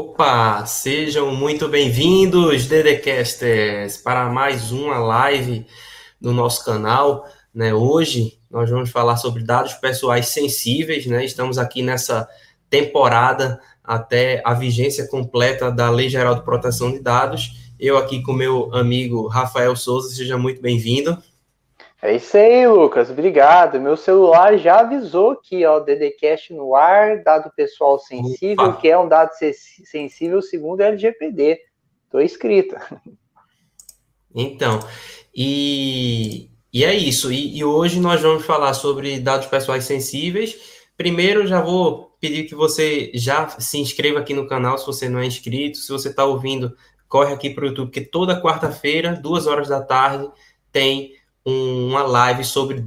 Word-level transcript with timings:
Opa, 0.00 0.64
sejam 0.64 1.34
muito 1.34 1.66
bem-vindos, 1.66 2.66
Dedecasters, 2.66 3.96
para 3.96 4.28
mais 4.28 4.70
uma 4.70 4.96
live 4.96 5.66
do 6.20 6.32
nosso 6.32 6.64
canal. 6.64 7.26
Né? 7.52 7.74
Hoje 7.74 8.38
nós 8.48 8.70
vamos 8.70 8.90
falar 8.90 9.16
sobre 9.16 9.42
dados 9.42 9.72
pessoais 9.72 10.28
sensíveis, 10.28 11.04
né? 11.06 11.24
Estamos 11.24 11.58
aqui 11.58 11.82
nessa 11.82 12.28
temporada 12.70 13.60
até 13.82 14.40
a 14.44 14.54
vigência 14.54 15.04
completa 15.08 15.68
da 15.68 15.90
Lei 15.90 16.08
Geral 16.08 16.36
de 16.36 16.44
Proteção 16.44 16.92
de 16.92 17.00
Dados. 17.00 17.72
Eu 17.76 17.98
aqui 17.98 18.22
com 18.22 18.32
meu 18.32 18.72
amigo 18.72 19.26
Rafael 19.26 19.74
Souza, 19.74 20.14
seja 20.14 20.38
muito 20.38 20.62
bem-vindo. 20.62 21.20
É 22.00 22.14
isso 22.14 22.36
aí, 22.36 22.66
Lucas. 22.66 23.10
Obrigado. 23.10 23.80
Meu 23.80 23.96
celular 23.96 24.56
já 24.56 24.80
avisou 24.80 25.32
aqui, 25.32 25.64
ó, 25.64 25.80
DDCast 25.80 26.54
no 26.54 26.74
ar, 26.74 27.22
dado 27.24 27.50
pessoal 27.56 27.98
sensível, 27.98 28.66
Opa. 28.66 28.80
que 28.80 28.88
é 28.88 28.96
um 28.96 29.08
dado 29.08 29.30
sensível 29.34 30.40
segundo 30.40 30.80
a 30.80 30.86
LGPD. 30.86 31.58
Estou 32.04 32.20
escrita. 32.20 32.80
Então, 34.34 34.78
e, 35.34 36.50
e 36.72 36.84
é 36.84 36.94
isso. 36.94 37.32
E, 37.32 37.56
e, 37.56 37.64
hoje 37.64 37.98
nós 37.98 38.20
vamos 38.20 38.44
falar 38.44 38.74
sobre 38.74 39.18
dados 39.18 39.48
pessoais 39.48 39.84
sensíveis. 39.84 40.56
Primeiro, 40.96 41.46
já 41.46 41.60
vou 41.60 42.16
pedir 42.20 42.44
que 42.44 42.54
você 42.54 43.10
já 43.14 43.48
se 43.48 43.78
inscreva 43.78 44.20
aqui 44.20 44.34
no 44.34 44.46
canal 44.46 44.78
se 44.78 44.86
você 44.86 45.08
não 45.08 45.18
é 45.18 45.26
inscrito. 45.26 45.78
Se 45.78 45.90
você 45.90 46.10
está 46.10 46.24
ouvindo, 46.24 46.76
corre 47.08 47.32
aqui 47.32 47.50
para 47.50 47.64
o 47.64 47.68
YouTube, 47.68 47.86
porque 47.86 48.02
toda 48.02 48.40
quarta-feira, 48.40 49.18
duas 49.20 49.46
horas 49.46 49.68
da 49.68 49.82
tarde, 49.82 50.30
tem 50.70 51.17
uma 51.48 52.02
live 52.02 52.44
sobre 52.44 52.86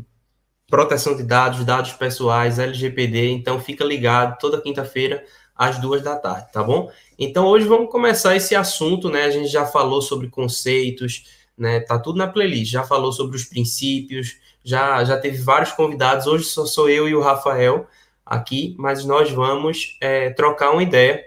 proteção 0.67 1.15
de 1.15 1.23
dados, 1.23 1.65
dados 1.65 1.93
pessoais, 1.93 2.59
LGPD. 2.59 3.31
Então, 3.31 3.59
fica 3.59 3.83
ligado 3.83 4.37
toda 4.39 4.61
quinta-feira 4.61 5.23
às 5.55 5.79
duas 5.79 6.01
da 6.01 6.15
tarde, 6.15 6.51
tá 6.51 6.63
bom? 6.63 6.89
Então, 7.19 7.45
hoje 7.47 7.67
vamos 7.67 7.91
começar 7.91 8.35
esse 8.35 8.55
assunto, 8.55 9.09
né? 9.09 9.23
A 9.23 9.29
gente 9.29 9.47
já 9.47 9.65
falou 9.65 10.01
sobre 10.01 10.29
conceitos, 10.29 11.25
né? 11.57 11.79
Tá 11.81 11.99
tudo 11.99 12.17
na 12.17 12.27
playlist. 12.27 12.71
Já 12.71 12.83
falou 12.83 13.11
sobre 13.11 13.35
os 13.35 13.43
princípios, 13.45 14.37
já 14.63 15.03
já 15.03 15.17
teve 15.17 15.37
vários 15.37 15.71
convidados. 15.71 16.25
Hoje 16.27 16.45
só 16.45 16.65
sou 16.65 16.89
eu 16.89 17.07
e 17.07 17.15
o 17.15 17.21
Rafael 17.21 17.87
aqui, 18.25 18.75
mas 18.79 19.03
nós 19.05 19.31
vamos 19.31 19.97
é, 19.99 20.29
trocar 20.31 20.71
uma 20.71 20.83
ideia 20.83 21.25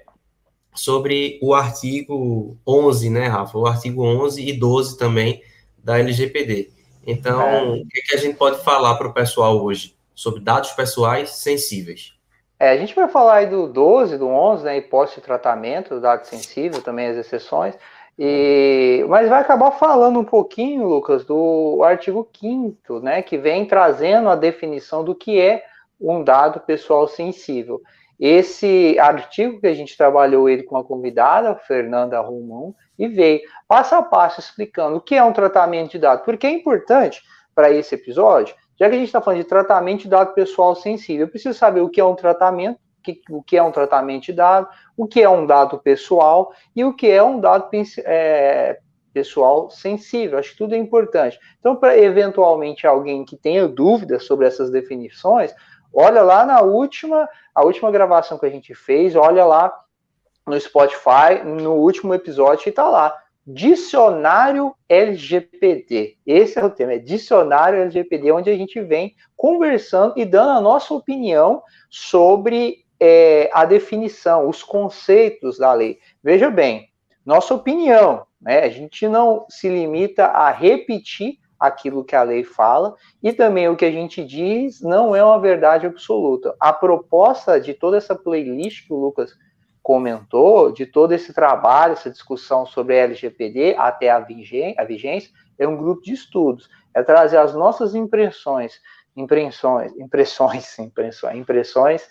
sobre 0.75 1.39
o 1.43 1.55
artigo 1.55 2.59
11, 2.67 3.11
né, 3.11 3.29
Rafa? 3.29 3.59
O 3.59 3.67
artigo 3.67 4.03
11 4.05 4.43
e 4.43 4.53
12 4.59 4.99
também 4.99 5.43
da 5.83 5.99
LGPD. 5.99 6.71
Então, 7.07 7.43
é. 7.43 7.63
o 7.63 7.87
que, 7.87 8.03
que, 8.03 8.15
a 8.15 8.19
gente 8.19 8.37
pode 8.37 8.63
falar 8.63 8.97
para 8.97 9.09
o 9.09 9.13
pessoal 9.13 9.63
hoje 9.63 9.95
sobre 10.15 10.41
dados 10.41 10.71
pessoais 10.73 11.31
sensíveis? 11.31 12.15
É, 12.59 12.71
a 12.71 12.77
gente 12.77 12.95
vai 12.95 13.09
falar 13.09 13.35
aí 13.35 13.47
do 13.47 13.67
12, 13.67 14.17
do 14.17 14.29
11, 14.29 14.65
né, 14.65 14.79
hipótese 14.79 15.17
de 15.17 15.23
tratamento 15.23 15.95
do 15.95 16.01
dado 16.01 16.25
sensível, 16.25 16.81
também 16.81 17.09
as 17.09 17.17
exceções, 17.17 17.75
e, 18.19 19.05
mas 19.09 19.29
vai 19.29 19.41
acabar 19.41 19.73
falando 19.73 20.21
um 20.21 20.25
pouquinho, 20.25 20.87
Lucas, 20.87 21.25
do 21.25 21.83
artigo 21.83 22.29
5 22.41 23.01
né, 23.01 23.23
que 23.23 23.37
vem 23.37 23.67
trazendo 23.67 24.29
a 24.29 24.37
definição 24.37 25.03
do 25.03 25.15
que 25.15 25.41
é 25.41 25.65
um 26.01 26.23
dado 26.23 26.61
pessoal 26.61 27.09
sensível. 27.09 27.83
Esse 28.19 28.99
artigo 28.99 29.61
que 29.61 29.67
a 29.67 29.75
gente 29.75 29.97
trabalhou 29.97 30.49
ele 30.49 30.63
com 30.63 30.77
a 30.77 30.85
convidada, 30.85 31.57
Fernanda 31.57 32.21
Romão, 32.21 32.75
e 32.99 33.09
veio 33.09 33.41
passo 33.67 33.95
a 33.95 34.03
passo 34.03 34.41
explicando 34.41 34.97
o 34.97 35.01
que 35.01 35.15
é 35.15 35.25
um 35.25 35.33
tratamento 35.33 35.93
de 35.93 35.99
dados, 35.99 36.25
porque 36.25 36.47
é 36.47 36.51
importante 36.51 37.23
para 37.55 37.71
esse 37.71 37.95
episódio, 37.95 38.55
já 38.79 38.89
que 38.89 38.95
a 38.95 38.99
gente 38.99 39.07
está 39.07 39.21
falando 39.21 39.43
de 39.43 39.49
tratamento 39.49 40.03
de 40.03 40.09
dado 40.09 40.35
pessoal 40.35 40.75
sensível, 40.75 41.27
eu 41.27 41.31
preciso 41.31 41.57
saber 41.59 41.81
o 41.81 41.89
que 41.89 42.01
é 42.01 42.05
um 42.05 42.15
tratamento, 42.15 42.79
o 43.31 43.43
que 43.43 43.57
é 43.57 43.63
um 43.63 43.71
tratamento 43.71 44.25
de 44.25 44.33
dado, 44.33 44.69
o 44.97 45.07
que 45.07 45.21
é 45.23 45.29
um 45.29 45.47
dado 45.47 45.79
pessoal 45.79 46.53
e 46.75 46.85
o 46.85 46.95
que 46.95 47.11
é 47.11 47.23
um 47.23 47.39
dado 47.39 47.69
é, 47.99 48.79
pessoal 49.13 49.71
sensível. 49.71 50.39
Acho 50.39 50.53
que 50.53 50.59
tudo 50.59 50.75
é 50.75 50.79
importante. 50.79 51.39
Então, 51.61 51.77
para 51.77 51.97
eventualmente 51.97 52.87
alguém 52.87 53.25
que 53.25 53.37
tenha 53.37 53.69
dúvidas 53.69 54.25
sobre 54.25 54.47
essas 54.47 54.71
definições, 54.71 55.55
olha 55.95 56.23
lá 56.23 56.45
na 56.45 56.61
última, 56.61 57.29
a 57.55 57.65
última 57.65 57.91
gravação 57.91 58.39
que 58.39 58.47
a 58.47 58.51
gente 58.51 58.75
fez, 58.75 59.15
olha 59.15 59.45
lá 59.45 59.73
no 60.47 60.59
Spotify, 60.61 61.43
no 61.45 61.75
último 61.75 62.13
episódio, 62.13 62.69
e 62.69 62.73
tá 62.73 62.89
lá. 62.89 63.17
Dicionário 63.47 64.75
LGPD. 64.89 66.17
Esse 66.27 66.59
é 66.59 66.65
o 66.65 66.71
tema, 66.71 66.95
é 66.95 66.99
Dicionário 66.99 67.81
LGPD, 67.81 68.33
onde 68.33 68.51
a 68.51 68.57
gente 68.57 68.81
vem 68.81 69.15
conversando 69.37 70.15
e 70.17 70.25
dando 70.25 70.51
a 70.51 70.61
nossa 70.61 70.95
opinião 70.95 71.63
sobre 71.91 72.85
é, 72.99 73.51
a 73.53 73.65
definição, 73.67 74.49
os 74.49 74.63
conceitos 74.63 75.59
da 75.59 75.73
lei. 75.75 75.99
Veja 76.23 76.51
bem, 76.51 76.89
nossa 77.25 77.55
opinião, 77.55 78.27
né? 78.41 78.61
A 78.61 78.69
gente 78.69 79.07
não 79.09 79.47
se 79.49 79.69
limita 79.69 80.27
a 80.27 80.51
repetir 80.51 81.39
aquilo 81.59 82.05
que 82.05 82.17
a 82.17 82.23
lei 82.23 82.45
fala 82.45 82.95
e 83.23 83.33
também 83.33 83.69
o 83.69 83.77
que 83.77 83.85
a 83.85 83.91
gente 83.91 84.25
diz 84.25 84.81
não 84.81 85.15
é 85.15 85.25
uma 85.25 85.39
verdade 85.39 85.87
absoluta. 85.87 86.55
A 86.61 86.73
proposta 86.73 87.61
de 87.61 87.75
toda 87.75 87.97
essa 87.97 88.15
playlist 88.15 88.87
que 88.87 88.93
o 88.93 88.99
Lucas 88.99 89.33
comentou, 89.83 90.73
de 90.73 90.87
todo 90.87 91.13
esse 91.13 91.33
trabalho, 91.35 91.93
essa 91.93 92.11
discussão 92.11 92.65
sobre 92.65 92.99
a 92.99 93.05
LGPD 93.05 93.77
até 93.79 94.11
a 94.11 94.19
vigência, 94.19 95.31
é 95.59 95.69
um 95.69 95.77
grupo 95.77 96.03
de 96.03 96.13
estudos. 96.13 96.69
É 96.95 97.03
trazer 97.03 97.37
as 97.37 97.55
nossas 97.55 97.95
impressões, 97.95 98.81
impressões, 99.17 99.93
impressões, 99.97 100.79
impressões, 100.81 101.37
impressões 101.37 102.09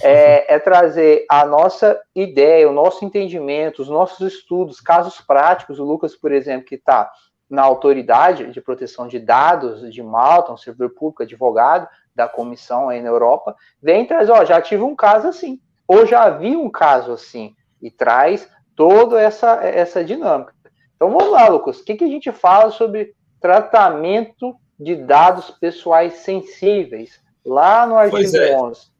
é, 0.00 0.54
é, 0.54 0.58
trazer 0.58 1.26
a 1.28 1.44
nossa 1.44 2.00
ideia, 2.14 2.68
o 2.68 2.72
nosso 2.72 3.04
entendimento, 3.04 3.82
os 3.82 3.88
nossos 3.88 4.34
estudos, 4.34 4.80
casos 4.80 5.20
práticos. 5.20 5.78
O 5.78 5.84
Lucas, 5.84 6.14
por 6.16 6.32
exemplo, 6.32 6.66
que 6.66 6.76
está 6.76 7.10
na 7.52 7.62
autoridade 7.62 8.50
de 8.50 8.60
proteção 8.60 9.06
de 9.06 9.18
dados 9.18 9.92
de 9.92 10.02
Malta, 10.02 10.52
um 10.52 10.56
servidor 10.56 10.90
público, 10.90 11.22
advogado 11.22 11.86
da 12.14 12.26
comissão 12.26 12.88
aí 12.88 13.00
na 13.00 13.10
Europa, 13.10 13.54
vem 13.80 14.06
trazer, 14.06 14.32
ó, 14.32 14.44
já 14.44 14.60
tive 14.60 14.82
um 14.82 14.96
caso 14.96 15.28
assim 15.28 15.60
ou 15.86 16.06
já 16.06 16.22
havia 16.22 16.58
um 16.58 16.70
caso 16.70 17.12
assim, 17.12 17.54
e 17.80 17.90
traz 17.90 18.48
toda 18.74 19.20
essa, 19.20 19.62
essa 19.62 20.02
dinâmica. 20.02 20.54
Então 20.96 21.10
vamos 21.10 21.30
lá, 21.30 21.48
Lucas, 21.48 21.80
o 21.80 21.84
que, 21.84 21.96
que 21.96 22.04
a 22.04 22.08
gente 22.08 22.32
fala 22.32 22.70
sobre 22.70 23.14
tratamento 23.40 24.56
de 24.78 24.96
dados 24.96 25.50
pessoais 25.50 26.14
sensíveis, 26.14 27.20
lá 27.44 27.86
no 27.86 27.96
artigo 27.96 28.36
é. 28.36 28.56
11? 28.56 28.91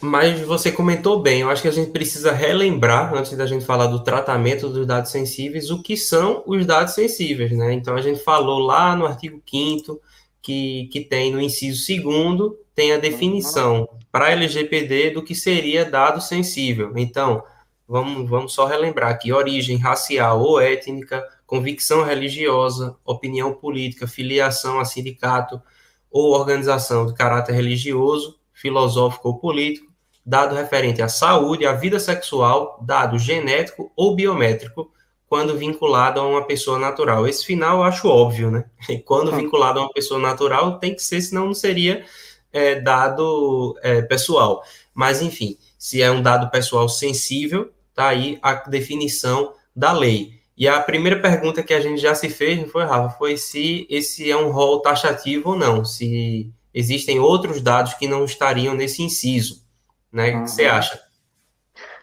Mas 0.00 0.40
você 0.40 0.70
comentou 0.70 1.20
bem, 1.20 1.40
eu 1.40 1.50
acho 1.50 1.62
que 1.62 1.68
a 1.68 1.72
gente 1.72 1.90
precisa 1.90 2.30
relembrar, 2.30 3.12
antes 3.12 3.36
da 3.36 3.46
gente 3.46 3.64
falar 3.64 3.88
do 3.88 4.04
tratamento 4.04 4.68
dos 4.68 4.86
dados 4.86 5.10
sensíveis, 5.10 5.70
o 5.70 5.82
que 5.82 5.96
são 5.96 6.44
os 6.46 6.64
dados 6.64 6.94
sensíveis, 6.94 7.50
né? 7.50 7.72
Então 7.72 7.96
a 7.96 8.00
gente 8.00 8.22
falou 8.22 8.60
lá 8.60 8.94
no 8.94 9.06
artigo 9.06 9.42
5 9.44 10.00
que, 10.40 10.88
que 10.92 11.00
tem 11.00 11.32
no 11.32 11.40
inciso 11.40 11.84
2 12.02 12.52
tem 12.76 12.92
a 12.92 12.98
definição 12.98 13.88
para 14.12 14.30
LGPD 14.30 15.10
do 15.10 15.24
que 15.24 15.34
seria 15.34 15.84
dado 15.84 16.20
sensível. 16.20 16.92
Então, 16.96 17.42
vamos, 17.88 18.30
vamos 18.30 18.52
só 18.52 18.66
relembrar 18.66 19.10
aqui: 19.10 19.32
origem 19.32 19.78
racial 19.78 20.40
ou 20.40 20.60
étnica, 20.60 21.26
convicção 21.44 22.04
religiosa, 22.04 22.96
opinião 23.04 23.52
política, 23.52 24.06
filiação 24.06 24.78
a 24.78 24.84
sindicato 24.84 25.60
ou 26.08 26.32
organização 26.32 27.04
de 27.04 27.14
caráter 27.14 27.54
religioso, 27.54 28.38
filosófico 28.52 29.28
ou 29.28 29.38
político, 29.38 29.87
dado 30.28 30.54
referente 30.54 31.00
à 31.00 31.08
saúde, 31.08 31.64
à 31.64 31.72
vida 31.72 31.98
sexual, 31.98 32.78
dado 32.82 33.18
genético 33.18 33.90
ou 33.96 34.14
biométrico, 34.14 34.92
quando 35.26 35.56
vinculado 35.56 36.20
a 36.20 36.26
uma 36.26 36.44
pessoa 36.44 36.78
natural. 36.78 37.26
Esse 37.26 37.46
final 37.46 37.78
eu 37.78 37.84
acho 37.84 38.06
óbvio, 38.06 38.50
né? 38.50 38.66
quando 39.06 39.34
vinculado 39.34 39.78
a 39.78 39.84
uma 39.84 39.92
pessoa 39.92 40.20
natural, 40.20 40.78
tem 40.78 40.94
que 40.94 41.02
ser, 41.02 41.22
senão 41.22 41.46
não 41.46 41.54
seria 41.54 42.04
é, 42.52 42.78
dado 42.78 43.74
é, 43.82 44.02
pessoal. 44.02 44.62
Mas, 44.92 45.22
enfim, 45.22 45.56
se 45.78 46.02
é 46.02 46.10
um 46.10 46.20
dado 46.20 46.50
pessoal 46.50 46.90
sensível, 46.90 47.72
tá 47.94 48.08
aí 48.08 48.38
a 48.42 48.52
definição 48.52 49.54
da 49.74 49.92
lei. 49.92 50.34
E 50.54 50.68
a 50.68 50.78
primeira 50.78 51.18
pergunta 51.18 51.62
que 51.62 51.72
a 51.72 51.80
gente 51.80 52.02
já 52.02 52.14
se 52.14 52.28
fez, 52.28 52.60
não 52.60 52.68
foi, 52.68 52.84
Rafa, 52.84 53.16
foi 53.16 53.38
se 53.38 53.86
esse 53.88 54.30
é 54.30 54.36
um 54.36 54.50
rol 54.50 54.82
taxativo 54.82 55.52
ou 55.52 55.56
não, 55.56 55.86
se 55.86 56.52
existem 56.74 57.18
outros 57.18 57.62
dados 57.62 57.94
que 57.94 58.06
não 58.06 58.26
estariam 58.26 58.74
nesse 58.74 59.02
inciso, 59.02 59.66
né? 60.12 60.30
O 60.30 60.42
que 60.42 60.50
você 60.50 60.66
uhum. 60.66 60.74
acha? 60.74 61.08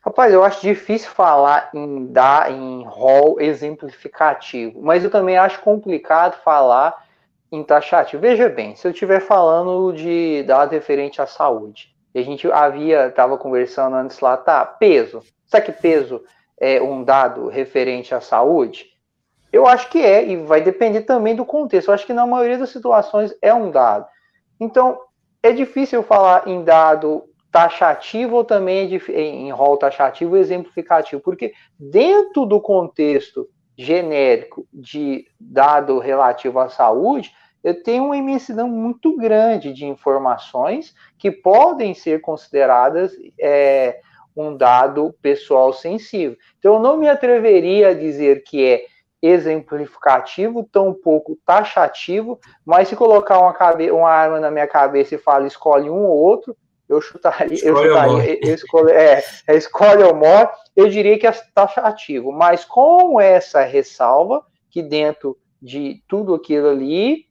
Rapaz, 0.06 0.32
eu 0.32 0.44
acho 0.44 0.62
difícil 0.62 1.10
falar 1.10 1.72
em 1.74 2.06
dar 2.06 2.52
em 2.52 2.84
rol 2.84 3.42
exemplificativo, 3.42 4.80
mas 4.82 5.04
eu 5.04 5.10
também 5.10 5.36
acho 5.36 5.60
complicado 5.62 6.40
falar 6.44 7.06
em 7.52 7.64
taxativo. 7.64 8.22
Veja 8.22 8.48
bem, 8.48 8.76
se 8.76 8.88
eu 8.88 8.92
estiver 8.92 9.20
falando 9.20 9.92
de 9.94 10.44
dados 10.44 10.74
referente 10.74 11.22
à 11.22 11.26
saúde, 11.26 11.96
e 12.14 12.20
a 12.20 12.24
gente 12.24 12.50
havia, 12.52 13.08
estava 13.08 13.38
conversando 13.38 13.96
antes 13.96 14.20
lá, 14.20 14.38
tá, 14.38 14.64
peso. 14.64 15.22
Será 15.48 15.64
que 15.64 15.72
peso 15.72 16.24
é 16.58 16.82
um 16.82 17.04
dado 17.04 17.48
referente 17.48 18.14
à 18.14 18.22
saúde? 18.22 18.86
Eu 19.52 19.66
acho 19.66 19.90
que 19.90 20.02
é, 20.02 20.26
e 20.26 20.38
vai 20.38 20.62
depender 20.62 21.02
também 21.02 21.36
do 21.36 21.46
contexto. 21.46 21.90
Eu 21.90 21.94
acho 21.94 22.06
que 22.06 22.14
na 22.14 22.28
maioria 22.28 22.58
das 22.58 22.70
situações 22.70 23.36
é 23.42 23.54
um 23.54 23.72
dado. 23.72 24.06
Então, 24.60 25.00
é 25.42 25.52
difícil 25.52 26.04
falar 26.04 26.48
em 26.48 26.64
dado 26.64 27.24
taxativo 27.56 28.36
ou 28.36 28.44
também 28.44 29.00
é 29.08 29.22
em 29.22 29.50
rol 29.50 29.78
taxativo 29.78 30.36
exemplificativo? 30.36 31.22
Porque 31.22 31.54
dentro 31.80 32.46
do 32.46 32.60
contexto 32.60 33.48
genérico 33.78 34.68
de 34.74 35.26
dado 35.40 35.98
relativo 36.00 36.60
à 36.60 36.68
saúde, 36.68 37.34
eu 37.64 37.82
tenho 37.82 38.08
uma 38.08 38.18
imensidão 38.18 38.68
muito 38.68 39.16
grande 39.16 39.72
de 39.72 39.86
informações 39.86 40.94
que 41.18 41.32
podem 41.32 41.94
ser 41.94 42.20
consideradas 42.20 43.14
é, 43.40 44.02
um 44.36 44.58
dado 44.58 45.16
pessoal 45.22 45.72
sensível. 45.72 46.38
Então, 46.60 46.74
eu 46.74 46.80
não 46.82 46.98
me 46.98 47.08
atreveria 47.08 47.88
a 47.90 47.94
dizer 47.94 48.44
que 48.44 48.66
é 48.66 48.86
exemplificativo, 49.22 50.68
tão 50.70 50.94
pouco 50.94 51.38
taxativo, 51.46 52.38
mas 52.66 52.90
se 52.90 52.98
colocar 52.98 53.40
uma, 53.40 53.56
uma 53.94 54.12
arma 54.12 54.42
na 54.42 54.52
minha 54.52 54.68
cabeça 54.68 55.16
e 55.16 55.18
falar 55.18 55.48
escolhe 55.48 55.90
um 55.90 56.04
ou 56.06 56.18
outro, 56.18 56.56
eu 56.88 57.02
chutaria, 57.02 57.58
eu 57.64 57.76
chutaria, 57.76 58.40
eu 58.42 58.56
escolhe, 58.56 58.92
é, 58.92 59.24
é, 59.48 59.56
escolhe 59.56 60.04
ou 60.04 60.16
morre, 60.16 60.50
eu 60.76 60.88
diria 60.88 61.18
que 61.18 61.26
é 61.26 61.32
taxativo, 61.54 62.32
mas 62.32 62.64
com 62.64 63.20
essa 63.20 63.62
ressalva, 63.62 64.46
que 64.70 64.82
dentro 64.82 65.38
de 65.62 66.04
tudo 66.08 66.36
aquilo 66.36 66.70
ali, 66.70 67.26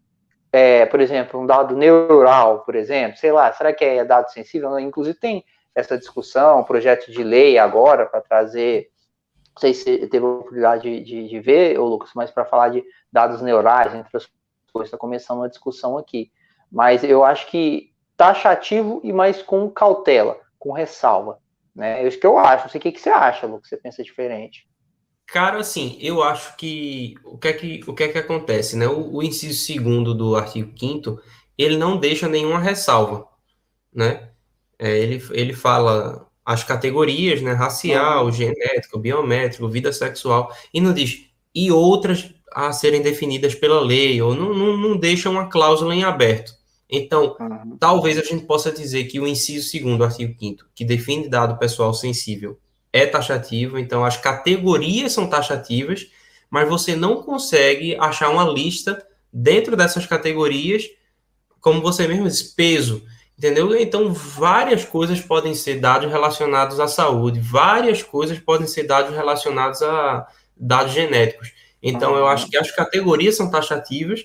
é, 0.52 0.86
por 0.86 1.00
exemplo, 1.00 1.40
um 1.40 1.46
dado 1.46 1.76
neural, 1.76 2.60
por 2.60 2.74
exemplo, 2.74 3.16
sei 3.18 3.30
lá, 3.30 3.52
será 3.52 3.72
que 3.72 3.84
é 3.84 4.04
dado 4.04 4.30
sensível? 4.32 4.78
Inclusive 4.78 5.18
tem 5.18 5.44
essa 5.74 5.98
discussão, 5.98 6.64
projeto 6.64 7.10
de 7.10 7.22
lei 7.22 7.58
agora 7.58 8.06
para 8.06 8.20
trazer 8.20 8.88
não 9.54 9.60
sei 9.60 9.72
se 9.72 10.06
teve 10.08 10.24
a 10.24 10.28
oportunidade 10.28 10.82
de, 10.82 11.00
de, 11.00 11.28
de 11.28 11.40
ver, 11.40 11.78
ô 11.78 11.86
Lucas, 11.86 12.10
mas 12.14 12.30
para 12.30 12.44
falar 12.44 12.70
de 12.70 12.84
dados 13.12 13.40
neurais, 13.40 13.94
entre 13.94 14.16
as 14.16 14.28
coisas, 14.72 14.88
está 14.88 14.98
começando 14.98 15.38
uma 15.38 15.48
discussão 15.48 15.96
aqui. 15.96 16.32
Mas 16.70 17.04
eu 17.04 17.24
acho 17.24 17.46
que 17.46 17.93
taxativo 18.16 19.00
e 19.04 19.12
mais 19.12 19.42
com 19.42 19.70
cautela, 19.70 20.38
com 20.58 20.72
ressalva. 20.72 21.38
Né? 21.74 22.02
É 22.02 22.08
isso 22.08 22.18
que 22.18 22.26
eu 22.26 22.38
acho. 22.38 22.64
Não 22.64 22.70
sei 22.70 22.78
o 22.78 22.82
que, 22.82 22.92
que 22.92 23.00
você 23.00 23.10
acha, 23.10 23.46
Lucas, 23.46 23.68
você 23.68 23.76
pensa 23.76 24.02
diferente. 24.02 24.66
Cara, 25.26 25.58
assim, 25.58 25.96
eu 26.00 26.22
acho 26.22 26.56
que 26.56 27.14
o 27.24 27.38
que 27.38 27.48
é 27.48 27.52
que, 27.52 27.80
o 27.86 27.94
que, 27.94 28.04
é 28.04 28.08
que 28.08 28.18
acontece, 28.18 28.76
né? 28.76 28.86
O, 28.86 29.16
o 29.16 29.22
inciso 29.22 29.64
segundo 29.64 30.14
do 30.14 30.36
artigo 30.36 30.72
5 30.78 31.20
ele 31.56 31.76
não 31.76 31.96
deixa 31.96 32.28
nenhuma 32.28 32.58
ressalva, 32.58 33.26
né? 33.92 34.30
É, 34.78 34.98
ele, 34.98 35.24
ele 35.30 35.52
fala 35.52 36.26
as 36.44 36.62
categorias, 36.62 37.40
né, 37.40 37.52
racial, 37.52 38.26
uhum. 38.26 38.32
genético, 38.32 38.98
biométrico, 38.98 39.68
vida 39.68 39.92
sexual, 39.92 40.54
e 40.74 40.80
não 40.80 40.92
diz, 40.92 41.26
e 41.54 41.72
outras 41.72 42.34
a 42.52 42.70
serem 42.72 43.00
definidas 43.00 43.54
pela 43.54 43.80
lei, 43.80 44.20
ou 44.20 44.34
não, 44.34 44.52
não, 44.52 44.76
não 44.76 44.96
deixa 44.96 45.30
uma 45.30 45.48
cláusula 45.48 45.94
em 45.94 46.04
aberto. 46.04 46.52
Então, 46.96 47.36
uhum. 47.38 47.76
talvez 47.78 48.18
a 48.18 48.22
gente 48.22 48.44
possa 48.44 48.70
dizer 48.70 49.04
que 49.04 49.20
o 49.20 49.26
inciso 49.26 49.68
segundo 49.68 49.98
do 49.98 50.04
artigo 50.04 50.34
5 50.38 50.64
que 50.74 50.84
define 50.84 51.28
dado 51.28 51.58
pessoal 51.58 51.92
sensível, 51.94 52.58
é 52.92 53.04
taxativo, 53.06 53.78
então 53.78 54.04
as 54.04 54.16
categorias 54.16 55.12
são 55.12 55.26
taxativas, 55.28 56.06
mas 56.48 56.68
você 56.68 56.94
não 56.94 57.22
consegue 57.22 57.96
achar 57.96 58.30
uma 58.30 58.44
lista 58.44 59.04
dentro 59.32 59.76
dessas 59.76 60.06
categorias, 60.06 60.84
como 61.60 61.82
você 61.82 62.06
mesmo 62.06 62.28
diz, 62.28 62.42
peso, 62.42 63.04
Entendeu? 63.36 63.76
Então, 63.76 64.12
várias 64.14 64.84
coisas 64.84 65.20
podem 65.20 65.54
ser 65.54 65.80
dados 65.80 66.10
relacionados 66.10 66.78
à 66.78 66.86
saúde, 66.86 67.40
várias 67.40 68.00
coisas 68.00 68.38
podem 68.38 68.66
ser 68.66 68.84
dados 68.84 69.14
relacionados 69.14 69.82
a 69.82 70.26
dados 70.56 70.92
genéticos. 70.92 71.52
Então, 71.82 72.16
eu 72.16 72.28
acho 72.28 72.48
que 72.48 72.56
as 72.56 72.70
categorias 72.70 73.36
são 73.36 73.50
taxativas, 73.50 74.24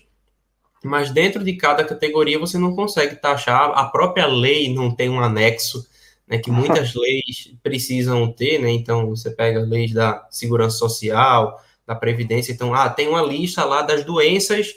mas 0.83 1.11
dentro 1.11 1.43
de 1.43 1.53
cada 1.53 1.83
categoria 1.83 2.39
você 2.39 2.57
não 2.57 2.75
consegue 2.75 3.15
taxar. 3.15 3.71
A 3.75 3.85
própria 3.85 4.27
lei 4.27 4.73
não 4.73 4.93
tem 4.93 5.09
um 5.09 5.19
anexo, 5.19 5.87
né, 6.27 6.37
que 6.37 6.51
muitas 6.51 6.93
leis 6.95 7.51
precisam 7.61 8.31
ter, 8.31 8.59
né? 8.59 8.71
Então, 8.71 9.09
você 9.09 9.29
pega 9.29 9.59
leis 9.59 9.91
da 9.91 10.25
segurança 10.29 10.77
social, 10.77 11.61
da 11.85 11.95
previdência, 11.95 12.51
então, 12.51 12.73
ah, 12.73 12.87
tem 12.89 13.07
uma 13.07 13.21
lista 13.21 13.65
lá 13.65 13.81
das 13.81 14.05
doenças 14.05 14.75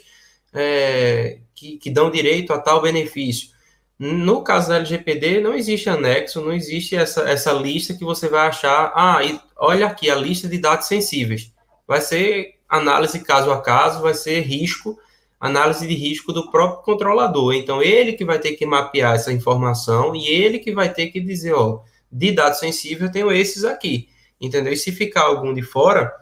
é, 0.51 1.37
que, 1.53 1.77
que 1.77 1.89
dão 1.89 2.09
direito 2.09 2.51
a 2.51 2.59
tal 2.59 2.81
benefício. 2.81 3.53
No 3.99 4.43
caso 4.43 4.69
da 4.69 4.77
LGPD, 4.77 5.39
não 5.39 5.53
existe 5.53 5.89
anexo, 5.89 6.41
não 6.41 6.51
existe 6.51 6.95
essa, 6.95 7.21
essa 7.29 7.53
lista 7.53 7.93
que 7.93 8.03
você 8.03 8.27
vai 8.27 8.47
achar. 8.47 8.91
Ah, 8.95 9.23
e 9.23 9.39
olha 9.55 9.87
aqui 9.87 10.09
a 10.09 10.15
lista 10.15 10.47
de 10.47 10.57
dados 10.57 10.87
sensíveis. 10.87 11.53
Vai 11.87 12.01
ser 12.01 12.55
análise 12.67 13.19
caso 13.19 13.51
a 13.51 13.61
caso, 13.61 14.01
vai 14.01 14.13
ser 14.13 14.41
risco, 14.41 14.97
análise 15.43 15.85
de 15.85 15.93
risco 15.93 16.31
do 16.31 16.49
próprio 16.49 16.83
controlador. 16.83 17.53
Então, 17.53 17.83
ele 17.83 18.13
que 18.13 18.23
vai 18.23 18.39
ter 18.39 18.53
que 18.53 18.65
mapear 18.65 19.15
essa 19.15 19.33
informação 19.33 20.15
e 20.15 20.25
ele 20.25 20.57
que 20.57 20.71
vai 20.71 20.91
ter 20.91 21.07
que 21.07 21.19
dizer: 21.19 21.53
ó, 21.53 21.81
de 22.09 22.31
dados 22.31 22.59
sensíveis 22.59 23.01
eu 23.01 23.11
tenho 23.11 23.31
esses 23.31 23.65
aqui. 23.65 24.07
Entendeu? 24.39 24.71
E 24.71 24.77
se 24.77 24.91
ficar 24.91 25.23
algum 25.23 25.53
de 25.53 25.61
fora, 25.61 26.13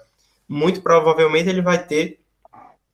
muito 0.50 0.82
provavelmente 0.82 1.50
ele 1.50 1.62
vai 1.62 1.86
ter 1.86 2.20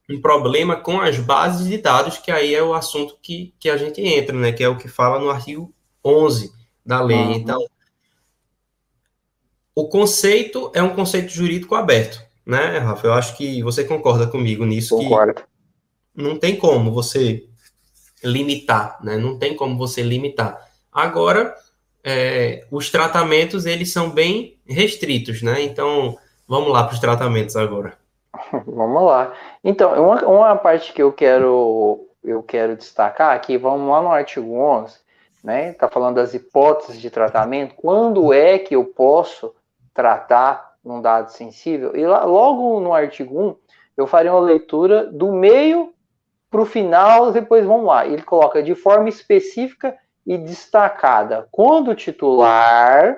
um 0.09 0.19
problema 0.19 0.75
com 0.75 0.99
as 0.99 1.17
bases 1.17 1.67
de 1.67 1.77
dados, 1.77 2.17
que 2.17 2.31
aí 2.31 2.53
é 2.53 2.63
o 2.63 2.73
assunto 2.73 3.17
que, 3.21 3.53
que 3.57 3.69
a 3.69 3.77
gente 3.77 4.01
entra, 4.01 4.35
né? 4.35 4.51
Que 4.51 4.63
é 4.63 4.69
o 4.69 4.77
que 4.77 4.87
fala 4.89 5.19
no 5.19 5.29
artigo 5.29 5.73
11 6.03 6.51
da 6.85 7.01
lei. 7.01 7.17
Uhum. 7.17 7.33
Então, 7.33 7.65
o 9.73 9.87
conceito 9.87 10.71
é 10.73 10.83
um 10.83 10.93
conceito 10.93 11.31
jurídico 11.31 11.75
aberto, 11.75 12.21
né, 12.45 12.79
Rafa? 12.79 13.07
Eu 13.07 13.13
acho 13.13 13.37
que 13.37 13.63
você 13.63 13.83
concorda 13.83 14.27
comigo 14.27 14.65
nisso. 14.65 14.95
Concordo. 14.95 15.41
Não 16.17 16.39
tem 16.39 16.55
como 16.55 16.91
você 16.91 17.47
limitar, 18.23 18.97
né? 19.03 19.17
Não 19.17 19.37
tem 19.37 19.55
como 19.55 19.77
você 19.77 20.01
limitar. 20.01 20.67
Agora, 20.91 21.55
é, 22.03 22.65
os 22.71 22.89
tratamentos, 22.89 23.67
eles 23.67 23.93
são 23.93 24.09
bem 24.09 24.57
restritos, 24.65 25.43
né? 25.43 25.61
Então, 25.61 26.17
vamos 26.47 26.73
lá 26.73 26.83
para 26.83 26.95
os 26.95 26.99
tratamentos 26.99 27.55
agora. 27.55 27.93
Vamos 28.67 29.03
lá. 29.03 29.33
Então, 29.63 29.93
uma, 29.93 30.23
uma 30.25 30.55
parte 30.55 30.93
que 30.93 31.01
eu 31.01 31.11
quero, 31.11 32.07
eu 32.23 32.43
quero 32.43 32.75
destacar 32.75 33.35
aqui, 33.35 33.57
vamos 33.57 33.89
lá 33.89 34.01
no 34.01 34.11
artigo 34.11 34.53
11, 34.53 34.95
né? 35.43 35.71
Está 35.71 35.89
falando 35.89 36.15
das 36.15 36.35
hipóteses 36.35 37.01
de 37.01 37.09
tratamento. 37.09 37.73
Quando 37.75 38.31
é 38.31 38.59
que 38.59 38.75
eu 38.75 38.85
posso 38.85 39.55
tratar 39.91 40.75
um 40.85 41.01
dado 41.01 41.31
sensível? 41.31 41.95
E 41.95 42.05
lá, 42.05 42.25
logo 42.25 42.79
no 42.79 42.93
artigo 42.93 43.41
1, 43.41 43.55
eu 43.97 44.05
farei 44.05 44.29
uma 44.29 44.39
leitura 44.39 45.07
do 45.07 45.31
meio 45.31 45.93
para 46.57 46.63
o 46.63 46.65
final, 46.65 47.31
depois 47.31 47.63
vamos 47.63 47.85
lá. 47.85 48.07
Ele 48.07 48.23
coloca 48.23 48.63
de 48.63 48.73
forma 48.73 49.07
específica 49.07 49.95
e 50.25 50.39
destacada. 50.39 51.47
Quando 51.51 51.91
o 51.91 51.95
titular 51.95 53.15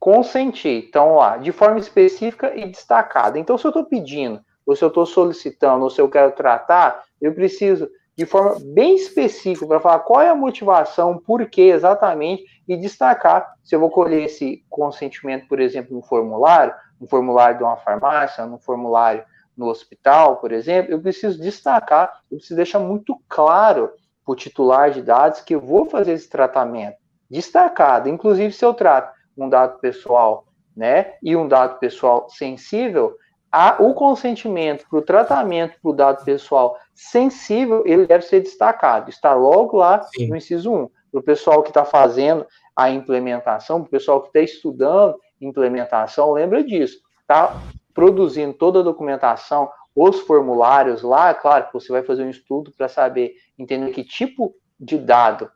consentir. 0.00 0.86
Então, 0.88 1.16
lá, 1.16 1.36
de 1.36 1.52
forma 1.52 1.78
específica 1.78 2.56
e 2.56 2.64
destacada. 2.66 3.38
Então, 3.38 3.58
se 3.58 3.66
eu 3.66 3.68
estou 3.68 3.84
pedindo, 3.84 4.40
ou 4.64 4.74
se 4.74 4.82
eu 4.82 4.88
estou 4.88 5.04
solicitando, 5.04 5.84
ou 5.84 5.90
se 5.90 6.00
eu 6.00 6.08
quero 6.08 6.32
tratar, 6.32 7.02
eu 7.20 7.34
preciso 7.34 7.90
de 8.16 8.24
forma 8.24 8.56
bem 8.72 8.94
específica 8.94 9.66
para 9.66 9.80
falar 9.80 9.98
qual 9.98 10.22
é 10.22 10.30
a 10.30 10.34
motivação, 10.34 11.18
por 11.18 11.44
que 11.50 11.60
exatamente, 11.62 12.44
e 12.66 12.78
destacar 12.78 13.46
se 13.62 13.76
eu 13.76 13.80
vou 13.80 13.90
colher 13.90 14.22
esse 14.22 14.64
consentimento, 14.70 15.46
por 15.46 15.60
exemplo, 15.60 15.94
no 15.94 16.02
formulário, 16.02 16.74
no 16.98 17.06
formulário 17.06 17.58
de 17.58 17.64
uma 17.64 17.76
farmácia, 17.76 18.46
no 18.46 18.58
formulário 18.58 19.22
no 19.58 19.66
hospital, 19.66 20.36
por 20.36 20.52
exemplo, 20.52 20.92
eu 20.92 21.00
preciso 21.00 21.40
destacar, 21.42 22.20
eu 22.30 22.38
preciso 22.38 22.56
deixar 22.56 22.78
muito 22.78 23.20
claro 23.28 23.90
para 24.24 24.32
o 24.32 24.36
titular 24.36 24.92
de 24.92 25.02
dados 25.02 25.40
que 25.40 25.56
eu 25.56 25.60
vou 25.60 25.84
fazer 25.84 26.12
esse 26.12 26.30
tratamento 26.30 26.96
destacado. 27.28 28.08
Inclusive, 28.08 28.52
se 28.52 28.64
eu 28.64 28.72
trato 28.72 29.12
um 29.36 29.48
dado 29.48 29.80
pessoal, 29.80 30.46
né, 30.76 31.14
e 31.20 31.34
um 31.34 31.48
dado 31.48 31.78
pessoal 31.80 32.28
sensível, 32.30 33.16
a, 33.50 33.82
o 33.82 33.94
consentimento 33.94 34.86
para 34.88 34.98
o 34.98 35.02
tratamento 35.02 35.80
para 35.82 35.90
o 35.90 35.94
dado 35.94 36.24
pessoal 36.24 36.78
sensível, 36.94 37.82
ele 37.84 38.06
deve 38.06 38.24
ser 38.24 38.40
destacado, 38.40 39.10
está 39.10 39.34
logo 39.34 39.78
lá 39.78 40.02
Sim. 40.02 40.28
no 40.28 40.36
inciso 40.36 40.72
1. 40.72 40.90
Para 41.10 41.20
o 41.20 41.22
pessoal 41.22 41.62
que 41.62 41.70
está 41.70 41.84
fazendo 41.84 42.46
a 42.76 42.90
implementação, 42.90 43.80
para 43.80 43.88
o 43.88 43.90
pessoal 43.90 44.20
que 44.20 44.28
está 44.28 44.40
estudando 44.40 45.18
implementação, 45.40 46.32
lembra 46.32 46.62
disso, 46.62 46.98
está 47.22 47.56
produzindo 47.98 48.54
toda 48.54 48.78
a 48.78 48.84
documentação, 48.84 49.68
os 49.92 50.20
formulários 50.20 51.02
lá, 51.02 51.34
claro 51.34 51.66
que 51.66 51.72
você 51.72 51.90
vai 51.90 52.04
fazer 52.04 52.22
um 52.22 52.30
estudo 52.30 52.70
para 52.70 52.86
saber, 52.86 53.34
entender 53.58 53.90
que 53.90 54.04
tipo 54.04 54.54
de 54.78 54.96
dado 54.96 55.50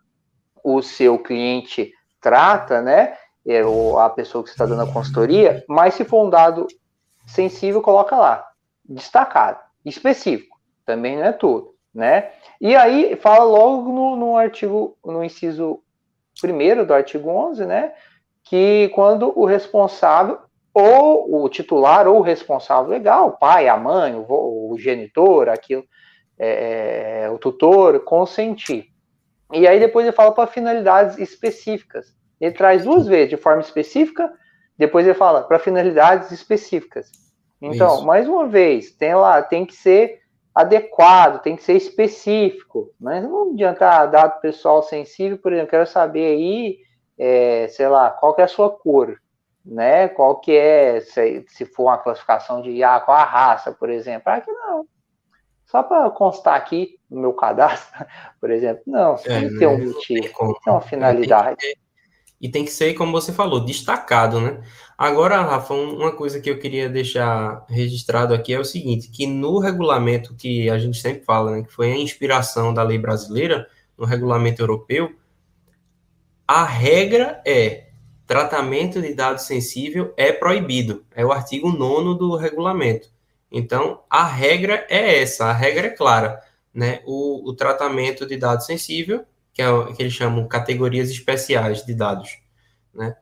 o 0.65 0.83
seu 0.83 1.21
cliente 1.21 1.93
trata, 2.21 2.83
né? 2.83 3.17
é, 3.47 3.65
ou 3.65 3.97
a 3.97 4.11
pessoa 4.11 4.43
que 4.43 4.51
está 4.51 4.67
dando 4.67 4.83
a 4.83 4.93
consultoria, 4.93 5.65
mas 5.69 5.95
se 5.95 6.05
for 6.05 6.27
um 6.27 6.31
dado 6.31 6.67
sensível, 7.29 7.81
coloca 7.81 8.17
lá, 8.17 8.45
destacado, 8.85 9.61
específico, 9.85 10.59
também 10.85 11.17
não 11.17 11.25
é 11.25 11.33
tudo, 11.33 11.77
né? 11.95 12.33
E 12.61 12.75
aí 12.75 13.15
fala 13.15 13.45
logo 13.45 13.93
no, 13.93 14.17
no 14.17 14.37
artigo, 14.37 14.97
no 15.05 15.23
inciso 15.23 15.81
primeiro 16.41 16.85
do 16.85 16.93
artigo 16.93 17.29
11, 17.29 17.67
né, 17.67 17.93
que 18.43 18.91
quando 18.97 19.33
o 19.39 19.45
responsável 19.45 20.41
ou 20.75 21.45
o 21.45 21.49
titular 21.49 22.09
ou 22.09 22.19
o 22.19 22.23
responsável 22.23 22.91
legal, 22.91 23.29
o 23.29 23.39
pai, 23.39 23.69
a 23.69 23.77
mãe, 23.77 24.15
o, 24.15 24.73
o 24.73 24.77
genitor, 24.79 25.49
aquilo, 25.49 25.85
é, 26.39 27.25
é, 27.25 27.31
o 27.31 27.39
tutor, 27.39 28.01
consentir. 28.01 28.87
E 29.53 29.67
aí 29.67 29.79
depois 29.79 30.07
ele 30.07 30.17
fala 30.17 30.33
para 30.33 30.47
finalidades 30.47 31.19
específicas 31.19 32.15
Ele 32.41 32.53
traz 32.53 32.85
duas 32.85 33.07
vezes, 33.07 33.31
de 33.31 33.37
forma 33.37 33.61
específica, 33.61 34.33
depois 34.79 35.07
ele 35.07 35.15
fala 35.15 35.43
para 35.43 35.59
finalidades 35.59 36.31
específicas. 36.33 37.11
Então, 37.61 37.97
Isso. 37.97 38.07
mais 38.07 38.27
uma 38.27 38.49
vez, 38.49 38.91
tem 38.91 39.15
lá, 39.15 39.41
tem 39.43 39.65
que 39.65 39.75
ser 39.75 40.21
adequado, 40.55 41.43
tem 41.43 41.55
que 41.55 41.63
ser 41.63 41.75
específico. 41.75 42.91
Mas 42.99 43.23
não 43.23 43.53
adianta 43.53 44.07
dado 44.07 44.41
pessoal 44.41 44.83
sensível, 44.83 45.39
por 45.39 45.53
exemplo, 45.53 45.71
quero 45.71 45.87
saber 45.87 46.27
aí, 46.27 46.79
é, 47.17 47.69
sei 47.69 47.87
lá, 47.89 48.11
qual 48.11 48.35
que 48.35 48.41
é 48.41 48.45
a 48.45 48.49
sua 48.49 48.71
cor, 48.71 49.17
né? 49.65 50.09
Qual 50.09 50.41
que 50.41 50.53
é, 50.53 51.01
se, 51.01 51.45
se 51.49 51.65
for 51.65 51.85
uma 51.85 51.99
classificação 51.99 52.63
de 52.63 52.83
ah, 52.83 53.01
qual 53.01 53.17
a 53.17 53.25
raça, 53.25 53.73
por 53.73 53.91
exemplo. 53.91 54.25
Ah, 54.27 54.41
que 54.41 54.51
não. 54.51 54.87
Só 55.67 55.83
para 55.83 56.11
constar 56.11 56.55
aqui 56.55 56.99
no 57.11 57.21
meu 57.21 57.33
cadastro, 57.33 58.05
por 58.41 58.51
exemplo, 58.51 58.83
não, 58.87 59.15
é, 59.15 59.19
tem 59.19 59.49
que 59.49 59.59
ter 59.59 59.67
um 59.67 59.79
né? 59.79 59.87
motivo, 59.87 60.61
tem 60.65 60.73
uma 60.73 60.81
finalidade. 60.81 61.57
Tem 61.57 61.75
e 62.43 62.49
tem 62.49 62.65
que 62.65 62.73
ser, 62.73 62.95
como 62.95 63.13
você 63.13 63.33
falou, 63.33 63.65
destacado, 63.65 64.41
né? 64.41 64.61
Agora, 64.99 65.41
Rafa, 65.43 65.75
uma 65.75 66.11
coisa 66.11 66.41
que 66.41 66.51
eu 66.51 66.59
queria 66.59 66.89
deixar 66.89 67.65
registrado 67.69 68.35
aqui 68.35 68.53
é 68.53 68.59
o 68.59 68.65
seguinte, 68.65 69.09
que 69.13 69.29
no 69.29 69.61
regulamento 69.61 70.35
que 70.35 70.69
a 70.69 70.77
gente 70.77 70.99
sempre 70.99 71.25
fala, 71.25 71.53
né, 71.53 71.63
que 71.63 71.73
foi 71.73 71.93
a 71.93 71.97
inspiração 71.97 72.75
da 72.75 72.83
lei 72.83 72.99
brasileira, 72.99 73.69
no 73.97 74.05
regulamento 74.05 74.61
europeu, 74.61 75.13
a 76.47 76.65
regra 76.65 77.41
é 77.47 77.92
tratamento 78.33 79.03
de 79.03 79.13
dado 79.13 79.39
sensível 79.39 80.15
é 80.17 80.33
proibido. 80.33 81.05
É 81.15 81.23
o 81.23 81.31
artigo 81.31 81.71
9 81.71 82.19
do 82.19 82.35
regulamento. 82.35 83.11
Então, 83.51 84.01
a 84.09 84.25
regra 84.25 84.87
é 84.89 85.21
essa, 85.21 85.45
a 85.45 85.53
regra 85.53 85.89
é 85.89 85.91
clara. 85.91 86.41
Né? 86.73 87.03
O, 87.05 87.47
o 87.51 87.55
tratamento 87.55 88.25
de 88.25 88.39
dado 88.39 88.65
sensível 88.65 89.27
que, 89.53 89.61
é, 89.61 89.67
que 89.95 90.03
eles 90.03 90.15
chamam 90.15 90.49
categorias 90.49 91.11
especiais 91.11 91.85
de 91.85 91.93
dados, 91.93 92.39
né? 92.95 93.15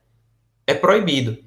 É 0.64 0.74
proibido. 0.74 1.38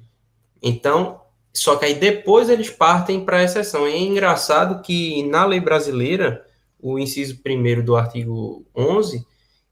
Então, 0.62 1.22
só 1.50 1.76
que 1.76 1.86
aí 1.86 1.94
depois 1.94 2.50
eles 2.50 2.68
partem 2.68 3.24
para 3.24 3.38
a 3.38 3.44
exceção. 3.44 3.88
E 3.88 3.94
é 3.94 3.98
engraçado 3.98 4.82
que 4.82 5.22
na 5.22 5.46
lei 5.46 5.60
brasileira, 5.60 6.44
o 6.78 6.98
inciso 6.98 7.38
primeiro 7.38 7.82
do 7.82 7.96
artigo 7.96 8.66
11, 8.76 9.26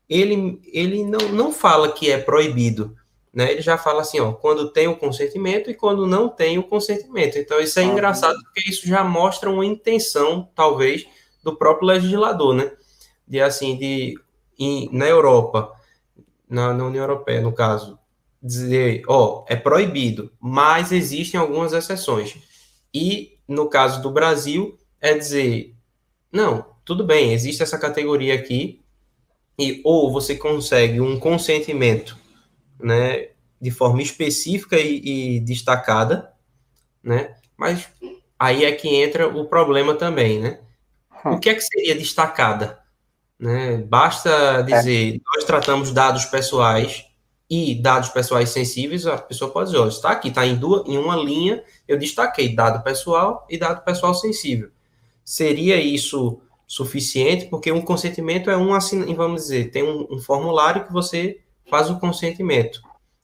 ele, 0.08 0.58
ele 0.72 1.04
não, 1.04 1.28
não 1.28 1.52
fala 1.52 1.92
que 1.92 2.10
é 2.10 2.16
proibido, 2.16 2.96
né? 3.32 3.50
Ele 3.50 3.62
já 3.62 3.78
fala 3.78 4.02
assim, 4.02 4.20
ó, 4.20 4.32
quando 4.32 4.70
tem 4.70 4.88
o 4.88 4.96
consentimento 4.96 5.70
e 5.70 5.74
quando 5.74 6.06
não 6.06 6.28
tem 6.28 6.58
o 6.58 6.62
consentimento. 6.62 7.38
Então, 7.38 7.60
isso 7.60 7.80
é 7.80 7.82
engraçado 7.82 8.36
porque 8.44 8.68
isso 8.68 8.86
já 8.86 9.02
mostra 9.02 9.48
uma 9.50 9.64
intenção, 9.64 10.48
talvez, 10.54 11.06
do 11.42 11.56
próprio 11.56 11.88
legislador, 11.88 12.54
né? 12.54 12.72
De 13.26 13.40
assim, 13.40 13.76
de 13.76 14.18
em, 14.58 14.88
na 14.92 15.06
Europa, 15.06 15.72
na, 16.48 16.74
na, 16.74 16.84
União 16.84 17.02
Europeia, 17.02 17.40
no 17.40 17.52
caso, 17.52 17.98
dizer, 18.42 19.02
ó, 19.08 19.44
é 19.48 19.56
proibido, 19.56 20.30
mas 20.38 20.92
existem 20.92 21.40
algumas 21.40 21.72
exceções. 21.72 22.36
E 22.92 23.38
no 23.48 23.68
caso 23.68 24.02
do 24.02 24.10
Brasil, 24.10 24.78
é 25.00 25.14
dizer, 25.14 25.74
não, 26.30 26.66
tudo 26.84 27.04
bem, 27.04 27.32
existe 27.32 27.62
essa 27.62 27.78
categoria 27.78 28.34
aqui, 28.34 28.82
e 29.58 29.80
ou 29.84 30.12
você 30.12 30.34
consegue 30.34 31.00
um 31.00 31.18
consentimento, 31.18 32.16
né, 32.82 33.28
de 33.60 33.70
forma 33.70 34.02
específica 34.02 34.76
e, 34.78 35.36
e 35.36 35.40
destacada, 35.40 36.32
né, 37.02 37.34
mas 37.56 37.88
aí 38.38 38.64
é 38.64 38.72
que 38.72 38.88
entra 38.88 39.28
o 39.28 39.46
problema 39.46 39.94
também, 39.94 40.40
né? 40.40 40.58
O 41.24 41.38
que 41.38 41.48
é 41.48 41.54
que 41.54 41.60
seria 41.60 41.94
destacada? 41.94 42.80
Né? 43.38 43.76
Basta 43.78 44.62
dizer, 44.62 45.16
é. 45.16 45.18
nós 45.34 45.44
tratamos 45.44 45.92
dados 45.92 46.24
pessoais 46.24 47.06
e 47.48 47.74
dados 47.74 48.08
pessoais 48.08 48.48
sensíveis, 48.48 49.06
a 49.06 49.18
pessoa 49.18 49.50
pode 49.50 49.70
dizer, 49.70 49.80
olha, 49.80 49.88
está 49.88 50.10
aqui, 50.10 50.28
está 50.28 50.46
em, 50.46 50.56
duas, 50.56 50.88
em 50.88 50.96
uma 50.96 51.14
linha, 51.16 51.62
eu 51.86 51.98
destaquei 51.98 52.54
dado 52.54 52.82
pessoal 52.82 53.46
e 53.50 53.58
dado 53.58 53.84
pessoal 53.84 54.14
sensível. 54.14 54.70
Seria 55.24 55.76
isso 55.76 56.40
suficiente? 56.66 57.46
Porque 57.46 57.70
um 57.70 57.82
consentimento 57.82 58.50
é 58.50 58.56
um, 58.56 58.70
vamos 59.14 59.42
dizer, 59.42 59.70
tem 59.70 59.82
um, 59.82 60.06
um 60.10 60.18
formulário 60.18 60.86
que 60.86 60.92
você 60.92 61.41
faz 61.72 61.88
o 61.88 61.98
consentimento. 61.98 62.82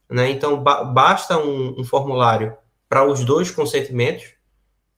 Né? 0.08 0.30
Então, 0.30 0.58
ba 0.58 0.82
basta 0.82 1.36
um, 1.36 1.78
um 1.78 1.84
formulário 1.84 2.56
para 2.88 3.04
os 3.04 3.22
dois 3.22 3.50
consentimentos, 3.50 4.24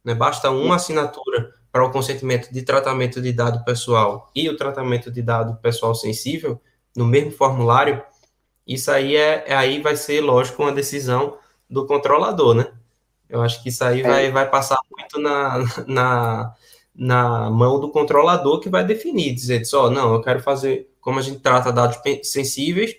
né? 0.05 0.15
basta 0.15 0.53
uma 0.53 0.77
assinatura 0.77 1.53
para 1.73 1.85
o 1.85 1.91
consentimento 1.91 2.53
de 2.53 2.63
tratamento 2.63 3.21
de 3.21 3.33
dado 3.33 3.65
pessoal 3.65 4.31
e 4.37 4.49
o 4.49 4.57
tratamento 4.57 5.11
de 5.11 5.21
dado 5.21 5.57
pessoal 5.57 5.97
sensível 5.97 6.61
no 6.97 7.05
mesmo 7.05 7.33
formulário, 7.33 8.01
isso 8.65 8.89
aí 8.89 9.17
é, 9.17 9.43
é 9.49 9.57
aí 9.57 9.83
vai 9.83 9.97
ser, 9.97 10.21
lógico, 10.21 10.63
uma 10.63 10.71
decisão 10.71 11.37
do 11.69 11.85
controlador, 11.87 12.55
né? 12.55 12.73
Eu 13.29 13.43
acho 13.43 13.61
que 13.65 13.69
isso 13.69 13.83
aí 13.83 14.01
é. 14.01 14.09
vai, 14.09 14.31
vai 14.31 14.49
passar 14.49 14.79
muito 14.97 15.19
na, 15.19 15.59
na, 15.89 16.55
na 16.95 17.51
mão 17.51 17.81
do 17.81 17.91
controlador 17.91 18.61
que 18.61 18.69
vai 18.69 18.85
definir, 18.85 19.35
dizer 19.35 19.65
só, 19.65 19.91
não, 19.91 20.15
eu 20.15 20.23
quero 20.23 20.41
fazer, 20.41 20.89
como 21.01 21.19
a 21.19 21.23
gente 21.23 21.41
trata 21.41 21.73
dados 21.73 21.99
sensíveis, 22.23 22.95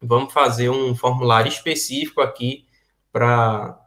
vamos 0.00 0.32
fazer 0.32 0.68
um 0.68 0.94
formulário 0.94 1.48
específico 1.48 2.20
aqui 2.20 2.66
para 3.12 3.80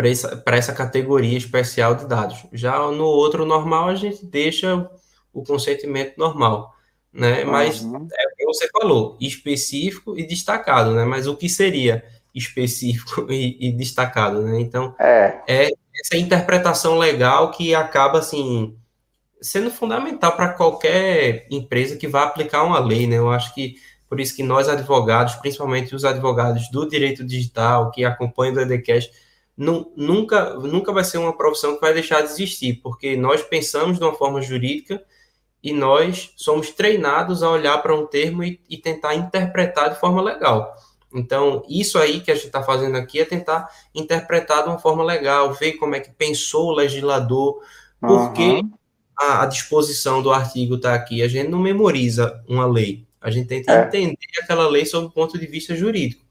para 0.00 0.08
essa, 0.08 0.42
essa 0.46 0.72
categoria 0.72 1.36
especial 1.36 1.94
de 1.94 2.06
dados. 2.06 2.46
Já 2.54 2.78
no 2.90 3.04
outro 3.04 3.44
normal, 3.44 3.88
a 3.88 3.94
gente 3.94 4.24
deixa 4.24 4.88
o 5.30 5.44
consentimento 5.44 6.16
normal, 6.16 6.74
né? 7.12 7.44
Mas 7.44 7.82
uhum. 7.82 8.08
é 8.10 8.26
o 8.26 8.36
que 8.36 8.44
você 8.46 8.66
falou, 8.68 9.18
específico 9.20 10.18
e 10.18 10.26
destacado, 10.26 10.94
né? 10.94 11.04
Mas 11.04 11.26
o 11.26 11.36
que 11.36 11.50
seria 11.50 12.02
específico 12.34 13.26
e, 13.30 13.58
e 13.60 13.72
destacado, 13.72 14.40
né? 14.40 14.58
Então, 14.58 14.94
é. 14.98 15.42
é 15.46 15.70
essa 16.00 16.16
interpretação 16.16 16.96
legal 16.96 17.50
que 17.50 17.74
acaba, 17.74 18.20
assim, 18.20 18.74
sendo 19.40 19.70
fundamental 19.70 20.34
para 20.34 20.54
qualquer 20.54 21.46
empresa 21.50 21.96
que 21.96 22.08
vá 22.08 22.22
aplicar 22.22 22.62
uma 22.64 22.78
lei, 22.78 23.06
né? 23.06 23.18
Eu 23.18 23.30
acho 23.30 23.54
que 23.54 23.76
por 24.10 24.18
isso 24.18 24.34
que 24.34 24.42
nós 24.42 24.68
advogados, 24.68 25.36
principalmente 25.36 25.94
os 25.94 26.04
advogados 26.04 26.68
do 26.68 26.86
direito 26.86 27.24
digital 27.24 27.92
que 27.92 28.04
acompanham 28.04 28.56
o 28.56 28.60
EDCast, 28.60 29.12
nunca, 29.56 30.54
nunca 30.54 30.92
vai 30.92 31.04
ser 31.04 31.18
uma 31.18 31.36
profissão 31.36 31.76
que 31.76 31.80
vai 31.80 31.94
deixar 31.94 32.20
de 32.22 32.28
existir, 32.28 32.80
porque 32.82 33.16
nós 33.16 33.40
pensamos 33.40 33.98
de 33.98 34.04
uma 34.04 34.14
forma 34.14 34.42
jurídica 34.42 35.00
e 35.62 35.72
nós 35.72 36.32
somos 36.36 36.70
treinados 36.70 37.42
a 37.44 37.50
olhar 37.50 37.78
para 37.78 37.94
um 37.94 38.04
termo 38.04 38.42
e, 38.42 38.60
e 38.68 38.76
tentar 38.76 39.14
interpretar 39.14 39.90
de 39.90 40.00
forma 40.00 40.20
legal. 40.20 40.74
Então, 41.14 41.62
isso 41.68 41.96
aí 41.96 42.20
que 42.20 42.32
a 42.32 42.34
gente 42.34 42.46
está 42.46 42.62
fazendo 42.64 42.96
aqui 42.96 43.20
é 43.20 43.24
tentar 43.24 43.68
interpretar 43.94 44.64
de 44.64 44.70
uma 44.70 44.78
forma 44.78 45.04
legal, 45.04 45.52
ver 45.52 45.74
como 45.74 45.94
é 45.94 46.00
que 46.00 46.10
pensou 46.10 46.68
o 46.68 46.74
legislador, 46.74 47.60
porque 48.00 48.42
uhum. 48.42 48.72
a, 49.16 49.42
a, 49.42 49.46
disposição 49.46 50.20
do 50.20 50.32
artigo 50.32 50.76
está 50.76 50.94
aqui. 50.94 51.22
A 51.22 51.28
gente 51.28 51.48
não 51.48 51.60
memoriza 51.60 52.42
uma 52.48 52.66
lei, 52.66 53.06
a 53.20 53.30
gente 53.30 53.48
tenta 53.48 53.72
é. 53.72 53.84
entender 53.86 54.16
aquela 54.42 54.68
lei 54.68 54.86
sob 54.86 55.06
o 55.06 55.10
ponto 55.10 55.38
de 55.38 55.46
vista 55.46 55.74
jurídico. 55.74 56.24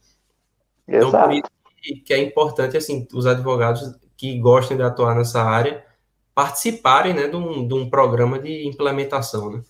Exato. 0.87 1.07
Então, 1.07 1.49
por 1.63 1.73
isso, 1.83 2.03
que, 2.03 2.13
é 2.13 2.17
importante, 2.17 2.75
assim, 2.75 3.07
os 3.13 3.25
advogados 3.25 3.95
que 4.17 4.39
gostem 4.39 4.75
de 4.75 4.83
atuar 4.83 5.15
nessa 5.15 5.41
área 5.43 5.83
participarem, 6.33 7.13
né, 7.13 7.27
de 7.27 7.35
um, 7.35 7.67
de 7.67 7.73
um 7.73 7.89
programa 7.89 8.39
de 8.39 8.67
implementação, 8.67 9.51
né? 9.51 9.61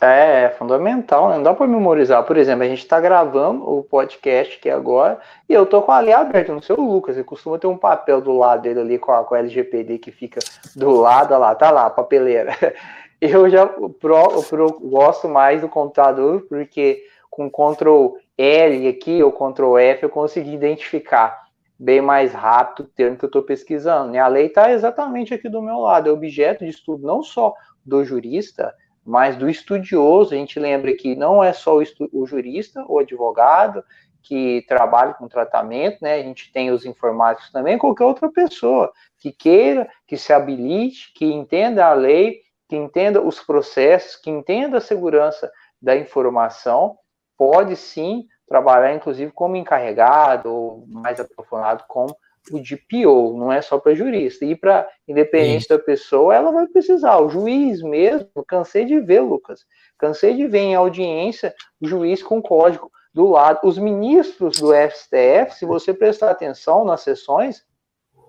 É, 0.00 0.44
é 0.44 0.50
fundamental, 0.50 1.28
né? 1.28 1.36
não 1.36 1.42
dá 1.42 1.52
para 1.52 1.66
memorizar. 1.66 2.22
Por 2.22 2.36
exemplo, 2.36 2.62
a 2.62 2.68
gente 2.68 2.78
está 2.78 3.00
gravando 3.00 3.68
o 3.68 3.82
podcast 3.82 4.56
aqui 4.56 4.70
agora 4.70 5.18
e 5.48 5.52
eu 5.52 5.66
tô 5.66 5.82
com 5.82 5.90
a 5.90 6.00
linha 6.00 6.18
aberta 6.18 6.52
no 6.54 6.62
seu 6.62 6.76
Lucas. 6.76 7.16
Ele 7.16 7.24
costuma 7.24 7.58
ter 7.58 7.66
um 7.66 7.76
papel 7.76 8.20
do 8.20 8.36
lado 8.38 8.62
dele 8.62 8.80
ali 8.80 8.98
com 8.98 9.10
a, 9.10 9.24
com 9.24 9.34
a 9.34 9.40
LGPD 9.40 9.98
que 9.98 10.12
fica 10.12 10.38
do 10.76 10.92
lado, 11.00 11.36
lá, 11.36 11.52
tá 11.54 11.72
lá, 11.72 11.90
papeleira. 11.90 12.54
Eu 13.20 13.50
já 13.50 13.66
pro, 13.66 14.42
pro, 14.48 14.80
gosto 14.80 15.28
mais 15.28 15.60
do 15.60 15.68
computador 15.68 16.46
porque 16.48 17.02
com 17.28 17.50
Ctrl 17.50 18.14
L 18.36 18.88
aqui 18.88 19.22
ou 19.22 19.32
Ctrl 19.32 19.78
F, 19.78 20.04
eu 20.04 20.10
consegui 20.10 20.54
identificar 20.54 21.48
bem 21.78 22.00
mais 22.00 22.32
rápido 22.32 22.86
o 22.86 22.88
termo 22.88 23.16
que 23.16 23.24
eu 23.24 23.28
estou 23.28 23.42
pesquisando. 23.42 24.12
Né? 24.12 24.18
A 24.18 24.28
lei 24.28 24.46
está 24.46 24.70
exatamente 24.70 25.34
aqui 25.34 25.48
do 25.48 25.62
meu 25.62 25.78
lado, 25.78 26.08
é 26.08 26.12
objeto 26.12 26.64
de 26.64 26.70
estudo 26.70 27.06
não 27.06 27.22
só 27.22 27.54
do 27.84 28.04
jurista, 28.04 28.74
mas 29.04 29.36
do 29.36 29.48
estudioso. 29.48 30.34
A 30.34 30.36
gente 30.36 30.58
lembra 30.60 30.94
que 30.94 31.16
não 31.16 31.42
é 31.42 31.52
só 31.52 31.78
o, 31.78 31.82
o 32.12 32.26
jurista, 32.26 32.84
o 32.88 32.98
advogado, 32.98 33.82
que 34.22 34.64
trabalha 34.68 35.14
com 35.14 35.26
tratamento, 35.26 35.98
né? 36.02 36.14
A 36.14 36.22
gente 36.22 36.52
tem 36.52 36.70
os 36.70 36.84
informáticos 36.84 37.50
também, 37.50 37.78
qualquer 37.78 38.04
outra 38.04 38.30
pessoa 38.30 38.92
que 39.18 39.32
queira, 39.32 39.88
que 40.06 40.16
se 40.16 40.32
habilite, 40.32 41.12
que 41.14 41.24
entenda 41.24 41.86
a 41.86 41.94
lei, 41.94 42.40
que 42.68 42.76
entenda 42.76 43.20
os 43.20 43.40
processos, 43.40 44.16
que 44.16 44.30
entenda 44.30 44.78
a 44.78 44.80
segurança 44.80 45.50
da 45.80 45.96
informação 45.96 46.96
pode 47.36 47.76
sim 47.76 48.26
trabalhar, 48.46 48.94
inclusive, 48.94 49.30
como 49.32 49.56
encarregado 49.56 50.52
ou 50.52 50.84
mais 50.88 51.20
aprofundado 51.20 51.84
com 51.86 52.06
o 52.50 52.60
DPO, 52.60 53.36
não 53.36 53.52
é 53.52 53.60
só 53.60 53.78
para 53.78 53.94
jurista. 53.94 54.44
E 54.44 54.56
para 54.56 54.88
independente 55.06 55.62
Isso. 55.62 55.68
da 55.68 55.78
pessoa, 55.78 56.34
ela 56.34 56.50
vai 56.50 56.66
precisar. 56.66 57.18
O 57.18 57.28
juiz 57.28 57.82
mesmo, 57.82 58.28
cansei 58.46 58.84
de 58.84 58.98
ver, 59.00 59.20
Lucas, 59.20 59.66
cansei 59.98 60.34
de 60.34 60.46
ver 60.46 60.60
em 60.60 60.74
audiência 60.74 61.54
o 61.80 61.86
juiz 61.86 62.22
com 62.22 62.40
código 62.40 62.90
do 63.12 63.28
lado. 63.28 63.60
Os 63.62 63.78
ministros 63.78 64.58
do 64.58 64.72
STF, 64.72 65.54
se 65.58 65.66
você 65.66 65.92
prestar 65.92 66.30
atenção 66.30 66.84
nas 66.84 67.02
sessões 67.02 67.64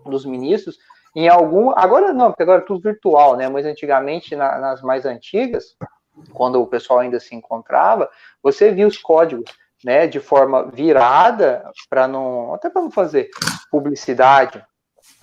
dos 0.05 0.25
ministros, 0.25 0.77
em 1.19 1.27
algum. 1.27 1.71
Agora 1.71 2.13
não, 2.13 2.27
porque 2.27 2.43
agora 2.43 2.61
é 2.61 2.65
tudo 2.65 2.81
virtual, 2.81 3.35
né? 3.35 3.49
Mas 3.49 3.65
antigamente, 3.65 4.35
na, 4.35 4.57
nas 4.57 4.81
mais 4.81 5.05
antigas, 5.05 5.75
quando 6.33 6.61
o 6.61 6.67
pessoal 6.67 6.99
ainda 6.99 7.19
se 7.19 7.35
encontrava, 7.35 8.09
você 8.41 8.71
via 8.71 8.88
os 8.88 8.97
códigos. 8.97 9.51
Né, 9.81 10.07
de 10.07 10.19
forma 10.19 10.69
virada 10.73 11.63
para 11.89 12.05
não 12.05 12.53
até 12.53 12.69
para 12.69 12.81
não 12.81 12.91
fazer 12.91 13.29
publicidade 13.71 14.61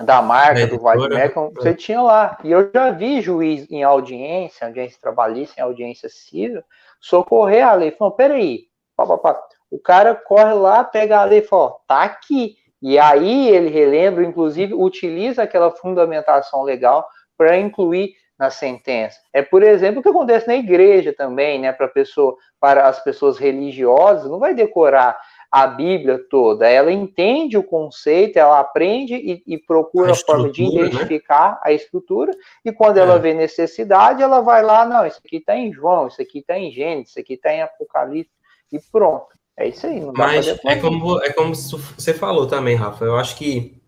da 0.02 0.22
marca 0.22 0.60
é, 0.60 0.66
do 0.66 0.82
White 0.82 1.14
Macron, 1.14 1.52
você 1.54 1.74
tinha 1.74 2.00
lá. 2.00 2.38
E 2.42 2.52
eu 2.52 2.70
já 2.72 2.90
vi 2.90 3.20
juiz 3.20 3.70
em 3.70 3.82
audiência, 3.82 4.66
audiência 4.66 4.98
trabalhista, 4.98 5.60
em 5.60 5.62
audiência 5.62 6.08
civil, 6.08 6.62
socorrer 6.98 7.68
a 7.68 7.74
lei. 7.74 7.90
Falou, 7.90 8.14
peraí, 8.14 8.68
pá, 8.96 9.06
pá, 9.06 9.18
pá. 9.18 9.42
o 9.70 9.78
cara 9.78 10.14
corre 10.14 10.54
lá, 10.54 10.82
pega 10.84 11.20
a 11.20 11.24
lei 11.24 11.40
e 11.40 11.42
fala, 11.42 11.76
tá 11.86 12.02
aqui. 12.02 12.56
E 12.82 12.98
aí 12.98 13.48
ele 13.48 13.70
relembra, 13.70 14.24
inclusive, 14.24 14.74
utiliza 14.74 15.42
aquela 15.42 15.70
fundamentação 15.70 16.62
legal 16.62 17.06
para 17.36 17.58
incluir 17.58 18.14
na 18.38 18.50
sentença. 18.50 19.18
É, 19.32 19.40
por 19.40 19.62
exemplo, 19.62 20.00
o 20.00 20.02
que 20.02 20.08
acontece 20.08 20.46
na 20.46 20.56
igreja 20.56 21.12
também, 21.12 21.58
né, 21.58 21.72
para 21.72 21.88
pessoa, 21.88 22.36
para 22.60 22.86
as 22.86 23.02
pessoas 23.02 23.38
religiosas, 23.38 24.30
não 24.30 24.38
vai 24.38 24.54
decorar 24.54 25.18
a 25.50 25.66
Bíblia 25.66 26.20
toda. 26.28 26.68
Ela 26.68 26.92
entende 26.92 27.56
o 27.56 27.62
conceito, 27.62 28.36
ela 28.36 28.60
aprende 28.60 29.14
e, 29.14 29.42
e 29.46 29.58
procura 29.58 30.10
a, 30.10 30.12
a 30.12 30.16
forma 30.16 30.50
de 30.50 30.62
né? 30.62 30.82
identificar 30.82 31.52
né? 31.52 31.58
a 31.62 31.72
estrutura, 31.72 32.32
e 32.64 32.72
quando 32.72 32.98
é. 32.98 33.00
ela 33.00 33.18
vê 33.18 33.32
necessidade, 33.32 34.22
ela 34.22 34.40
vai 34.40 34.62
lá, 34.62 34.84
não, 34.84 35.06
isso 35.06 35.20
aqui 35.24 35.36
está 35.36 35.56
em 35.56 35.72
João, 35.72 36.08
isso 36.08 36.20
aqui 36.20 36.40
está 36.40 36.58
em 36.58 36.70
Gênesis, 36.70 37.10
isso 37.10 37.20
aqui 37.20 37.34
está 37.34 37.52
em 37.52 37.62
Apocalipse, 37.62 38.34
e 38.70 38.78
pronto. 38.92 39.35
É 39.56 39.68
isso 39.68 39.86
aí. 39.86 40.00
Mas 40.14 40.46
é 40.46 40.76
como, 40.76 41.20
é 41.22 41.32
como 41.32 41.54
você 41.54 42.12
falou 42.12 42.46
também, 42.46 42.76
Rafa. 42.76 43.04
Eu 43.04 43.16
acho 43.16 43.36
que 43.36 43.80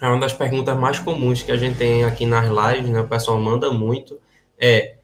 é 0.00 0.06
uma 0.06 0.20
das 0.20 0.34
perguntas 0.34 0.76
mais 0.78 0.98
comuns 0.98 1.42
que 1.42 1.50
a 1.50 1.56
gente 1.56 1.78
tem 1.78 2.04
aqui 2.04 2.26
nas 2.26 2.46
lives, 2.46 2.90
né? 2.90 3.00
O 3.00 3.08
pessoal 3.08 3.40
manda 3.40 3.72
muito. 3.72 4.20
É 4.58 4.96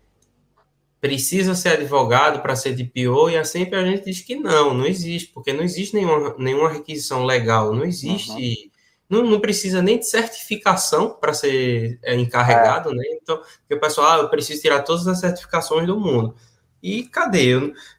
precisa 1.03 1.57
ser 1.57 1.71
advogado 1.71 2.41
para 2.41 2.55
ser 2.55 2.77
DPO 2.77 3.29
e 3.29 3.35
é 3.35 3.43
sempre 3.43 3.77
a 3.77 3.85
gente 3.85 4.05
diz 4.05 4.21
que 4.21 4.37
não, 4.37 4.73
não 4.73 4.87
existe, 4.87 5.33
porque 5.35 5.53
não 5.53 5.65
existe 5.65 5.97
nenhuma, 5.97 6.37
nenhuma 6.39 6.69
requisição 6.69 7.25
legal, 7.25 7.75
não 7.75 7.85
existe, 7.85 8.71
uhum. 9.11 9.25
não, 9.25 9.31
não 9.33 9.41
precisa 9.41 9.83
nem 9.83 9.99
de 9.99 10.07
certificação 10.07 11.11
para 11.21 11.35
ser 11.35 11.99
é, 12.05 12.15
encarregado, 12.15 12.93
é. 12.93 12.95
né? 12.95 13.03
Então, 13.21 13.43
o 13.69 13.81
pessoal, 13.81 14.13
ah, 14.13 14.23
eu 14.23 14.29
preciso 14.29 14.63
tirar 14.63 14.83
todas 14.83 15.09
as 15.09 15.19
certificações 15.19 15.89
do 15.89 15.99
mundo. 15.99 16.37
E 16.81 17.03
cadê? 17.03 17.55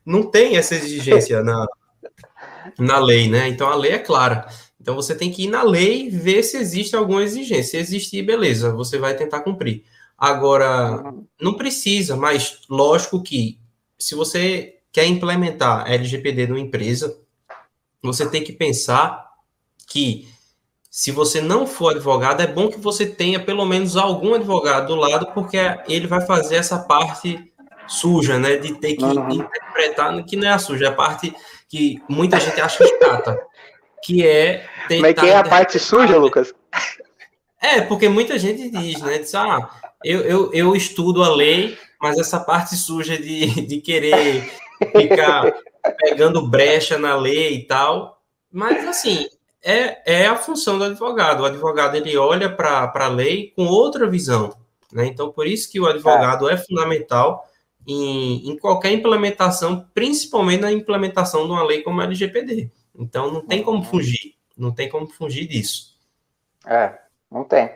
Não 0.05 0.23
tem 0.23 0.55
essa 0.55 0.73
exigência 0.73 1.43
na, 1.43 1.67
na 2.77 2.99
lei, 2.99 3.29
né? 3.29 3.47
Então 3.47 3.67
a 3.67 3.75
lei 3.75 3.91
é 3.91 3.99
clara. 3.99 4.47
Então 4.79 4.95
você 4.95 5.15
tem 5.15 5.31
que 5.31 5.43
ir 5.43 5.47
na 5.47 5.63
lei 5.63 6.09
ver 6.09 6.43
se 6.43 6.57
existe 6.57 6.95
alguma 6.95 7.23
exigência. 7.23 7.71
Se 7.71 7.77
existir, 7.77 8.21
beleza, 8.21 8.73
você 8.73 8.97
vai 8.97 9.15
tentar 9.15 9.41
cumprir. 9.41 9.83
Agora, 10.17 11.13
não 11.41 11.53
precisa, 11.55 12.15
mas 12.15 12.61
lógico 12.69 13.21
que 13.21 13.59
se 13.97 14.15
você 14.15 14.75
quer 14.91 15.05
implementar 15.05 15.89
LGPD 15.89 16.47
numa 16.47 16.59
empresa, 16.59 17.17
você 18.01 18.29
tem 18.29 18.43
que 18.43 18.53
pensar 18.53 19.31
que 19.87 20.27
se 20.89 21.11
você 21.11 21.41
não 21.41 21.65
for 21.65 21.95
advogado, 21.95 22.41
é 22.41 22.47
bom 22.47 22.69
que 22.69 22.79
você 22.79 23.05
tenha 23.05 23.39
pelo 23.39 23.65
menos 23.65 23.97
algum 23.97 24.35
advogado 24.35 24.87
do 24.87 24.95
lado, 24.95 25.27
porque 25.33 25.57
ele 25.87 26.05
vai 26.05 26.21
fazer 26.21 26.57
essa 26.57 26.77
parte 26.77 27.51
suja, 27.87 28.37
né? 28.37 28.57
De 28.57 28.75
ter 28.75 28.95
que 28.95 29.03
uhum. 29.03 29.31
interpretar, 29.31 30.23
que 30.23 30.35
não 30.35 30.47
é 30.47 30.51
a 30.51 30.59
suja, 30.59 30.85
é 30.85 30.87
a 30.89 30.93
parte 30.93 31.33
que 31.73 32.03
muita 32.07 32.39
gente 32.39 32.61
acha 32.61 32.85
chata, 32.85 33.47
que 34.03 34.23
é 34.23 34.63
é 34.91 35.11
que 35.11 35.25
é 35.27 35.35
a 35.35 35.43
parte 35.43 35.79
suja, 35.79 36.15
Lucas? 36.17 36.53
É, 37.59 37.81
porque 37.81 38.07
muita 38.07 38.37
gente 38.37 38.69
diz, 38.69 39.01
né? 39.01 39.17
Diz, 39.17 39.33
ah, 39.33 39.71
eu, 40.05 40.21
eu, 40.21 40.53
eu 40.53 40.75
estudo 40.75 41.23
a 41.23 41.33
lei, 41.33 41.75
mas 41.99 42.19
essa 42.19 42.39
parte 42.39 42.75
suja 42.75 43.17
de, 43.17 43.65
de 43.65 43.81
querer 43.81 44.53
ficar 44.95 45.51
pegando 45.97 46.45
brecha 46.45 46.95
na 46.99 47.15
lei 47.15 47.55
e 47.55 47.63
tal. 47.65 48.21
Mas, 48.51 48.87
assim, 48.87 49.25
é, 49.63 50.21
é 50.21 50.27
a 50.27 50.35
função 50.35 50.77
do 50.77 50.83
advogado. 50.83 51.41
O 51.41 51.45
advogado, 51.45 51.95
ele 51.95 52.15
olha 52.15 52.55
para 52.55 52.91
a 52.93 53.07
lei 53.07 53.51
com 53.55 53.65
outra 53.65 54.07
visão. 54.07 54.55
Né? 54.91 55.07
Então, 55.07 55.31
por 55.31 55.47
isso 55.47 55.71
que 55.71 55.79
o 55.79 55.87
advogado 55.87 56.47
é, 56.47 56.53
é 56.53 56.57
fundamental 56.57 57.49
em, 57.87 58.49
em, 58.49 58.57
qualquer 58.57 58.91
implementação, 58.91 59.87
principalmente 59.93 60.61
na 60.61 60.71
implementação 60.71 61.45
de 61.45 61.51
uma 61.51 61.63
lei 61.63 61.81
como 61.81 62.01
a 62.01 62.05
LGPD. 62.05 62.71
Então, 62.97 63.31
não 63.31 63.41
tem 63.41 63.63
como 63.63 63.83
fugir. 63.83 64.35
Não 64.57 64.71
tem 64.71 64.89
como 64.89 65.07
fugir 65.07 65.47
disso. 65.47 65.95
É, 66.65 66.93
não 67.31 67.43
tem. 67.43 67.71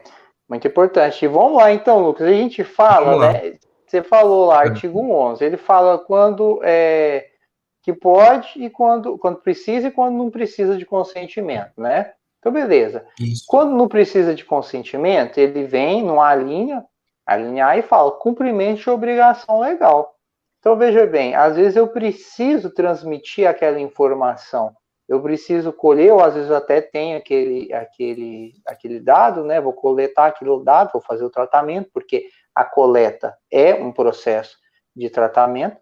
Muito 0.47 0.67
importante. 0.67 1.25
E 1.25 1.27
vamos 1.27 1.57
lá, 1.57 1.73
então, 1.73 1.99
Lucas. 1.99 2.27
A 2.27 2.31
gente 2.31 2.63
fala, 2.63 3.31
né? 3.31 3.57
Você 3.85 4.03
falou 4.03 4.47
lá, 4.47 4.63
é. 4.63 4.69
artigo 4.69 4.99
11. 4.99 5.43
Ele 5.43 5.57
fala 5.57 5.97
quando 5.97 6.59
é, 6.63 7.27
que 7.81 7.93
pode 7.93 8.49
e 8.55 8.69
quando, 8.69 9.17
quando 9.17 9.37
precisa 9.37 9.87
e 9.87 9.91
quando 9.91 10.17
não 10.17 10.29
precisa 10.29 10.77
de 10.77 10.85
consentimento, 10.85 11.71
né? 11.77 12.13
Então, 12.39 12.51
beleza. 12.51 13.05
Isso. 13.19 13.43
Quando 13.47 13.75
não 13.75 13.87
precisa 13.87 14.35
de 14.35 14.45
consentimento, 14.45 15.37
ele 15.37 15.63
vem 15.63 16.03
numa 16.03 16.35
linha, 16.35 16.85
alinhar 17.27 17.77
e 17.77 17.81
fala 17.81 18.11
cumprimento 18.11 18.81
de 18.81 18.89
obrigação 18.89 19.59
legal. 19.59 20.15
Então, 20.59 20.75
veja 20.75 21.05
bem, 21.05 21.35
às 21.35 21.55
vezes 21.55 21.75
eu 21.75 21.87
preciso 21.87 22.69
transmitir 22.71 23.47
aquela 23.47 23.79
informação 23.79 24.73
eu 25.07 25.21
preciso 25.21 25.71
colher, 25.71 26.11
ou 26.11 26.21
às 26.21 26.33
vezes 26.33 26.51
até 26.51 26.81
tenho 26.81 27.17
aquele, 27.17 27.71
aquele, 27.73 28.53
aquele 28.65 28.99
dado, 28.99 29.43
né? 29.43 29.61
Vou 29.61 29.71
coletar 29.71 30.27
aquele 30.27 30.51
dado, 30.63 30.91
vou 30.91 31.01
fazer 31.01 31.23
o 31.23 31.29
tratamento, 31.29 31.89
porque 31.93 32.27
a 32.53 32.65
coleta 32.65 33.37
é 33.49 33.73
um 33.73 33.91
processo 33.91 34.57
de 34.93 35.09
tratamento, 35.09 35.77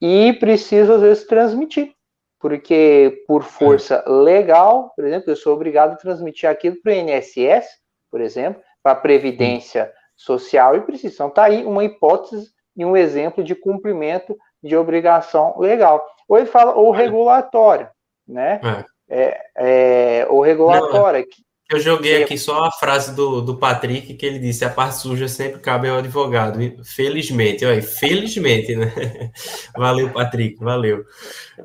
e 0.00 0.34
preciso, 0.34 0.92
às 0.92 1.00
vezes, 1.00 1.26
transmitir, 1.26 1.94
porque 2.38 3.24
por 3.26 3.42
força 3.42 4.04
legal, 4.06 4.92
por 4.94 5.06
exemplo, 5.06 5.30
eu 5.30 5.36
sou 5.36 5.54
obrigado 5.54 5.92
a 5.92 5.96
transmitir 5.96 6.50
aquilo 6.50 6.76
para 6.82 6.92
o 6.92 6.94
INSS, 6.94 7.66
por 8.10 8.20
exemplo, 8.20 8.62
para 8.82 8.92
a 8.92 9.00
Previdência 9.00 9.90
Social, 10.16 10.76
e 10.76 10.80
preciso. 10.80 11.14
Então, 11.14 11.28
está 11.28 11.44
aí 11.44 11.64
uma 11.64 11.84
hipótese 11.84 12.48
e 12.76 12.84
um 12.84 12.96
exemplo 12.96 13.44
de 13.44 13.54
cumprimento 13.54 14.36
de 14.62 14.76
obrigação 14.76 15.58
legal. 15.58 16.04
Ou 16.28 16.38
ele 16.38 16.46
fala, 16.46 16.74
ou 16.74 16.90
regulatório 16.90 17.88
né? 18.26 18.60
É. 18.62 18.84
É, 19.08 19.40
é 19.56 20.26
o 20.28 20.40
regulatório. 20.40 21.20
Não, 21.20 21.78
eu 21.78 21.80
joguei 21.80 22.22
aqui 22.22 22.38
só 22.38 22.64
a 22.64 22.72
frase 22.72 23.14
do, 23.14 23.40
do 23.40 23.56
Patrick 23.56 24.14
que 24.14 24.26
ele 24.26 24.38
disse: 24.38 24.64
a 24.64 24.70
parte 24.70 24.98
suja 24.98 25.28
sempre 25.28 25.60
cabe 25.60 25.88
ao 25.88 25.98
advogado. 25.98 26.58
Felizmente, 26.84 27.64
olha, 27.64 27.82
felizmente, 27.82 28.74
né? 28.74 28.92
valeu, 29.76 30.12
Patrick, 30.12 30.56
valeu. 30.58 31.04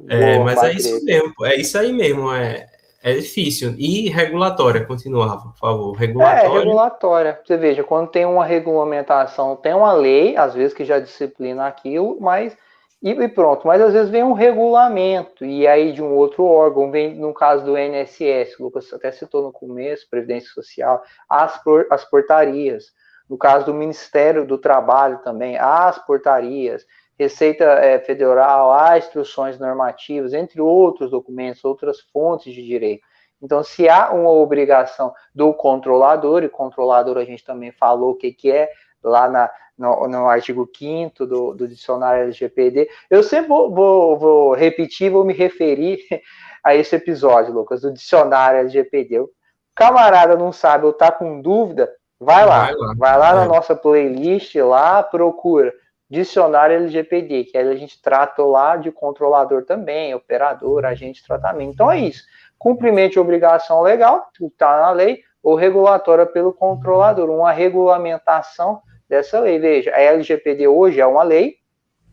É, 0.07 0.37
mas 0.39 0.55
Patrick. 0.55 0.75
é 0.75 0.79
isso 0.79 1.05
mesmo, 1.05 1.33
é 1.43 1.55
isso 1.55 1.77
aí 1.77 1.93
mesmo, 1.93 2.31
é, 2.31 2.65
é 3.03 3.13
difícil. 3.13 3.75
E 3.77 4.09
regulatória, 4.09 4.85
continuava, 4.85 5.49
por 5.49 5.57
favor. 5.57 5.93
Regulatória. 5.93 6.47
É, 6.47 6.59
regulatória. 6.59 7.39
Você 7.43 7.57
veja, 7.57 7.83
quando 7.83 8.09
tem 8.09 8.25
uma 8.25 8.45
regulamentação, 8.45 9.55
tem 9.55 9.73
uma 9.73 9.93
lei, 9.93 10.37
às 10.37 10.53
vezes, 10.53 10.73
que 10.73 10.85
já 10.85 10.99
disciplina 10.99 11.67
aquilo, 11.67 12.17
mas 12.19 12.55
e, 13.01 13.27
pronto, 13.29 13.65
mas 13.65 13.81
às 13.81 13.93
vezes 13.93 14.11
vem 14.11 14.21
um 14.21 14.33
regulamento, 14.33 15.43
e 15.43 15.65
aí 15.65 15.91
de 15.91 16.03
um 16.03 16.15
outro 16.15 16.43
órgão, 16.43 16.91
vem 16.91 17.15
no 17.15 17.33
caso 17.33 17.65
do 17.65 17.75
NSS, 17.75 18.59
o 18.59 18.65
Lucas 18.65 18.93
até 18.93 19.11
citou 19.11 19.41
no 19.41 19.51
começo, 19.51 20.07
Previdência 20.07 20.51
Social, 20.53 21.01
as, 21.27 21.59
as 21.89 22.05
portarias, 22.05 22.93
no 23.27 23.39
caso 23.39 23.65
do 23.65 23.73
Ministério 23.73 24.45
do 24.45 24.55
Trabalho 24.55 25.17
também, 25.23 25.57
as 25.57 25.97
portarias, 26.05 26.85
Receita 27.21 27.65
é, 27.65 27.99
Federal, 27.99 28.73
as 28.73 29.05
instruções 29.05 29.59
normativas, 29.59 30.33
entre 30.33 30.59
outros 30.59 31.11
documentos, 31.11 31.63
outras 31.63 31.99
fontes 32.11 32.51
de 32.51 32.65
direito. 32.65 33.03
Então, 33.39 33.63
se 33.63 33.87
há 33.87 34.11
uma 34.11 34.31
obrigação 34.31 35.13
do 35.33 35.53
controlador, 35.53 36.43
e 36.43 36.49
controlador 36.49 37.19
a 37.19 37.23
gente 37.23 37.45
também 37.45 37.71
falou 37.71 38.11
o 38.11 38.15
que, 38.15 38.31
que 38.31 38.51
é, 38.51 38.71
lá 39.03 39.29
na, 39.29 39.51
no, 39.77 40.07
no 40.07 40.27
artigo 40.27 40.67
5 40.75 41.27
do, 41.27 41.53
do 41.53 41.67
dicionário 41.67 42.23
LGPD. 42.23 42.89
Eu 43.07 43.21
sempre 43.21 43.49
vou, 43.49 43.71
vou, 43.71 44.17
vou, 44.17 44.53
repetir, 44.55 45.11
vou 45.11 45.23
me 45.23 45.33
referir 45.33 45.99
a 46.65 46.73
esse 46.75 46.95
episódio, 46.95 47.53
Lucas, 47.53 47.81
do 47.81 47.93
dicionário 47.93 48.61
LGPD. 48.61 49.19
O 49.19 49.29
camarada 49.75 50.35
não 50.35 50.51
sabe 50.51 50.85
ou 50.85 50.91
está 50.91 51.11
com 51.11 51.39
dúvida, 51.39 51.87
vai 52.19 52.47
lá, 52.47 52.65
vai 52.65 52.73
lá, 52.73 52.93
vai 52.97 53.17
lá 53.19 53.33
na 53.35 53.45
nossa 53.45 53.75
playlist, 53.75 54.55
lá 54.55 55.03
procura 55.03 55.71
dicionário 56.11 56.75
LGPD, 56.75 57.45
que 57.45 57.57
aí 57.57 57.65
a 57.65 57.75
gente 57.75 58.01
trata 58.01 58.43
lá 58.43 58.75
de 58.75 58.91
controlador 58.91 59.63
também, 59.63 60.13
operador, 60.13 60.83
agente 60.83 61.21
de 61.21 61.27
tratamento. 61.27 61.71
Então 61.71 61.89
é 61.89 61.99
isso. 61.99 62.25
Cumprimento 62.59 63.13
de 63.13 63.19
obrigação 63.19 63.81
legal, 63.81 64.27
que 64.35 64.45
está 64.45 64.81
na 64.81 64.91
lei, 64.91 65.21
ou 65.41 65.55
regulatória 65.55 66.25
pelo 66.25 66.51
controlador, 66.51 67.29
uma 67.29 67.53
regulamentação 67.53 68.81
dessa 69.07 69.39
lei. 69.39 69.57
Veja, 69.57 69.95
a 69.95 70.01
LGPD 70.01 70.67
hoje 70.67 70.99
é 70.99 71.07
uma 71.07 71.23
lei 71.23 71.55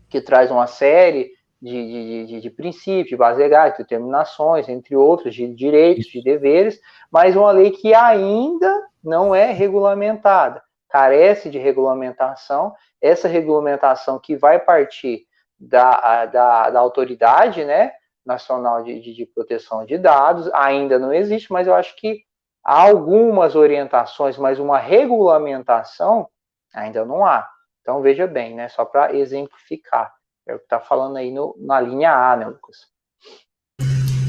que 0.09 0.21
traz 0.21 0.49
uma 0.49 0.65
série 0.65 1.31
de, 1.61 1.71
de, 1.71 2.25
de, 2.25 2.41
de 2.41 2.49
princípios, 2.49 3.09
de 3.09 3.17
bases 3.17 3.37
legais, 3.37 3.73
de 3.73 3.79
determinações, 3.79 4.69
entre 4.69 4.95
outros, 4.95 5.35
de 5.35 5.53
direitos, 5.53 6.05
de 6.05 6.23
deveres, 6.23 6.79
mas 7.11 7.35
uma 7.35 7.51
lei 7.51 7.71
que 7.71 7.93
ainda 7.93 8.73
não 9.03 9.35
é 9.35 9.51
regulamentada, 9.51 10.63
carece 10.87 11.49
de 11.49 11.59
regulamentação. 11.59 12.73
Essa 13.01 13.27
regulamentação 13.27 14.19
que 14.19 14.35
vai 14.35 14.59
partir 14.59 15.25
da, 15.59 16.25
da, 16.25 16.69
da 16.69 16.79
autoridade 16.79 17.65
né, 17.65 17.91
nacional 18.25 18.83
de, 18.83 18.99
de, 18.99 19.13
de 19.13 19.25
proteção 19.25 19.85
de 19.85 19.97
dados 19.97 20.49
ainda 20.53 20.97
não 20.97 21.13
existe, 21.13 21.51
mas 21.51 21.67
eu 21.67 21.73
acho 21.73 21.95
que 21.95 22.23
há 22.63 22.87
algumas 22.87 23.55
orientações, 23.55 24.37
mas 24.37 24.59
uma 24.59 24.77
regulamentação 24.77 26.29
ainda 26.73 27.03
não 27.05 27.25
há. 27.25 27.49
Então 27.81 28.01
veja 28.01 28.27
bem, 28.27 28.55
né, 28.55 28.69
só 28.69 28.85
para 28.85 29.15
exemplificar. 29.15 30.13
É 30.47 30.55
o 30.55 30.57
que 30.57 30.65
está 30.65 30.79
falando 30.79 31.17
aí 31.17 31.31
no, 31.31 31.55
na 31.59 31.79
linha 31.79 32.11
A, 32.11 32.35
né, 32.35 32.45
Lucas? 32.47 32.87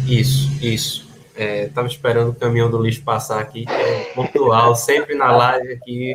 Isso, 0.07 0.49
isso. 0.63 1.09
Estava 1.37 1.87
é, 1.87 1.91
esperando 1.91 2.31
o 2.31 2.35
caminhão 2.35 2.71
do 2.71 2.83
lixo 2.83 3.03
passar 3.05 3.41
aqui, 3.41 3.65
é 3.69 4.13
pontual, 4.15 4.75
sempre 4.75 5.15
na 5.15 5.31
live 5.31 5.73
aqui 5.73 6.15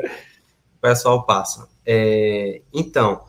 o 0.76 0.80
pessoal 0.82 1.26
passa. 1.26 1.68
É, 1.86 2.62
então, 2.74 3.24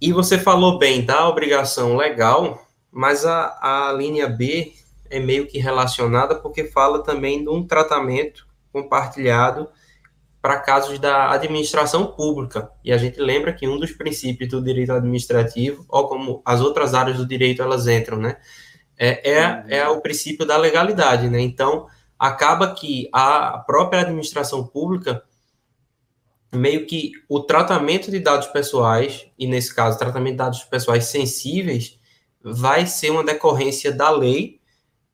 e 0.00 0.12
você 0.12 0.38
falou 0.38 0.78
bem 0.78 1.04
da 1.04 1.28
obrigação 1.28 1.96
legal, 1.96 2.66
mas 2.90 3.24
a, 3.24 3.88
a 3.88 3.92
linha 3.92 4.28
B 4.28 4.72
é 5.10 5.18
meio 5.18 5.46
que 5.46 5.58
relacionada 5.58 6.34
porque 6.34 6.64
fala 6.64 7.02
também 7.02 7.42
de 7.42 7.48
um 7.48 7.66
tratamento 7.66 8.46
compartilhado 8.72 9.68
para 10.40 10.60
casos 10.60 10.98
da 10.98 11.32
administração 11.32 12.06
pública. 12.06 12.70
E 12.84 12.92
a 12.92 12.98
gente 12.98 13.20
lembra 13.20 13.52
que 13.52 13.66
um 13.66 13.80
dos 13.80 13.90
princípios 13.90 14.48
do 14.50 14.62
direito 14.62 14.92
administrativo, 14.92 15.84
ou 15.88 16.06
como 16.06 16.42
as 16.44 16.60
outras 16.60 16.94
áreas 16.94 17.16
do 17.16 17.26
direito 17.26 17.62
elas 17.62 17.88
entram, 17.88 18.18
né, 18.18 18.36
é, 18.96 19.30
é, 19.30 19.64
é 19.78 19.88
o 19.88 20.00
princípio 20.00 20.46
da 20.46 20.56
legalidade, 20.56 21.28
né? 21.28 21.40
Então, 21.40 21.86
acaba 22.18 22.74
que 22.74 23.08
a 23.12 23.58
própria 23.66 24.00
administração 24.00 24.64
pública 24.66 25.22
meio 26.56 26.86
que 26.86 27.12
o 27.28 27.40
tratamento 27.40 28.10
de 28.10 28.18
dados 28.18 28.48
pessoais, 28.48 29.26
e 29.38 29.46
nesse 29.46 29.74
caso, 29.74 29.98
tratamento 29.98 30.32
de 30.32 30.38
dados 30.38 30.64
pessoais 30.64 31.04
sensíveis, 31.06 31.98
vai 32.42 32.86
ser 32.86 33.10
uma 33.10 33.24
decorrência 33.24 33.92
da 33.92 34.10
lei, 34.10 34.60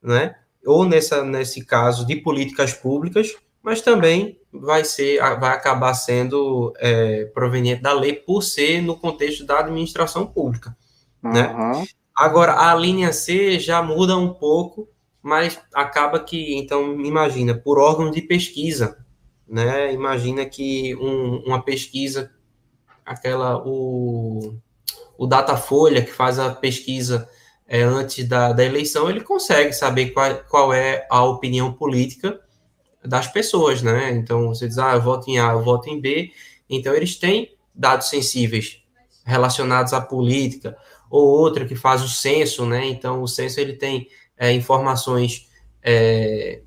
né? 0.03 0.37
Ou 0.65 0.85
nessa, 0.85 1.25
nesse 1.25 1.65
caso 1.65 2.07
de 2.07 2.17
políticas 2.17 2.73
públicas, 2.73 3.35
mas 3.63 3.81
também 3.81 4.39
vai 4.53 4.85
ser, 4.85 5.19
vai 5.39 5.53
acabar 5.53 5.95
sendo 5.95 6.73
é, 6.79 7.25
proveniente 7.27 7.83
da 7.83 7.93
lei 7.93 8.13
por 8.15 8.43
ser 8.43 8.83
no 8.83 8.97
contexto 8.97 9.45
da 9.45 9.61
administração 9.61 10.27
pública, 10.27 10.77
uhum. 11.23 11.33
né? 11.33 11.87
Agora 12.15 12.71
a 12.71 12.75
linha 12.75 13.13
C 13.13 13.59
já 13.59 13.83
muda 13.83 14.17
um 14.17 14.35
pouco, 14.35 14.89
mas 15.23 15.59
acaba 15.73 16.21
que 16.21 16.55
então 16.57 17.01
imagina 17.01 17.55
por 17.55 17.79
órgão 17.79 18.11
de 18.11 18.21
pesquisa, 18.21 19.02
né? 19.53 19.93
Imagina 19.93 20.47
que 20.47 20.97
um, 20.97 21.43
uma 21.47 21.63
pesquisa, 21.63 22.33
aquela 23.05 23.63
o 23.65 24.57
o 25.19 25.27
Datafolha 25.27 26.03
que 26.03 26.11
faz 26.11 26.39
a 26.39 26.51
pesquisa 26.51 27.29
é, 27.69 27.83
antes 27.83 28.27
da, 28.27 28.53
da 28.53 28.65
eleição, 28.65 29.09
ele 29.09 29.21
consegue 29.21 29.73
saber 29.73 30.11
qual, 30.11 30.35
qual 30.49 30.73
é 30.73 31.07
a 31.09 31.23
opinião 31.25 31.73
política 31.73 32.41
das 33.05 33.29
pessoas, 33.29 33.83
né? 33.83 34.11
Então, 34.11 34.49
você 34.49 34.67
diz, 34.67 34.79
ah, 34.79 34.95
eu 34.95 35.01
voto 35.01 35.31
em 35.31 35.39
A, 35.39 35.53
eu 35.53 35.63
voto 35.63 35.89
em 35.89 36.01
B. 36.01 36.33
Então, 36.69 36.95
eles 36.95 37.17
têm 37.17 37.55
dados 37.75 38.09
sensíveis 38.09 38.83
relacionados 39.25 39.93
à 39.93 40.01
política, 40.01 40.77
ou 41.09 41.25
outra 41.25 41.65
que 41.65 41.77
faz 41.77 42.03
o 42.03 42.09
censo, 42.09 42.67
né? 42.67 42.87
Então, 42.87 43.23
o 43.23 43.29
censo, 43.29 43.61
ele 43.61 43.75
tem 43.75 44.09
é, 44.37 44.53
informações 44.53 45.49
é, 45.83 46.63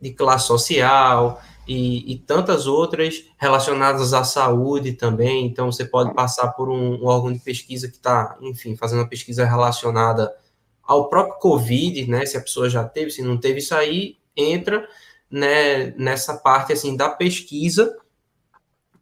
de 0.00 0.12
classe 0.12 0.46
social 0.46 1.42
e, 1.68 2.12
e, 2.12 2.18
tantas 2.18 2.66
outras 2.66 3.26
relacionadas 3.36 4.14
à 4.14 4.24
saúde 4.24 4.94
também. 4.94 5.44
Então, 5.44 5.70
você 5.70 5.84
pode 5.84 6.14
passar 6.14 6.48
por 6.52 6.70
um, 6.70 6.94
um 6.94 7.06
órgão 7.06 7.30
de 7.30 7.38
pesquisa 7.38 7.88
que 7.88 7.96
está, 7.96 8.38
enfim, 8.40 8.74
fazendo 8.74 9.00
uma 9.00 9.08
pesquisa 9.08 9.44
relacionada 9.44 10.34
ao 10.82 11.10
próprio 11.10 11.38
Covid, 11.38 12.10
né? 12.10 12.24
Se 12.24 12.38
a 12.38 12.40
pessoa 12.40 12.70
já 12.70 12.82
teve, 12.84 13.10
se 13.10 13.20
não 13.20 13.36
teve, 13.36 13.58
isso 13.58 13.74
aí 13.74 14.16
entra 14.34 14.88
né, 15.30 15.90
nessa 15.98 16.34
parte 16.38 16.72
assim 16.72 16.96
da 16.96 17.10
pesquisa 17.10 17.94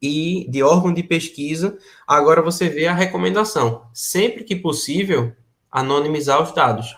e 0.03 0.47
de 0.51 0.63
órgão 0.63 0.93
de 0.93 1.05
pesquisa. 1.05 1.79
Agora 2.07 2.43
você 2.43 2.69
vê 2.69 2.89
a 2.89 2.93
recomendação, 2.93 3.87
sempre 3.95 4.43
que 4.43 4.57
possível, 4.57 5.33
anonimizar 5.71 6.43
os 6.43 6.53
dados. 6.53 6.97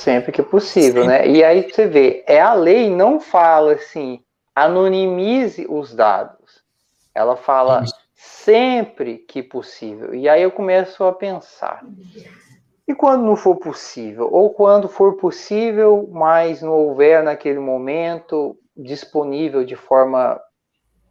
Sempre 0.00 0.32
que 0.32 0.42
possível, 0.42 1.04
né? 1.04 1.28
E 1.28 1.44
aí 1.44 1.62
você 1.62 1.86
vê, 1.86 2.24
é 2.26 2.40
a 2.40 2.54
lei 2.54 2.88
não 2.88 3.20
fala 3.20 3.72
assim, 3.74 4.24
anonimize 4.54 5.66
os 5.68 5.94
dados. 5.94 6.62
Ela 7.14 7.36
fala 7.36 7.82
Isso. 7.84 7.94
sempre 8.14 9.18
que 9.18 9.42
possível. 9.42 10.14
E 10.14 10.26
aí 10.26 10.42
eu 10.42 10.50
começo 10.50 11.04
a 11.04 11.12
pensar. 11.12 11.84
E 12.88 12.94
quando 12.94 13.24
não 13.24 13.36
for 13.36 13.56
possível? 13.56 14.28
Ou 14.32 14.48
quando 14.54 14.88
for 14.88 15.16
possível, 15.18 16.08
mas 16.10 16.62
não 16.62 16.72
houver 16.72 17.22
naquele 17.22 17.58
momento 17.58 18.56
disponível 18.74 19.64
de 19.64 19.76
forma 19.76 20.40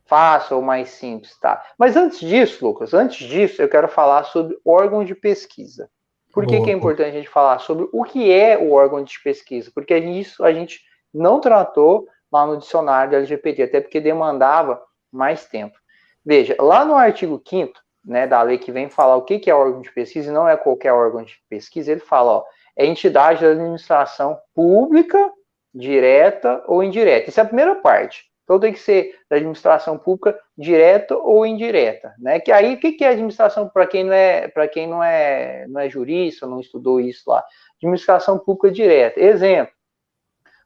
fácil 0.08 0.58
ou 0.58 0.64
mais 0.64 0.90
simples, 0.90 1.38
tá? 1.40 1.64
Mas 1.78 1.96
antes 1.96 2.20
disso, 2.20 2.66
Lucas, 2.66 2.96
antes 2.96 3.28
disso, 3.28 3.62
eu 3.62 3.70
quero 3.70 3.88
falar 3.88 4.24
sobre 4.24 4.58
órgão 4.66 5.06
de 5.06 5.14
pesquisa. 5.14 5.88
Por 6.34 6.46
que, 6.46 6.62
que 6.62 6.70
é 6.70 6.74
importante 6.74 7.10
a 7.10 7.12
gente 7.12 7.28
falar 7.28 7.60
sobre 7.60 7.88
o 7.92 8.04
que 8.04 8.32
é 8.32 8.58
o 8.58 8.72
órgão 8.72 9.04
de 9.04 9.20
pesquisa? 9.24 9.72
Porque 9.74 9.98
isso 9.98 10.44
a 10.44 10.54
gente 10.54 10.82
não 11.14 11.40
tratou 11.40 12.08
lá 12.32 12.46
no 12.46 12.58
dicionário 12.58 13.12
do 13.12 13.16
LGBT, 13.18 13.64
até 13.64 13.82
porque 13.82 14.00
demandava 14.00 14.82
mais 15.12 15.46
tempo. 15.46 15.78
Veja, 16.24 16.56
lá 16.60 16.86
no 16.86 16.96
artigo 16.96 17.42
5 17.44 17.74
né, 18.06 18.28
da 18.28 18.42
lei 18.42 18.58
que 18.58 18.72
vem 18.72 18.90
falar 18.90 19.16
o 19.16 19.24
que, 19.24 19.40
que 19.40 19.50
é 19.50 19.56
órgão 19.56 19.82
de 19.82 19.92
pesquisa 19.92 20.30
e 20.30 20.34
não 20.34 20.48
é 20.48 20.56
qualquer 20.56 20.94
órgão 20.94 21.24
de 21.24 21.36
pesquisa, 21.50 21.92
ele 21.92 22.00
fala, 22.00 22.32
ó, 22.32 22.44
é 22.76 22.86
entidade 22.86 23.42
da 23.42 23.52
administração 23.52 24.38
pública, 24.54 25.32
direta 25.74 26.64
ou 26.68 26.84
indireta. 26.84 27.30
Isso 27.30 27.40
é 27.40 27.44
a 27.44 27.48
primeira 27.48 27.76
parte. 27.76 28.29
Então 28.50 28.60
tem 28.60 28.74
que 28.74 28.80
ser 28.80 29.16
da 29.30 29.36
administração 29.36 29.96
pública 29.96 30.36
direta 30.58 31.16
ou 31.16 31.46
indireta, 31.46 32.16
né? 32.18 32.40
Que 32.40 32.52
aí 32.52 32.74
o 32.74 32.80
que, 32.80 32.94
que 32.94 33.04
é 33.04 33.10
administração 33.10 33.70
para 33.70 33.86
quem 33.86 34.04
não 34.04 34.12
é 34.12 34.48
para 34.48 34.68
quem 34.68 34.88
não 34.88 35.04
é 35.04 35.68
não 35.68 35.80
é 35.80 35.88
jurista, 35.88 36.48
não 36.48 36.60
estudou 36.60 37.00
isso 37.00 37.30
lá? 37.30 37.46
Administração 37.78 38.40
pública 38.40 38.72
direta. 38.72 39.20
Exemplo: 39.20 39.72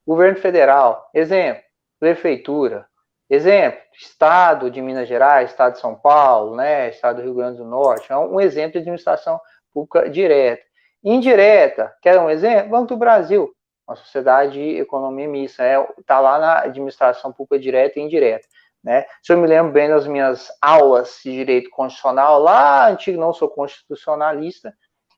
governo 0.07 0.39
federal. 0.39 1.09
Exemplo: 1.13 1.61
prefeitura. 1.99 2.87
Exemplo, 3.29 3.81
Estado 3.93 4.71
de 4.71 4.81
Minas 4.81 5.09
Gerais, 5.09 5.49
Estado 5.49 5.73
de 5.73 5.81
São 5.81 5.93
Paulo, 5.93 6.55
né, 6.55 6.89
Estado 6.89 7.17
do 7.17 7.23
Rio 7.23 7.33
Grande 7.33 7.57
do 7.57 7.65
Norte, 7.65 8.13
é 8.13 8.17
um 8.17 8.39
exemplo 8.39 8.73
de 8.73 8.77
administração 8.79 9.41
pública 9.73 10.09
direta. 10.09 10.63
Indireta, 11.03 11.93
quer 12.01 12.17
um 12.17 12.29
exemplo? 12.29 12.69
Banco 12.69 12.87
do 12.87 12.97
Brasil, 12.97 13.53
uma 13.87 13.95
sociedade 13.95 14.53
de 14.53 14.77
economia 14.79 15.27
mista, 15.27 15.63
está 15.63 15.81
é, 15.81 16.03
tá 16.05 16.19
lá 16.19 16.39
na 16.39 16.59
administração 16.61 17.31
pública 17.31 17.59
direta 17.59 17.99
e 17.99 18.03
indireta. 18.03 18.47
Né? 18.83 19.05
Se 19.21 19.31
eu 19.31 19.37
me 19.37 19.47
lembro 19.47 19.71
bem 19.71 19.87
das 19.87 20.05
minhas 20.07 20.49
aulas 20.61 21.19
de 21.23 21.31
direito 21.31 21.69
constitucional, 21.69 22.39
lá 22.39 22.89
antigo, 22.89 23.19
não 23.19 23.33
sou 23.33 23.49
constitucionalista, 23.49 24.73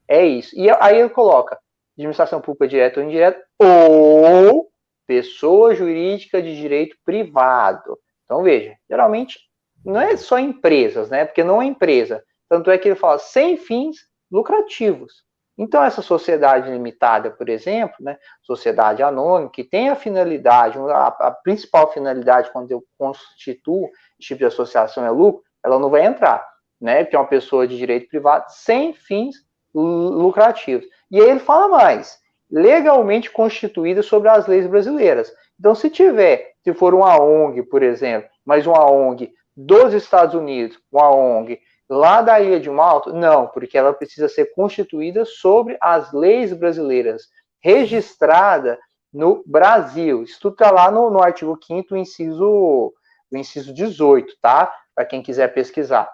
é 0.08 0.26
isso. 0.26 0.56
E 0.56 0.70
aí 0.70 1.00
ele 1.00 1.10
coloca 1.10 1.60
administração 1.98 2.42
pública 2.42 2.68
direta 2.68 3.00
ou 3.00 3.06
indireta, 3.06 3.44
ou 3.60 4.70
pessoa 5.08 5.74
jurídica 5.74 6.42
de 6.42 6.56
direito 6.56 6.96
privado. 7.04 7.98
Então, 8.24 8.44
veja, 8.44 8.76
geralmente 8.90 9.40
não 9.84 10.02
é 10.02 10.18
só 10.18 10.38
empresas, 10.38 11.10
né? 11.10 11.26
Porque 11.26 11.44
não 11.44 11.62
é 11.62 11.66
empresa. 11.66 12.24
Tanto 12.50 12.70
é 12.70 12.78
que 12.78 12.88
ele 12.88 12.96
fala 12.96 13.18
sem 13.18 13.58
fins 13.58 13.98
lucrativos. 14.32 15.24
Então, 15.58 15.84
essa 15.84 16.02
sociedade 16.02 16.70
limitada, 16.70 17.32
por 17.32 17.48
exemplo, 17.48 17.96
né, 18.00 18.18
sociedade 18.42 19.02
anônima, 19.02 19.50
que 19.50 19.64
tem 19.64 19.90
a 19.90 19.96
finalidade, 19.96 20.78
a, 20.78 21.08
a 21.08 21.32
principal 21.32 21.92
finalidade 21.92 22.52
quando 22.52 22.72
eu 22.72 22.84
constituo 22.98 23.90
esse 24.20 24.28
tipo 24.28 24.40
de 24.40 24.46
associação 24.46 25.06
é 25.06 25.10
lucro, 25.10 25.44
ela 25.64 25.80
não 25.80 25.90
vai 25.90 26.06
entrar, 26.06 26.46
né? 26.80 27.04
Porque 27.04 27.16
é 27.16 27.20
uma 27.20 27.28
pessoa 27.28 27.68
de 27.68 27.78
direito 27.78 28.10
privado 28.10 28.46
sem 28.50 28.94
fins 28.94 29.36
lucrativos. 29.74 30.86
E 31.10 31.20
aí 31.20 31.30
ele 31.30 31.40
fala 31.40 31.68
mais: 31.68 32.20
legalmente 32.52 33.32
constituída 33.32 34.04
sobre 34.04 34.30
as 34.30 34.48
leis 34.48 34.68
brasileiras. 34.68 35.32
Então, 35.60 35.74
se 35.74 35.90
tiver, 35.90 36.54
se 36.64 36.74
for 36.74 36.94
uma 36.94 37.20
ONG, 37.22 37.64
por 37.64 37.82
exemplo, 37.82 38.30
mas 38.46 38.68
uma 38.68 38.90
ONG 38.90 39.32
dos 39.56 39.94
Estados 39.94 40.36
Unidos, 40.36 40.78
uma 40.92 41.10
ONG 41.10 41.60
lá 41.90 42.22
da 42.22 42.40
Ilha 42.40 42.60
de 42.60 42.70
Malta, 42.70 43.12
não, 43.12 43.48
porque 43.48 43.78
ela 43.78 43.94
precisa 43.94 44.28
ser 44.28 44.54
constituída 44.54 45.24
sobre 45.26 45.78
as 45.80 46.12
leis 46.12 46.54
brasileiras, 46.54 47.24
registrada 47.62 48.80
no 49.14 49.44
Brasil. 49.46 50.24
Isso 50.24 50.48
está 50.48 50.72
lá 50.72 50.92
no, 50.92 51.10
no 51.10 51.22
artigo 51.22 51.58
5 51.62 51.96
inciso, 51.96 52.94
o 53.32 53.38
inciso 53.38 53.74
18, 53.74 54.36
tá? 54.42 54.74
Para 54.94 55.06
quem 55.06 55.22
quiser 55.22 55.54
pesquisar. 55.54 56.12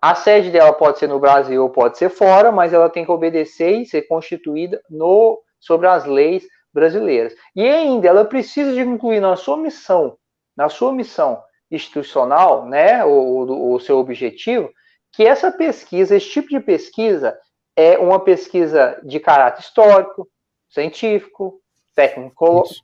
A 0.00 0.14
sede 0.14 0.50
dela 0.50 0.72
pode 0.72 0.98
ser 0.98 1.08
no 1.08 1.18
Brasil 1.18 1.62
ou 1.62 1.70
pode 1.70 1.96
ser 1.96 2.10
fora, 2.10 2.52
mas 2.52 2.72
ela 2.72 2.90
tem 2.90 3.04
que 3.04 3.10
obedecer 3.10 3.80
e 3.80 3.86
ser 3.86 4.02
constituída 4.02 4.80
no, 4.90 5.40
sobre 5.58 5.86
as 5.86 6.04
leis 6.04 6.46
brasileiras. 6.72 7.34
E 7.54 7.66
ainda, 7.66 8.06
ela 8.06 8.24
precisa 8.24 8.72
de 8.72 8.80
incluir 8.80 9.20
na 9.20 9.36
sua 9.36 9.56
missão, 9.56 10.16
na 10.56 10.68
sua 10.68 10.92
missão 10.92 11.42
institucional, 11.70 12.66
né, 12.66 13.04
o, 13.04 13.74
o 13.74 13.80
seu 13.80 13.98
objetivo, 13.98 14.70
que 15.12 15.24
essa 15.24 15.50
pesquisa, 15.50 16.16
esse 16.16 16.28
tipo 16.28 16.48
de 16.48 16.60
pesquisa, 16.60 17.36
é 17.74 17.98
uma 17.98 18.20
pesquisa 18.20 19.00
de 19.02 19.20
caráter 19.20 19.60
histórico, 19.60 20.28
científico, 20.68 21.60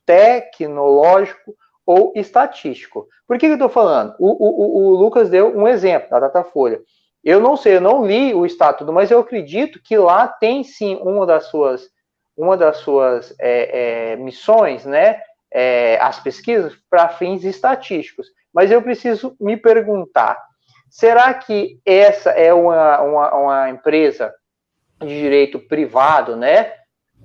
tecnológico 0.06 1.54
ou 1.84 2.12
estatístico. 2.14 3.08
Por 3.26 3.38
que, 3.38 3.46
que 3.46 3.52
eu 3.52 3.54
estou 3.54 3.68
falando? 3.68 4.14
O, 4.18 4.28
o, 4.28 4.76
o, 4.78 4.96
Lucas 4.96 5.28
deu 5.28 5.56
um 5.56 5.66
exemplo 5.68 6.10
da 6.10 6.20
Datafolha. 6.20 6.80
Eu 7.24 7.40
não 7.40 7.56
sei, 7.56 7.76
eu 7.76 7.80
não 7.80 8.04
li 8.04 8.34
o 8.34 8.44
estatuto, 8.44 8.92
mas 8.92 9.10
eu 9.10 9.20
acredito 9.20 9.80
que 9.82 9.96
lá 9.96 10.26
tem 10.26 10.64
sim 10.64 10.96
uma 11.02 11.24
das 11.24 11.46
suas, 11.46 11.88
uma 12.36 12.56
das 12.56 12.78
suas 12.78 13.34
é, 13.38 14.12
é, 14.12 14.16
missões, 14.16 14.84
né? 14.84 15.20
É, 15.54 15.98
as 16.00 16.18
pesquisas 16.18 16.74
para 16.88 17.10
fins 17.10 17.44
estatísticos. 17.44 18.28
Mas 18.52 18.70
eu 18.70 18.82
preciso 18.82 19.36
me 19.40 19.56
perguntar: 19.56 20.38
será 20.90 21.32
que 21.34 21.80
essa 21.84 22.30
é 22.30 22.52
uma, 22.52 23.00
uma, 23.00 23.34
uma 23.34 23.70
empresa 23.70 24.32
de 25.00 25.08
direito 25.08 25.58
privado, 25.58 26.36
né? 26.36 26.72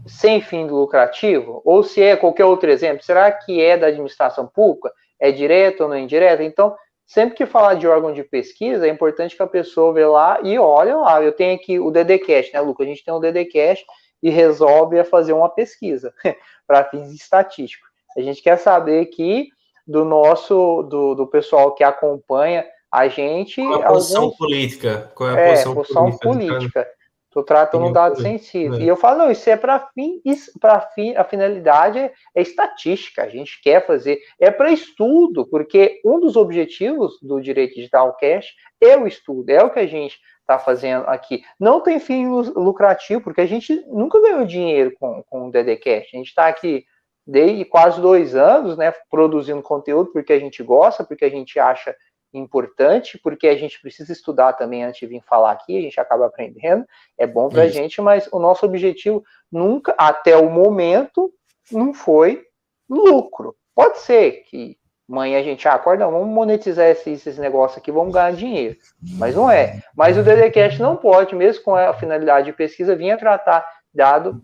Sem 0.06 0.42
fim 0.42 0.68
lucrativo? 0.68 1.62
Ou 1.66 1.84
se 1.84 2.02
é 2.02 2.16
qualquer 2.16 2.46
outro 2.46 2.70
exemplo, 2.70 3.04
será 3.04 3.32
que 3.32 3.62
é 3.62 3.78
da 3.78 3.88
administração 3.88 4.48
pública? 4.48 4.92
É 5.20 5.32
direto 5.32 5.82
ou 5.82 5.90
não 5.90 5.96
é 5.96 6.00
indireto? 6.00 6.42
Então, 6.42 6.76
sempre 7.06 7.36
que 7.36 7.46
falar 7.46 7.74
de 7.74 7.88
órgão 7.88 8.14
de 8.14 8.24
pesquisa, 8.24 8.88
é 8.88 8.90
importante 8.90 9.36
que 9.36 9.44
a 9.44 9.48
pessoa 9.48 9.94
vê 9.94 10.06
lá 10.06 10.40
e 10.44 10.58
olha 10.58 10.96
lá. 10.96 11.22
Eu 11.22 11.32
tenho 11.32 11.56
aqui 11.56 11.80
o 11.80 11.92
DDCast, 11.92 12.54
né, 12.54 12.62
Lucas? 12.62 12.86
A 12.86 12.90
gente 12.90 13.04
tem 13.04 13.14
o 13.14 13.20
DDCast 13.20 13.86
e 14.22 14.30
resolve 14.30 15.04
fazer 15.04 15.34
uma 15.34 15.50
pesquisa 15.50 16.14
para 16.66 16.86
fins 16.86 17.12
estatísticos. 17.12 17.88
A 18.16 18.22
gente 18.22 18.42
quer 18.42 18.58
saber 18.58 19.02
aqui 19.02 19.50
do 19.88 20.04
nosso, 20.04 20.84
do, 20.84 21.16
do 21.16 21.28
pessoal 21.28 21.74
que 21.74 21.84
acompanha 21.84 22.66
a 22.92 23.08
gente. 23.08 23.62
Qual 23.62 23.82
é 23.82 23.86
a 23.86 23.88
posição 23.88 24.24
alguns... 24.24 24.38
política? 24.38 25.12
Qual 25.16 25.30
é 25.30 25.34
a 25.34 25.50
posição, 25.52 25.72
é, 25.72 25.76
posição 25.76 26.18
política? 26.18 26.54
política. 26.54 26.88
Tu 27.30 27.44
trata 27.44 27.78
no 27.78 27.94
dado 27.94 28.20
sensível. 28.20 28.80
É. 28.80 28.82
E 28.82 28.88
eu 28.88 28.98
falo, 28.98 29.20
não, 29.20 29.32
isso 29.32 29.48
é 29.48 29.56
para 29.56 29.88
fim, 29.94 30.20
para 30.60 30.82
fim, 30.82 31.16
a 31.16 31.24
finalidade 31.24 32.00
é, 32.00 32.12
é, 32.36 32.42
estatística, 32.42 33.22
a 33.22 33.30
gente 33.30 33.62
quer 33.62 33.86
fazer, 33.86 34.20
é 34.40 34.50
para 34.50 34.72
estudo, 34.72 35.46
porque 35.46 36.02
um 36.04 36.20
dos 36.20 36.36
objetivos 36.36 37.20
do 37.22 37.40
direito 37.40 37.76
digital 37.76 38.16
cash 38.18 38.48
é 38.82 38.98
o 38.98 39.06
estudo, 39.06 39.52
é 39.52 39.64
o 39.64 39.70
que 39.70 39.80
a 39.80 39.86
gente 39.86 40.18
está 40.40 40.58
fazendo 40.58 41.06
aqui. 41.08 41.44
Não 41.60 41.82
tem 41.82 42.00
fim 42.00 42.28
lucrativo, 42.28 43.22
porque 43.22 43.42
a 43.42 43.46
gente 43.46 43.86
nunca 43.88 44.20
ganhou 44.20 44.46
dinheiro 44.46 44.94
com, 45.00 45.22
com 45.30 45.48
o 45.48 45.52
DDCast. 45.52 46.16
A 46.16 46.18
gente 46.18 46.30
está 46.30 46.48
aqui 46.48 46.86
desde 47.28 47.66
quase 47.66 48.00
dois 48.00 48.36
anos, 48.36 48.78
né, 48.78 48.94
produzindo 49.12 49.62
conteúdo 49.62 50.12
porque 50.14 50.32
a 50.32 50.40
gente 50.40 50.64
gosta, 50.64 51.04
porque 51.04 51.26
a 51.26 51.30
gente 51.30 51.60
acha 51.60 51.94
importante, 52.34 53.18
porque 53.18 53.48
a 53.48 53.56
gente 53.56 53.82
precisa 53.82 54.12
estudar 54.12 54.54
também 54.54 54.84
antes 54.84 55.00
de 55.00 55.08
vir 55.08 55.22
falar 55.24 55.52
aqui, 55.52 55.78
a 55.78 55.82
gente 55.82 56.00
acaba 56.00 56.26
aprendendo, 56.26 56.86
é 57.18 57.28
bom 57.28 57.50
para 57.50 57.64
a 57.64 57.68
gente, 57.68 58.02
mas 58.02 58.30
o 58.32 58.40
nosso 58.40 58.66
objetivo 58.66 59.24
nunca, 59.52 59.94
até 59.98 60.38
o 60.38 60.50
momento, 60.50 61.32
não 61.72 61.94
foi 61.94 62.46
lucro. 62.90 63.56
Pode 63.76 64.00
ser 64.00 64.44
que 64.44 64.78
amanhã 65.10 65.40
a 65.40 65.44
gente 65.44 65.68
acorda, 65.68 66.06
vamos 66.06 66.28
monetizar 66.28 66.88
esses, 66.88 67.26
esses 67.26 67.38
negócios 67.38 67.78
aqui, 67.78 67.92
vamos 67.92 68.14
ganhar 68.14 68.34
dinheiro. 68.34 68.78
Mas 69.18 69.36
não 69.36 69.50
é. 69.50 69.82
Mas 69.96 70.18
o 70.18 70.24
DDCast 70.24 70.82
não 70.82 70.96
pode, 70.98 71.36
mesmo 71.36 71.64
com 71.64 71.76
a 71.76 71.94
finalidade 71.94 72.48
de 72.48 72.54
pesquisa, 72.54 72.96
vir 72.96 73.12
a 73.12 73.18
tratar 73.18 73.66
dado 73.94 74.42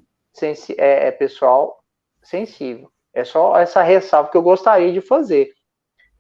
é, 0.77 1.07
é, 1.07 1.11
pessoal 1.11 1.82
sensível. 2.23 2.89
É 3.13 3.23
só 3.23 3.57
essa 3.57 3.83
ressalva 3.83 4.29
que 4.29 4.37
eu 4.37 4.41
gostaria 4.41 4.91
de 4.91 5.01
fazer. 5.01 5.51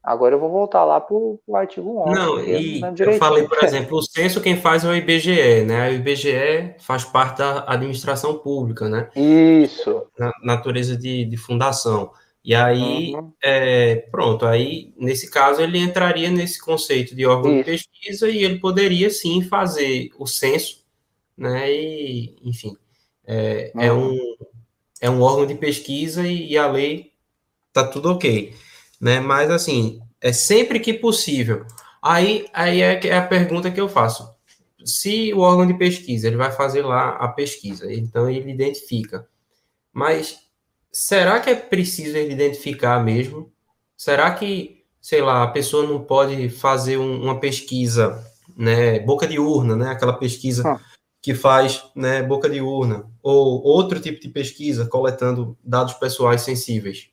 Agora 0.03 0.35
eu 0.35 0.39
vou 0.39 0.49
voltar 0.49 0.83
lá 0.83 0.99
para 0.99 1.15
o 1.15 1.39
artigo 1.55 1.97
11. 2.09 2.13
Não, 2.13 2.43
e 2.43 2.81
eu 2.81 3.13
falei, 3.13 3.47
por 3.47 3.63
exemplo, 3.63 3.97
o 3.97 4.01
censo 4.01 4.41
quem 4.41 4.57
faz 4.57 4.83
é 4.83 4.89
o 4.89 4.95
IBGE, 4.95 5.63
né? 5.63 5.89
O 5.89 5.93
IBGE 5.93 6.75
faz 6.79 7.05
parte 7.05 7.37
da 7.37 7.63
administração 7.65 8.37
pública, 8.37 8.89
né? 8.89 9.09
Isso. 9.15 10.05
Na 10.19 10.31
natureza 10.43 10.97
de, 10.97 11.23
de 11.23 11.37
fundação. 11.37 12.11
E 12.43 12.53
aí, 12.53 13.15
uhum. 13.15 13.31
é, 13.41 13.95
pronto, 14.11 14.45
aí, 14.45 14.93
nesse 14.97 15.31
caso, 15.31 15.61
ele 15.61 15.77
entraria 15.77 16.29
nesse 16.29 16.61
conceito 16.61 17.15
de 17.15 17.25
órgão 17.25 17.51
Isso. 17.51 17.59
de 17.59 17.63
pesquisa 17.63 18.29
e 18.29 18.43
ele 18.43 18.59
poderia, 18.59 19.09
sim, 19.09 19.41
fazer 19.41 20.09
o 20.19 20.27
censo, 20.27 20.83
né? 21.37 21.71
E, 21.71 22.35
enfim, 22.43 22.75
é, 23.25 23.71
é 23.73 23.73
uhum. 23.73 23.81
é, 23.81 23.93
um, 23.93 24.35
é 25.03 25.09
um 25.09 25.21
órgão 25.21 25.45
de 25.45 25.55
pesquisa 25.55 26.25
e, 26.27 26.51
e 26.51 26.57
a 26.57 26.67
lei 26.67 27.11
tá 27.71 27.85
tudo 27.85 28.11
ok 28.11 28.55
né? 29.03 29.19
Mas 29.19 29.51
assim, 29.51 29.99
é 30.21 30.31
sempre 30.31 30.79
que 30.79 30.93
possível. 30.93 31.65
Aí, 32.01 32.47
aí 32.53 32.81
é, 32.81 33.07
é 33.07 33.17
a 33.17 33.27
pergunta 33.27 33.69
que 33.69 33.81
eu 33.81 33.89
faço. 33.89 34.33
Se 34.85 35.33
o 35.33 35.39
órgão 35.39 35.67
de 35.67 35.73
pesquisa 35.73 36.27
ele 36.27 36.37
vai 36.37 36.51
fazer 36.53 36.83
lá 36.83 37.09
a 37.09 37.27
pesquisa, 37.27 37.93
então 37.93 38.29
ele 38.29 38.49
identifica. 38.49 39.27
Mas 39.91 40.39
será 40.89 41.41
que 41.41 41.49
é 41.49 41.55
preciso 41.55 42.15
ele 42.15 42.33
identificar 42.33 43.03
mesmo? 43.03 43.51
Será 43.97 44.31
que, 44.33 44.85
sei 45.01 45.21
lá, 45.21 45.43
a 45.43 45.47
pessoa 45.47 45.85
não 45.85 46.01
pode 46.01 46.49
fazer 46.49 46.97
um, 46.97 47.21
uma 47.21 47.39
pesquisa, 47.41 48.25
né, 48.55 48.99
boca 48.99 49.27
de 49.27 49.37
urna, 49.37 49.75
né, 49.75 49.89
aquela 49.89 50.13
pesquisa 50.13 50.65
ah. 50.65 50.79
Que 51.23 51.33
faz, 51.33 51.89
né, 51.95 52.21
boca 52.21 52.49
de 52.49 52.59
urna, 52.59 53.09
ou 53.23 53.63
outro 53.63 53.97
tipo 54.01 54.19
de 54.19 54.27
pesquisa 54.27 54.85
coletando 54.85 55.57
dados 55.63 55.93
pessoais 55.93 56.41
sensíveis? 56.41 57.09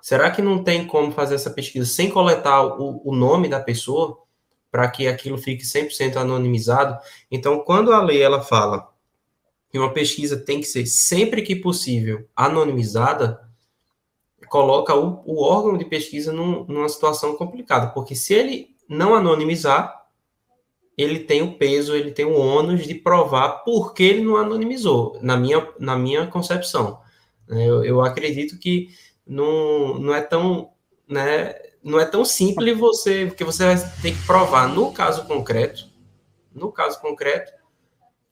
Será 0.00 0.30
que 0.30 0.40
não 0.40 0.64
tem 0.64 0.86
como 0.86 1.12
fazer 1.12 1.34
essa 1.34 1.50
pesquisa 1.50 1.84
sem 1.84 2.08
coletar 2.08 2.64
o, 2.64 3.02
o 3.04 3.14
nome 3.14 3.50
da 3.50 3.60
pessoa 3.60 4.18
para 4.70 4.88
que 4.88 5.06
aquilo 5.06 5.36
fique 5.36 5.64
100% 5.64 6.16
anonimizado? 6.16 6.98
Então, 7.30 7.58
quando 7.58 7.92
a 7.92 8.02
lei 8.02 8.22
ela 8.22 8.40
fala 8.40 8.88
que 9.68 9.78
uma 9.78 9.92
pesquisa 9.92 10.38
tem 10.38 10.58
que 10.58 10.66
ser 10.66 10.86
sempre 10.86 11.42
que 11.42 11.54
possível 11.54 12.26
anonimizada, 12.34 13.38
coloca 14.48 14.94
o, 14.94 15.22
o 15.26 15.42
órgão 15.42 15.76
de 15.76 15.84
pesquisa 15.84 16.32
num, 16.32 16.64
numa 16.64 16.88
situação 16.88 17.36
complicada, 17.36 17.88
porque 17.88 18.14
se 18.14 18.32
ele 18.32 18.74
não 18.88 19.14
anonimizar, 19.14 20.01
ele 21.02 21.20
tem 21.20 21.42
o 21.42 21.54
peso, 21.58 21.94
ele 21.94 22.12
tem 22.12 22.24
o 22.24 22.38
ônus 22.38 22.86
de 22.86 22.94
provar 22.94 23.64
por 23.64 23.92
que 23.92 24.02
ele 24.02 24.22
não 24.22 24.36
anonimizou, 24.36 25.18
na 25.20 25.36
minha, 25.36 25.68
na 25.78 25.96
minha 25.96 26.26
concepção. 26.26 27.00
Eu, 27.48 27.84
eu 27.84 28.00
acredito 28.00 28.58
que 28.58 28.88
não, 29.26 29.98
não 29.98 30.14
é 30.14 30.20
tão, 30.20 30.70
né, 31.08 31.54
não 31.82 31.98
é 31.98 32.04
tão 32.04 32.24
simples 32.24 32.78
você, 32.78 33.26
porque 33.26 33.44
você 33.44 33.64
vai 33.64 33.92
ter 34.00 34.12
que 34.12 34.26
provar 34.26 34.68
no 34.68 34.92
caso 34.92 35.26
concreto, 35.26 35.88
no 36.54 36.70
caso 36.70 37.00
concreto, 37.00 37.52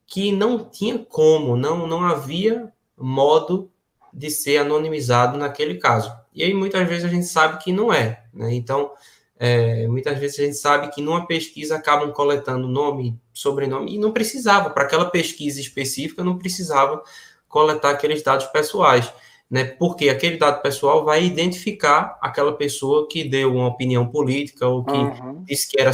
que 0.06 0.32
não 0.32 0.64
tinha 0.64 0.98
como, 0.98 1.56
não, 1.56 1.86
não 1.86 2.02
havia 2.02 2.72
modo 2.96 3.70
de 4.12 4.30
ser 4.30 4.58
anonimizado 4.58 5.38
naquele 5.38 5.76
caso. 5.76 6.12
E 6.32 6.42
aí 6.42 6.52
muitas 6.52 6.88
vezes 6.88 7.04
a 7.04 7.08
gente 7.08 7.26
sabe 7.26 7.62
que 7.62 7.72
não 7.72 7.92
é, 7.92 8.24
né? 8.32 8.52
Então, 8.54 8.92
é, 9.40 9.88
muitas 9.88 10.16
vezes 10.18 10.38
a 10.38 10.42
gente 10.44 10.56
sabe 10.56 10.92
que 10.92 11.02
numa 11.02 11.26
pesquisa 11.26 11.74
acabam 11.74 12.12
coletando 12.12 12.68
nome, 12.68 13.18
sobrenome, 13.32 13.94
e 13.94 13.98
não 13.98 14.12
precisava, 14.12 14.70
para 14.70 14.84
aquela 14.84 15.10
pesquisa 15.10 15.60
específica, 15.60 16.22
não 16.22 16.38
precisava 16.38 17.02
coletar 17.48 17.90
aqueles 17.90 18.22
dados 18.22 18.46
pessoais 18.46 19.12
né? 19.50 19.64
Porque 19.64 20.08
aquele 20.08 20.36
dado 20.36 20.62
pessoal 20.62 21.04
vai 21.04 21.24
identificar 21.24 22.16
aquela 22.22 22.52
pessoa 22.52 23.08
que 23.08 23.24
deu 23.24 23.52
uma 23.52 23.66
opinião 23.66 24.06
política 24.06 24.68
ou 24.68 24.84
que 24.84 24.92
uhum. 24.92 25.42
disse 25.44 25.68
que 25.68 25.80
era 25.80 25.90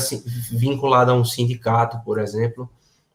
vinculada 0.53 1.13
a 1.13 1.15
um 1.15 1.25
sindicato, 1.25 1.99
por 2.05 2.19
exemplo, 2.19 2.69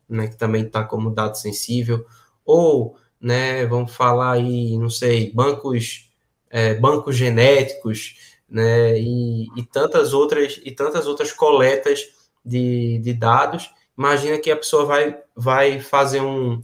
né? 0.10 0.28
Que 0.28 0.36
também 0.36 0.64
está 0.64 0.84
como 0.84 1.12
dado 1.12 1.38
sensível, 1.38 2.06
ou, 2.44 2.98
né? 3.20 3.68
Vamos 3.68 3.94
falar 3.94 4.32
aí, 4.32 4.76
não 4.80 4.90
sei, 4.90 5.32
bancos, 5.32 6.10
é, 6.50 6.74
bancos 6.74 7.16
genéticos, 7.16 8.16
né? 8.52 9.00
E, 9.00 9.48
e, 9.56 9.64
tantas 9.64 10.14
outras 10.14 10.60
e 10.64 10.72
tantas 10.72 11.08
outras 11.08 11.32
coletas 11.32 12.10
de, 12.46 13.00
de 13.00 13.14
dados. 13.14 13.72
Imagina 13.98 14.38
que 14.38 14.52
a 14.52 14.58
pessoa 14.58 14.86
vai 14.86 15.18
vai 15.36 15.80
fazer 15.80 16.22
um 16.22 16.62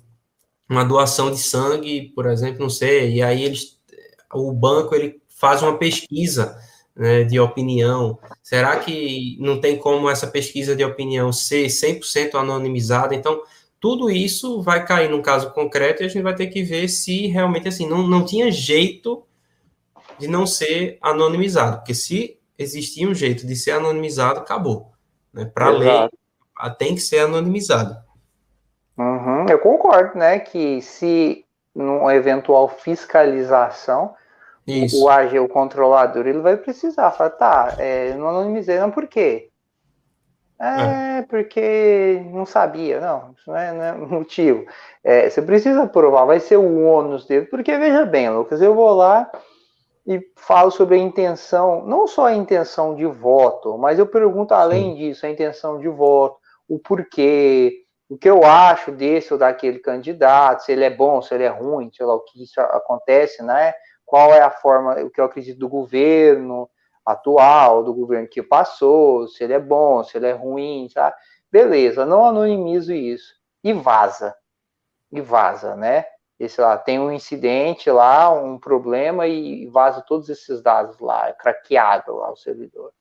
uma 0.69 0.83
doação 0.83 1.31
de 1.31 1.37
sangue, 1.37 2.11
por 2.13 2.25
exemplo, 2.27 2.59
não 2.61 2.69
sei, 2.69 3.15
e 3.15 3.23
aí 3.23 3.43
eles, 3.43 3.79
o 4.33 4.51
banco 4.51 4.93
ele 4.93 5.21
faz 5.29 5.63
uma 5.63 5.77
pesquisa 5.77 6.57
né, 6.95 7.23
de 7.23 7.39
opinião. 7.39 8.19
Será 8.43 8.77
que 8.79 9.37
não 9.39 9.61
tem 9.61 9.77
como 9.77 10.09
essa 10.09 10.27
pesquisa 10.27 10.75
de 10.75 10.83
opinião 10.83 11.31
ser 11.31 11.67
100% 11.67 12.35
anonimizada? 12.35 13.15
Então, 13.15 13.41
tudo 13.79 14.09
isso 14.09 14.61
vai 14.61 14.85
cair 14.85 15.09
num 15.09 15.21
caso 15.21 15.51
concreto 15.51 16.01
e 16.01 16.05
a 16.05 16.09
gente 16.09 16.23
vai 16.23 16.35
ter 16.35 16.47
que 16.47 16.63
ver 16.63 16.87
se 16.87 17.27
realmente 17.27 17.67
assim 17.67 17.87
não, 17.87 18.05
não 18.07 18.25
tinha 18.25 18.51
jeito 18.51 19.23
de 20.19 20.27
não 20.27 20.45
ser 20.45 20.97
anonimizado, 21.01 21.77
porque 21.77 21.93
se 21.93 22.39
existia 22.57 23.07
um 23.07 23.13
jeito 23.13 23.45
de 23.45 23.55
ser 23.55 23.71
anonimizado, 23.71 24.39
acabou. 24.39 24.91
Né? 25.33 25.45
Para 25.45 25.67
a 25.67 25.69
lei, 25.69 26.09
tem 26.77 26.95
que 26.95 27.01
ser 27.01 27.19
anonimizado. 27.19 27.97
Uhum, 28.97 29.45
eu 29.47 29.59
concordo, 29.59 30.17
né, 30.17 30.39
que 30.39 30.81
se 30.81 31.45
numa 31.73 32.15
eventual 32.15 32.67
fiscalização, 32.67 34.15
Isso. 34.65 35.03
o 35.03 35.07
AG, 35.07 35.39
o 35.39 35.47
controlador, 35.47 36.25
ele 36.25 36.39
vai 36.39 36.57
precisar 36.57 37.11
falar, 37.11 37.29
tá, 37.29 37.75
é, 37.77 38.15
não 38.15 38.27
anonimizei, 38.27 38.79
não, 38.79 38.89
por 38.89 39.05
quê? 39.07 39.49
É, 40.59 41.19
é, 41.19 41.21
porque 41.21 42.19
não 42.31 42.43
sabia, 42.43 42.99
não, 42.99 43.35
isso 43.37 43.51
não 43.51 43.55
é, 43.55 43.71
não 43.71 43.83
é 43.83 43.93
motivo. 43.93 44.65
É, 45.03 45.29
você 45.29 45.39
precisa 45.39 45.85
provar, 45.85 46.25
vai 46.25 46.39
ser 46.39 46.57
o 46.57 46.83
ônus 46.83 47.27
dele, 47.27 47.45
porque 47.45 47.77
veja 47.77 48.03
bem, 48.05 48.27
Lucas, 48.31 48.59
eu 48.59 48.73
vou 48.73 48.91
lá 48.95 49.29
e 50.07 50.21
falo 50.37 50.71
sobre 50.71 50.95
a 50.95 50.99
intenção, 50.99 51.85
não 51.85 52.07
só 52.07 52.27
a 52.27 52.33
intenção 52.33 52.95
de 52.95 53.05
voto, 53.05 53.77
mas 53.77 53.99
eu 53.99 54.07
pergunto 54.07 54.53
além 54.53 54.91
Sim. 54.91 54.95
disso, 54.95 55.25
a 55.25 55.29
intenção 55.29 55.77
de 55.77 55.89
voto, 55.89 56.37
o 56.65 56.79
porquê, 56.79 57.83
o 58.09 58.17
que 58.17 58.29
eu 58.29 58.45
acho 58.45 58.89
desse 58.89 59.33
ou 59.33 59.39
daquele 59.39 59.79
candidato, 59.79 60.63
se 60.63 60.71
ele 60.71 60.85
é 60.85 60.89
bom, 60.89 61.21
se 61.21 61.33
ele 61.35 61.43
é 61.43 61.49
ruim, 61.49 61.91
sei 61.91 62.05
lá 62.05 62.15
o 62.15 62.21
que 62.21 62.41
isso 62.41 62.59
acontece, 62.61 63.43
né? 63.43 63.73
Qual 64.05 64.33
é 64.33 64.39
a 64.39 64.49
forma, 64.49 64.93
o 65.01 65.09
que 65.09 65.19
eu 65.19 65.25
acredito 65.25 65.59
do 65.59 65.67
governo 65.67 66.69
atual, 67.05 67.83
do 67.83 67.93
governo 67.93 68.29
que 68.29 68.41
passou, 68.41 69.27
se 69.27 69.43
ele 69.43 69.53
é 69.53 69.59
bom, 69.59 70.05
se 70.05 70.17
ele 70.17 70.27
é 70.27 70.31
ruim, 70.31 70.87
sabe? 70.89 71.17
Beleza, 71.51 72.05
não 72.05 72.25
anonimizo 72.25 72.93
isso. 72.93 73.33
E 73.61 73.73
vaza. 73.73 74.33
E 75.11 75.19
vaza, 75.19 75.75
né? 75.75 76.05
Esse 76.39 76.61
lá 76.61 76.77
tem 76.77 76.99
um 76.99 77.11
incidente 77.11 77.89
lá, 77.89 78.31
um 78.31 78.59
problema 78.59 79.25
e 79.25 79.65
vaza 79.67 80.01
todos 80.01 80.29
esses 80.29 80.61
dados 80.61 80.99
lá, 80.99 81.29
é 81.29 81.33
craqueado 81.33 82.15
lá 82.15 82.31
o 82.31 82.37
servidor. 82.37 82.91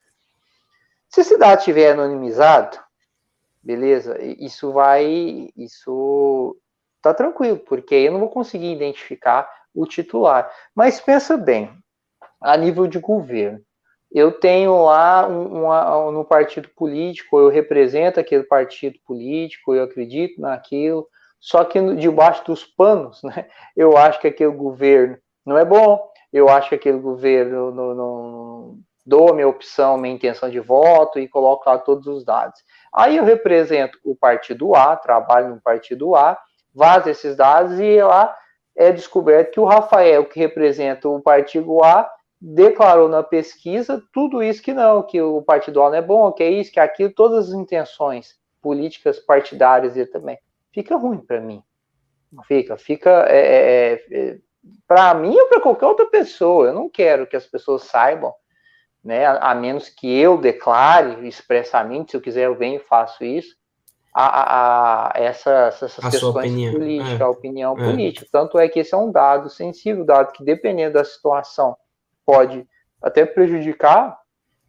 Se 1.08 1.20
esse 1.20 1.36
dado 1.36 1.58
estiver 1.58 1.92
anonimizado, 1.92 2.78
beleza, 3.62 4.16
isso 4.22 4.72
vai, 4.72 5.50
isso 5.56 6.56
tá 7.02 7.12
tranquilo, 7.12 7.58
porque 7.58 7.94
eu 7.94 8.12
não 8.12 8.20
vou 8.20 8.30
conseguir 8.30 8.72
identificar 8.72 9.50
o 9.74 9.86
titular. 9.86 10.50
Mas 10.74 11.00
pensa 11.00 11.36
bem, 11.36 11.70
a 12.40 12.56
nível 12.56 12.86
de 12.86 12.98
governo, 12.98 13.60
eu 14.10 14.32
tenho 14.32 14.84
lá 14.84 15.28
um, 15.28 15.66
um, 15.66 16.10
no 16.10 16.24
partido 16.24 16.68
político, 16.70 17.38
eu 17.38 17.48
represento 17.48 18.18
aquele 18.18 18.44
partido 18.44 18.98
político, 19.04 19.74
eu 19.74 19.84
acredito 19.84 20.40
naquilo, 20.40 21.06
só 21.40 21.64
que 21.64 21.80
debaixo 21.96 22.44
dos 22.44 22.64
panos, 22.64 23.22
né, 23.22 23.46
eu 23.76 23.96
acho 23.96 24.20
que 24.20 24.28
aquele 24.28 24.52
governo 24.52 25.18
não 25.44 25.56
é 25.56 25.64
bom, 25.64 26.00
eu 26.32 26.48
acho 26.48 26.68
que 26.68 26.74
aquele 26.74 26.98
governo 26.98 27.70
não, 27.70 27.94
não 27.94 28.78
dou 29.06 29.30
a 29.30 29.34
minha 29.34 29.48
opção, 29.48 29.96
minha 29.96 30.14
intenção 30.14 30.50
de 30.50 30.58
voto 30.58 31.18
e 31.18 31.28
coloco 31.28 31.68
lá 31.68 31.78
todos 31.78 32.06
os 32.06 32.24
dados. 32.24 32.60
Aí 32.92 33.16
eu 33.16 33.24
represento 33.24 33.98
o 34.04 34.16
partido 34.16 34.74
A, 34.74 34.96
trabalho 34.96 35.50
no 35.54 35.60
partido 35.60 36.16
A, 36.16 36.36
vaza 36.74 37.10
esses 37.10 37.36
dados 37.36 37.78
e 37.78 38.02
lá 38.02 38.36
é 38.76 38.90
descoberto 38.90 39.52
que 39.52 39.60
o 39.60 39.64
Rafael, 39.64 40.26
que 40.26 40.38
representa 40.38 41.08
o 41.08 41.20
partido 41.20 41.82
A, 41.82 42.10
declarou 42.40 43.08
na 43.08 43.22
pesquisa 43.22 44.02
tudo 44.12 44.42
isso 44.42 44.62
que 44.62 44.74
não, 44.74 45.02
que 45.02 45.20
o 45.22 45.40
partido 45.40 45.82
A 45.82 45.88
não 45.88 45.96
é 45.96 46.02
bom, 46.02 46.30
que 46.32 46.42
é 46.42 46.50
isso, 46.50 46.72
que 46.72 46.80
é 46.80 46.82
aquilo, 46.82 47.10
todas 47.14 47.48
as 47.48 47.54
intenções 47.54 48.34
políticas 48.60 49.18
partidárias 49.18 49.96
e 49.96 50.04
também. 50.04 50.38
Fica 50.76 50.94
ruim 50.94 51.16
para 51.16 51.40
mim. 51.40 51.62
Fica, 52.46 52.76
fica 52.76 53.24
é, 53.30 53.38
é, 53.38 54.04
é 54.10 54.38
para 54.86 55.14
mim 55.14 55.34
ou 55.34 55.48
para 55.48 55.58
qualquer 55.58 55.86
outra 55.86 56.04
pessoa. 56.04 56.66
Eu 56.66 56.74
não 56.74 56.86
quero 56.86 57.26
que 57.26 57.34
as 57.34 57.46
pessoas 57.46 57.84
saibam 57.84 58.34
né, 59.02 59.24
a, 59.24 59.52
a, 59.52 59.54
menos 59.54 59.88
que 59.88 60.06
eu 60.06 60.36
declare 60.36 61.26
expressamente, 61.26 62.10
se 62.10 62.16
eu 62.18 62.20
quiser 62.20 62.44
eu 62.44 62.54
venho 62.54 62.76
e 62.76 62.84
faço 62.84 63.24
isso, 63.24 63.56
a, 64.12 64.26
a, 64.26 65.16
a 65.16 65.18
essa, 65.18 65.50
essas 65.68 65.98
a 65.98 66.10
questões 66.10 66.52
políticas, 66.72 67.20
é. 67.20 67.24
a 67.24 67.28
opinião 67.30 67.72
é. 67.78 67.82
política. 67.82 68.26
Tanto 68.30 68.58
é 68.58 68.68
que 68.68 68.80
esse 68.80 68.92
é 68.92 68.98
um 68.98 69.10
dado 69.10 69.48
sensível, 69.48 70.04
dado 70.04 70.30
que 70.32 70.44
dependendo 70.44 70.92
da 70.92 71.04
situação 71.06 71.74
pode 72.26 72.68
até 73.02 73.24
prejudicar, 73.24 74.18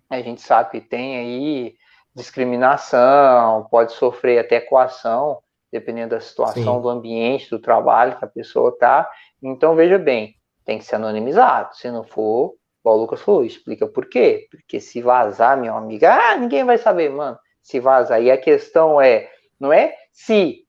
a 0.10 0.22
gente 0.22 0.39
sabe 0.39 0.72
que 0.72 0.80
tem 0.80 1.17
aí 1.17 1.76
discriminação, 2.15 3.67
pode 3.70 3.91
sofrer 3.91 4.39
até 4.39 4.62
coação, 4.62 5.41
dependendo 5.80 6.16
da 6.16 6.22
situação 6.22 6.76
Sim. 6.76 6.82
do 6.82 6.90
ambiente, 6.90 7.50
do 7.50 7.60
trabalho 7.60 8.18
que 8.18 8.26
a 8.26 8.28
pessoa 8.28 8.70
está. 8.70 9.10
Então, 9.42 9.76
veja 9.76 9.98
bem, 9.98 10.36
tem 10.66 10.78
que 10.78 10.86
ser 10.86 10.96
anonimizado. 10.96 11.76
Se 11.76 11.90
não 11.92 12.04
for, 12.04 12.56
o 12.84 12.96
Lucas 12.96 13.22
falou, 13.22 13.44
explica 13.44 13.88
por 13.88 14.08
quê. 14.08 14.48
Porque 14.50 14.80
se 14.80 15.02
vazar, 15.02 15.58
meu 15.58 15.76
amigo, 15.76 16.06
ah, 16.06 16.36
ninguém 16.38 16.63
vai 16.63 16.78
saber, 16.78 17.10
mano. 17.10 17.38
Se 17.62 17.80
vazar. 17.80 18.22
E 18.22 18.32
a 18.32 18.38
questão 18.38 19.00
é, 19.00 19.30
não 19.60 19.72
é 19.72 19.94
se, 20.12 20.66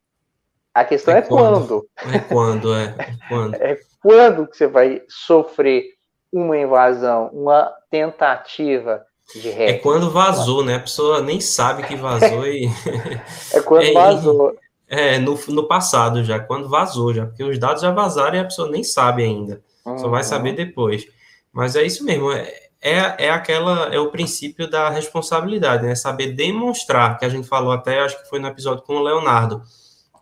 a 0.74 0.84
questão 0.84 1.14
é, 1.14 1.18
é 1.18 1.22
quando. 1.22 1.88
quando. 2.00 2.14
É 2.14 2.18
quando, 2.18 2.74
é. 2.74 2.84
é 2.98 3.28
quando. 3.28 3.54
é 3.60 3.78
quando 4.00 4.46
que 4.46 4.56
você 4.56 4.66
vai 4.66 5.02
sofrer 5.08 5.84
uma 6.32 6.56
invasão, 6.58 7.30
uma 7.32 7.72
tentativa 7.90 9.04
de 9.34 9.50
hack. 9.50 9.68
É 9.68 9.78
quando 9.78 10.10
vazou, 10.10 10.64
né? 10.64 10.76
A 10.76 10.80
pessoa 10.80 11.20
nem 11.20 11.40
sabe 11.40 11.82
que 11.82 11.96
vazou 11.96 12.46
e. 12.46 12.68
é 13.52 13.60
quando 13.60 13.84
é, 13.86 13.92
vazou. 13.92 14.56
É, 14.88 15.18
no, 15.18 15.38
no 15.48 15.68
passado 15.68 16.24
já, 16.24 16.40
quando 16.40 16.68
vazou 16.68 17.12
já, 17.12 17.26
porque 17.26 17.44
os 17.44 17.58
dados 17.58 17.82
já 17.82 17.90
vazaram 17.90 18.36
e 18.36 18.40
a 18.40 18.44
pessoa 18.44 18.70
nem 18.70 18.82
sabe 18.82 19.22
ainda. 19.22 19.62
Uhum. 19.84 19.98
Só 19.98 20.08
vai 20.08 20.24
saber 20.24 20.52
depois. 20.52 21.06
Mas 21.52 21.76
é 21.76 21.84
isso 21.84 22.04
mesmo, 22.04 22.32
é, 22.32 22.50
é, 22.80 23.26
é 23.26 23.30
aquela, 23.30 23.92
é 23.94 23.98
o 23.98 24.10
princípio 24.10 24.70
da 24.70 24.88
responsabilidade, 24.88 25.86
né? 25.86 25.94
Saber 25.94 26.32
demonstrar, 26.32 27.18
que 27.18 27.24
a 27.24 27.28
gente 27.28 27.46
falou 27.46 27.72
até, 27.72 28.00
acho 28.00 28.22
que 28.22 28.28
foi 28.28 28.38
no 28.38 28.48
episódio 28.48 28.84
com 28.84 28.96
o 28.96 29.02
Leonardo, 29.02 29.62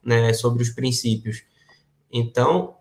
né, 0.02 0.32
sobre 0.32 0.62
os 0.62 0.70
princípios. 0.70 1.42
Então, 2.10 2.76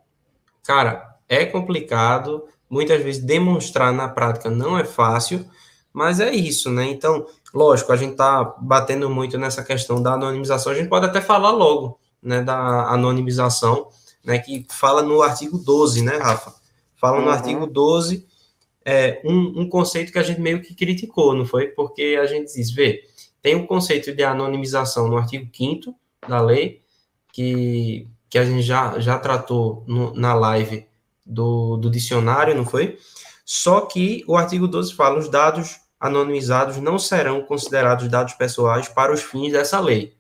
cara, 0.64 1.18
é 1.28 1.46
complicado, 1.46 2.48
muitas 2.70 3.02
vezes 3.04 3.24
demonstrar 3.24 3.92
na 3.92 4.08
prática 4.08 4.50
não 4.50 4.78
é 4.78 4.86
fácil, 4.86 5.46
mas 5.92 6.20
é 6.20 6.32
isso, 6.32 6.70
né? 6.70 6.86
Então, 6.86 7.26
lógico, 7.56 7.94
a 7.94 7.96
gente 7.96 8.18
tá 8.18 8.44
batendo 8.60 9.10
muito 9.10 9.38
nessa 9.38 9.64
questão 9.64 10.04
da 10.04 10.14
anonimização, 10.14 10.74
a 10.74 10.76
gente 10.76 10.90
pode 10.90 11.06
até 11.06 11.22
falar 11.22 11.52
logo, 11.52 11.98
né, 12.22 12.42
da 12.42 12.90
anonimização, 12.90 13.88
né, 14.24 14.38
que 14.40 14.68
fala 14.70 15.02
no 15.02 15.22
artigo 15.22 15.58
12, 15.58 16.04
né, 16.04 16.18
Rafa? 16.18 16.54
Fala 16.98 17.20
no 17.20 17.28
uhum. 17.28 17.32
artigo 17.32 17.66
12 17.66 18.28
é, 18.84 19.22
um, 19.24 19.62
um, 19.62 19.70
conceito 19.70 20.12
que 20.12 20.20
a 20.20 20.24
gente 20.24 20.40
meio 20.40 20.62
que 20.62 20.76
criticou, 20.76 21.34
não 21.34 21.46
foi? 21.46 21.68
Porque 21.68 22.18
a 22.22 22.26
gente 22.28 22.54
diz, 22.54 22.70
vê, 22.72 23.04
tem 23.42 23.56
o 23.56 23.60
um 23.60 23.66
conceito 23.66 24.14
de 24.14 24.24
anonimização 24.24 25.08
no 25.08 25.18
artigo 25.18 25.50
5 25.52 25.96
da 26.28 26.42
lei, 26.42 26.82
que, 27.32 28.08
que 28.30 28.38
a 28.38 28.46
gente 28.46 28.62
já, 28.62 29.00
já 29.00 29.18
tratou 29.18 29.84
no, 29.88 30.14
na 30.14 30.34
live 30.34 30.86
do, 31.26 31.78
do 31.78 31.90
dicionário, 31.90 32.56
não 32.56 32.66
foi? 32.66 33.00
Só 33.44 33.82
que 33.82 34.24
o 34.28 34.36
artigo 34.36 34.68
12 34.68 34.94
fala, 34.94 35.18
os 35.18 35.30
dados 35.30 35.80
anonimizados 36.06 36.78
não 36.78 36.98
serão 36.98 37.42
considerados 37.42 38.08
dados 38.08 38.34
pessoais 38.34 38.88
para 38.88 39.12
os 39.12 39.22
fins 39.22 39.52
dessa 39.52 39.80
lei. 39.80 40.14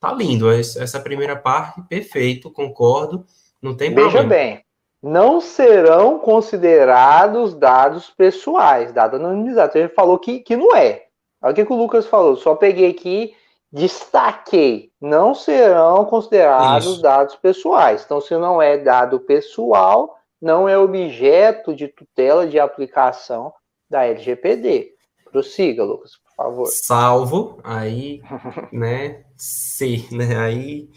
Tá 0.00 0.12
lindo, 0.12 0.50
essa 0.50 0.98
primeira 0.98 1.36
parte, 1.36 1.82
perfeito, 1.82 2.50
concordo, 2.50 3.24
não 3.60 3.76
tem 3.76 3.90
Veja 3.90 4.02
problema. 4.02 4.28
Veja 4.28 4.44
bem, 4.44 4.64
não 5.02 5.40
serão 5.40 6.18
considerados 6.18 7.54
dados 7.54 8.10
pessoais, 8.10 8.92
dados 8.92 9.20
anonimizados. 9.20 9.76
Ele 9.76 9.88
falou 9.88 10.18
que, 10.18 10.40
que 10.40 10.56
não 10.56 10.74
é. 10.74 11.04
Olha 11.42 11.52
o 11.52 11.54
que, 11.54 11.64
que 11.64 11.72
o 11.72 11.76
Lucas 11.76 12.06
falou. 12.06 12.36
Só 12.36 12.54
peguei 12.54 12.90
aqui, 12.90 13.34
destaquei. 13.72 14.90
Não 15.00 15.34
serão 15.34 16.04
considerados 16.04 16.86
Isso. 16.86 17.02
dados 17.02 17.36
pessoais. 17.36 18.02
Então, 18.04 18.20
se 18.20 18.36
não 18.36 18.60
é 18.60 18.76
dado 18.76 19.20
pessoal, 19.20 20.18
não 20.40 20.68
é 20.68 20.78
objeto 20.78 21.74
de 21.74 21.88
tutela 21.88 22.46
de 22.46 22.58
aplicação 22.58 23.52
da 23.88 24.04
LGPD. 24.06 24.94
Prossiga, 25.30 25.84
Lucas, 25.84 26.16
por 26.16 26.34
favor. 26.34 26.66
Salvo, 26.66 27.60
aí, 27.62 28.20
né? 28.72 29.24
C, 29.36 30.04
né? 30.10 30.36
Aí, 30.38 30.90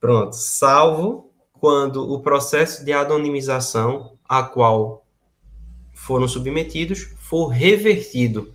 pronto. 0.00 0.34
Salvo 0.34 1.32
quando 1.52 2.12
o 2.12 2.20
processo 2.20 2.84
de 2.84 2.92
anonimização 2.92 4.18
a 4.28 4.42
qual 4.42 5.06
foram 5.94 6.28
submetidos 6.28 7.14
for 7.18 7.46
revertido 7.46 8.52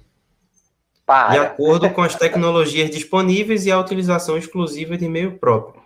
Para. 1.05 1.32
de 1.32 1.38
acordo 1.39 1.89
com 1.89 2.01
as 2.01 2.14
tecnologias 2.20 2.89
disponíveis 2.91 3.66
e 3.66 3.72
a 3.72 3.80
utilização 3.80 4.38
exclusiva 4.38 4.95
de 4.95 5.07
meio 5.07 5.39
próprio. 5.39 5.82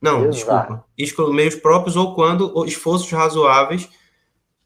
Não, 0.00 0.26
Exato. 0.26 0.84
desculpa. 0.96 1.32
Meios 1.32 1.54
próprios 1.54 1.96
ou 1.96 2.14
quando 2.14 2.64
esforços 2.64 3.10
razoáveis 3.10 3.88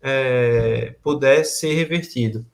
é, 0.03 0.97
puder 1.03 1.45
ser 1.45 1.75
revertido. 1.75 2.45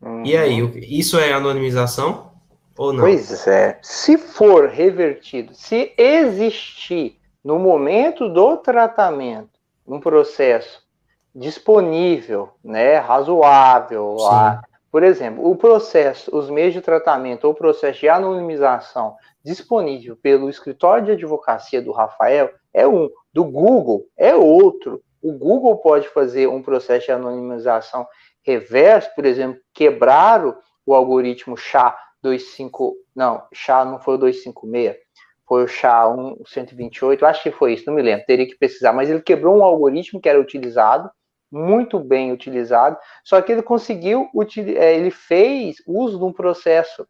Uhum. 0.00 0.24
E 0.24 0.36
aí, 0.36 0.58
isso 0.88 1.18
é 1.18 1.32
anonimização 1.32 2.32
ou 2.76 2.92
não? 2.92 3.00
Pois 3.00 3.46
é. 3.46 3.78
Se 3.82 4.16
for 4.16 4.68
revertido, 4.68 5.54
se 5.54 5.92
existir 5.96 7.18
no 7.44 7.58
momento 7.58 8.28
do 8.28 8.56
tratamento, 8.56 9.58
um 9.86 9.98
processo 10.00 10.82
disponível, 11.34 12.50
né, 12.64 12.96
razoável, 12.98 14.16
lá, 14.18 14.62
Por 14.90 15.02
exemplo, 15.02 15.48
o 15.48 15.54
processo, 15.54 16.34
os 16.34 16.48
meios 16.48 16.72
de 16.72 16.80
tratamento 16.80 17.44
ou 17.44 17.54
processo 17.54 18.00
de 18.00 18.08
anonimização 18.08 19.16
disponível 19.44 20.16
pelo 20.16 20.48
escritório 20.48 21.04
de 21.04 21.12
advocacia 21.12 21.82
do 21.82 21.92
Rafael 21.92 22.50
é 22.72 22.86
um, 22.88 23.08
do 23.32 23.44
Google 23.44 24.06
é 24.16 24.34
outro. 24.34 25.02
O 25.22 25.32
Google 25.32 25.76
pode 25.76 26.08
fazer 26.08 26.48
um 26.48 26.62
processo 26.62 27.06
de 27.06 27.12
anonimização 27.12 28.06
reverso, 28.48 29.14
por 29.14 29.26
exemplo, 29.26 29.60
quebrar 29.74 30.42
o, 30.86 30.94
algoritmo 30.94 31.54
SHA-25, 31.54 32.92
não, 33.14 33.42
SHA 33.52 33.84
não 33.84 34.00
foi 34.00 34.14
o 34.14 34.18
256, 34.18 34.96
foi 35.46 35.64
o 35.64 35.66
SHA-128, 35.66 37.22
acho 37.24 37.42
que 37.42 37.50
foi 37.50 37.74
isso, 37.74 37.84
não 37.86 37.94
me 37.94 38.02
lembro, 38.02 38.24
teria 38.26 38.46
que 38.46 38.56
pesquisar, 38.56 38.92
mas 38.94 39.10
ele 39.10 39.20
quebrou 39.20 39.58
um 39.58 39.64
algoritmo 39.64 40.20
que 40.20 40.28
era 40.28 40.40
utilizado, 40.40 41.10
muito 41.50 41.98
bem 41.98 42.32
utilizado, 42.32 42.96
só 43.22 43.40
que 43.42 43.52
ele 43.52 43.62
conseguiu, 43.62 44.30
é, 44.76 44.96
ele 44.96 45.10
fez 45.10 45.76
uso 45.86 46.18
de 46.18 46.24
um 46.24 46.32
processo 46.32 47.06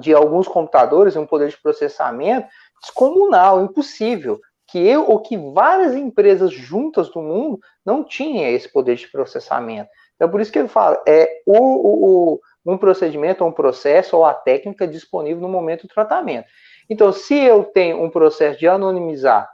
de 0.00 0.12
alguns 0.14 0.48
computadores, 0.48 1.16
um 1.16 1.26
poder 1.26 1.48
de 1.50 1.60
processamento 1.60 2.48
descomunal, 2.80 3.62
impossível, 3.62 4.40
que 4.66 4.78
eu 4.78 5.08
ou 5.08 5.20
que 5.20 5.36
várias 5.36 5.94
empresas 5.94 6.52
juntas 6.52 7.08
do 7.10 7.20
mundo 7.20 7.60
não 7.84 8.02
tinham 8.02 8.44
esse 8.50 8.68
poder 8.68 8.96
de 8.96 9.08
processamento. 9.08 9.88
Então, 10.14 10.30
por 10.30 10.40
isso 10.40 10.52
que 10.52 10.58
ele 10.58 10.68
fala, 10.68 11.02
é 11.06 11.42
o, 11.46 11.56
o, 11.56 12.34
o 12.34 12.40
um 12.72 12.78
procedimento, 12.78 13.44
um 13.44 13.52
processo 13.52 14.16
ou 14.16 14.24
a 14.24 14.32
técnica 14.32 14.86
disponível 14.86 15.42
no 15.42 15.48
momento 15.48 15.82
do 15.86 15.92
tratamento. 15.92 16.46
Então, 16.88 17.12
se 17.12 17.34
eu 17.34 17.64
tenho 17.64 18.02
um 18.02 18.10
processo 18.10 18.58
de 18.58 18.68
anonimizar 18.68 19.50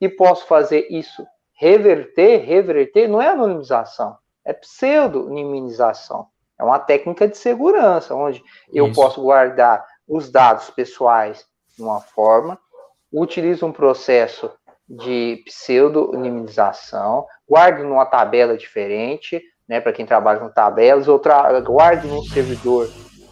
e 0.00 0.08
posso 0.08 0.46
fazer 0.46 0.86
isso 0.90 1.26
reverter, 1.56 2.44
reverter, 2.44 3.08
não 3.08 3.20
é 3.20 3.28
anonimização, 3.28 4.16
é 4.44 4.52
pseudonimização. 4.52 6.26
É 6.58 6.62
uma 6.62 6.78
técnica 6.78 7.26
de 7.26 7.36
segurança, 7.36 8.14
onde 8.14 8.42
eu 8.72 8.92
posso 8.92 9.20
guardar 9.20 9.84
os 10.06 10.30
dados 10.30 10.70
pessoais 10.70 11.44
de 11.76 11.82
uma 11.82 12.00
forma, 12.00 12.58
utilizo 13.12 13.66
um 13.66 13.72
processo 13.72 14.50
de 14.88 15.42
pseudonimização, 15.46 17.26
guardo 17.48 17.82
numa 17.82 18.06
tabela 18.06 18.56
diferente, 18.56 19.42
né, 19.68 19.80
para 19.80 19.92
quem 19.92 20.06
trabalha 20.06 20.40
com 20.40 20.48
tabelas, 20.48 21.08
ou 21.08 21.20
guardo 21.64 22.06
num 22.06 22.22
servidor 22.22 22.88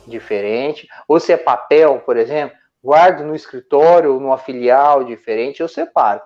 diferente, 0.07 0.89
ou 1.07 1.21
se 1.21 1.33
é 1.33 1.37
papel, 1.37 2.01
por 2.01 2.17
exemplo, 2.17 2.57
guardo 2.83 3.25
no 3.25 3.35
escritório 3.35 4.15
ou 4.15 4.21
numa 4.21 4.39
filial 4.39 5.05
diferente, 5.05 5.61
eu 5.61 5.69
separo 5.69 6.21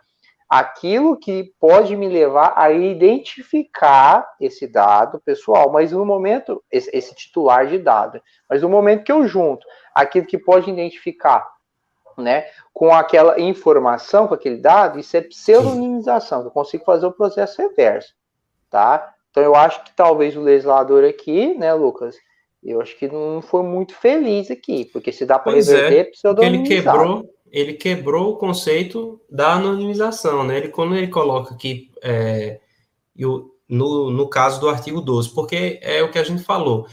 aquilo 0.49 1.17
que 1.17 1.53
pode 1.59 1.97
me 1.97 2.09
levar 2.09 2.53
a 2.57 2.71
identificar 2.71 4.29
esse 4.41 4.67
dado 4.67 5.21
pessoal, 5.21 5.71
mas 5.73 5.91
no 5.91 6.05
momento, 6.05 6.63
esse, 6.71 6.89
esse, 6.97 7.15
titular 7.15 7.67
de 7.67 7.79
dado, 7.79 8.23
mas 8.49 8.63
no 8.63 8.69
momento 8.69 9.05
que 9.05 9.11
eu 9.11 9.27
junto 9.27 9.67
aquilo 9.95 10.27
que 10.27 10.39
pode 10.39 10.71
identificar, 10.71 11.47
né, 12.17 12.47
com 12.73 12.95
aquela 12.95 13.41
informação, 13.41 14.29
com 14.29 14.35
aquele 14.35 14.57
dado, 14.57 14.99
isso 14.99 15.17
é 15.17 15.21
pseudonimização, 15.21 16.45
eu 16.45 16.51
consigo 16.51 16.85
fazer 16.85 17.07
o 17.07 17.13
processo 17.13 17.61
reverso, 17.61 18.15
tá? 18.71 19.13
Então 19.37 19.45
eu 19.45 19.55
acho 19.55 19.85
que 19.85 19.95
talvez 19.95 20.35
o 20.35 20.41
legislador 20.41 21.05
aqui, 21.05 21.53
né, 21.59 21.75
Lucas, 21.75 22.17
eu 22.65 22.81
acho 22.81 22.99
que 22.99 23.07
não 23.07 23.43
foi 23.43 23.63
muito 23.63 23.95
feliz 23.95 24.51
aqui, 24.51 24.87
porque 24.87 25.13
se 25.13 25.27
dá 25.27 25.39
para 25.39 25.53
reverter, 25.53 25.99
é, 25.99 26.05
pseudonimizar. 26.05 26.73
Ele 26.73 26.83
quebrou 26.83 27.37
ele 27.53 27.75
quebrou 27.75 28.33
o 28.33 28.37
conceito 28.37 29.21
da 29.31 29.53
anonimização, 29.53 30.43
né? 30.43 30.57
Ele, 30.57 30.69
quando 30.69 30.97
ele 30.97 31.09
coloca 31.09 31.55
aqui, 31.55 31.91
é, 32.03 32.61
no, 33.69 34.11
no 34.11 34.29
caso 34.29 34.59
do 34.59 34.71
artigo 34.71 35.03
12, 35.03 35.35
porque 35.35 35.79
é 35.83 36.03
o 36.03 36.11
que 36.11 36.19
a 36.19 36.25
gente 36.25 36.43
falou, 36.43 36.87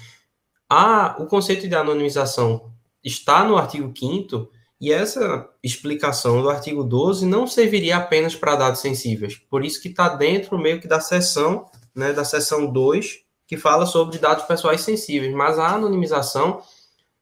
a, 0.69 1.15
o 1.19 1.27
conceito 1.27 1.65
de 1.65 1.75
anonimização 1.75 2.71
está 3.01 3.45
no 3.45 3.57
artigo 3.57 3.91
5 3.97 4.49
e 4.81 4.91
essa 4.91 5.49
explicação 5.63 6.41
do 6.41 6.49
artigo 6.49 6.83
12 6.83 7.25
não 7.25 7.47
serviria 7.47 7.97
apenas 7.97 8.35
para 8.35 8.57
dados 8.57 8.81
sensíveis, 8.81 9.35
por 9.49 9.63
isso 9.63 9.81
que 9.81 9.87
está 9.87 10.09
dentro 10.09 10.57
meio 10.57 10.81
que 10.81 10.87
da 10.87 10.99
seção, 10.99 11.65
né, 11.95 12.13
da 12.13 12.25
seção 12.25 12.71
2, 12.71 13.19
que 13.47 13.57
fala 13.57 13.85
sobre 13.85 14.17
dados 14.17 14.45
pessoais 14.45 14.81
sensíveis, 14.81 15.33
mas 15.33 15.59
a 15.59 15.67
anonimização 15.67 16.61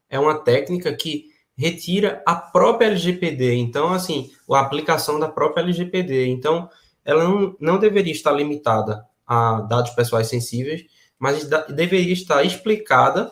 é 0.09 0.19
uma 0.19 0.39
técnica 0.39 0.93
que 0.93 1.31
retira 1.57 2.21
a 2.25 2.35
própria 2.35 2.87
LGPD. 2.87 3.55
Então, 3.55 3.93
assim, 3.93 4.31
a 4.49 4.59
aplicação 4.59 5.19
da 5.19 5.27
própria 5.27 5.61
LGPD. 5.61 6.27
Então, 6.27 6.69
ela 7.03 7.23
não, 7.23 7.55
não 7.59 7.79
deveria 7.79 8.11
estar 8.11 8.31
limitada 8.31 9.05
a 9.25 9.61
dados 9.61 9.91
pessoais 9.91 10.27
sensíveis, 10.27 10.85
mas 11.17 11.47
deveria 11.69 12.13
estar 12.13 12.43
explicada, 12.43 13.31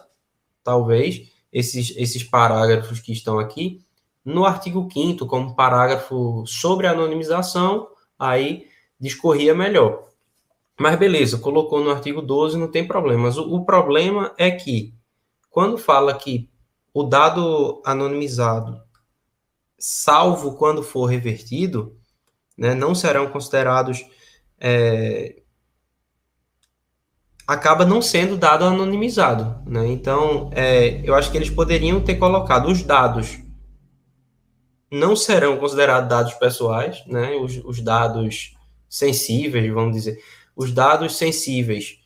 talvez, 0.64 1.30
esses, 1.52 1.94
esses 1.98 2.24
parágrafos 2.24 3.00
que 3.00 3.12
estão 3.12 3.40
aqui, 3.40 3.82
no 4.24 4.46
artigo 4.46 4.88
5 4.92 5.26
como 5.26 5.56
parágrafo 5.56 6.46
sobre 6.46 6.88
anonimização, 6.88 7.88
aí 8.18 8.68
discorria 9.00 9.56
melhor. 9.56 10.09
Mas 10.80 10.98
beleza, 10.98 11.38
colocou 11.38 11.84
no 11.84 11.92
artigo 11.92 12.22
12, 12.22 12.58
não 12.58 12.70
tem 12.70 12.88
problema. 12.88 13.24
Mas 13.24 13.38
o, 13.38 13.44
o 13.54 13.66
problema 13.66 14.34
é 14.38 14.50
que, 14.50 14.94
quando 15.50 15.78
fala 15.78 16.14
que 16.14 16.50
o 16.94 17.04
dado 17.04 17.82
anonimizado, 17.86 18.82
salvo 19.78 20.56
quando 20.56 20.82
for 20.82 21.06
revertido, 21.06 21.98
né, 22.58 22.74
não 22.74 22.96
serão 22.96 23.28
considerados. 23.28 24.06
É, 24.60 25.42
acaba 27.48 27.84
não 27.84 28.02
sendo 28.02 28.38
dado 28.38 28.64
anonimizado. 28.64 29.62
Né? 29.70 29.88
Então, 29.88 30.50
é, 30.54 31.02
eu 31.04 31.16
acho 31.16 31.32
que 31.32 31.38
eles 31.38 31.50
poderiam 31.50 32.00
ter 32.00 32.16
colocado 32.16 32.68
os 32.68 32.84
dados 32.84 33.40
não 34.92 35.16
serão 35.16 35.58
considerados 35.58 36.10
dados 36.10 36.34
pessoais, 36.34 37.04
né? 37.06 37.36
os, 37.36 37.58
os 37.64 37.80
dados 37.80 38.56
sensíveis, 38.90 39.72
vamos 39.72 39.94
dizer, 39.94 40.20
os 40.56 40.72
dados 40.72 41.18
sensíveis 41.18 42.00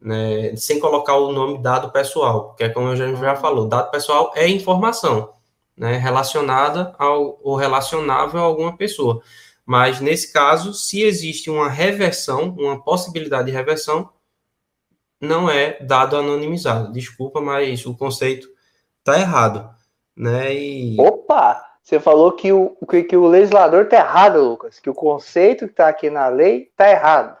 né, 0.00 0.56
sem 0.56 0.80
colocar 0.80 1.16
o 1.16 1.32
nome 1.32 1.58
dado 1.58 1.90
pessoal, 1.90 2.48
porque 2.48 2.64
é 2.64 2.68
como 2.68 2.88
a 2.88 2.96
gente 2.96 3.20
já 3.20 3.36
falou, 3.36 3.68
dado 3.68 3.90
pessoal 3.90 4.32
é 4.34 4.48
informação, 4.48 5.34
né, 5.76 5.96
relacionada 5.96 6.94
ao 6.98 7.38
ou 7.42 7.54
relacionável 7.56 8.40
a 8.40 8.44
alguma 8.44 8.76
pessoa. 8.76 9.22
Mas 9.64 10.00
nesse 10.00 10.32
caso, 10.32 10.72
se 10.72 11.02
existe 11.02 11.50
uma 11.50 11.68
reversão, 11.68 12.54
uma 12.58 12.82
possibilidade 12.82 13.46
de 13.46 13.56
reversão, 13.56 14.10
não 15.20 15.50
é 15.50 15.78
dado 15.82 16.16
anonimizado. 16.16 16.92
Desculpa, 16.92 17.40
mas 17.40 17.84
o 17.84 17.94
conceito 17.94 18.48
está 18.98 19.20
errado, 19.20 19.70
né? 20.16 20.54
E... 20.54 20.96
Opa! 20.98 21.66
Você 21.82 21.98
falou 21.98 22.32
que 22.32 22.52
o, 22.52 22.76
que, 22.88 23.02
que 23.02 23.16
o 23.16 23.26
legislador 23.26 23.84
está 23.84 23.98
errado, 23.98 24.40
Lucas, 24.40 24.78
que 24.78 24.88
o 24.88 24.94
conceito 24.94 25.66
que 25.66 25.72
está 25.72 25.88
aqui 25.88 26.08
na 26.08 26.28
lei 26.28 26.68
está 26.70 26.90
errado. 26.90 27.36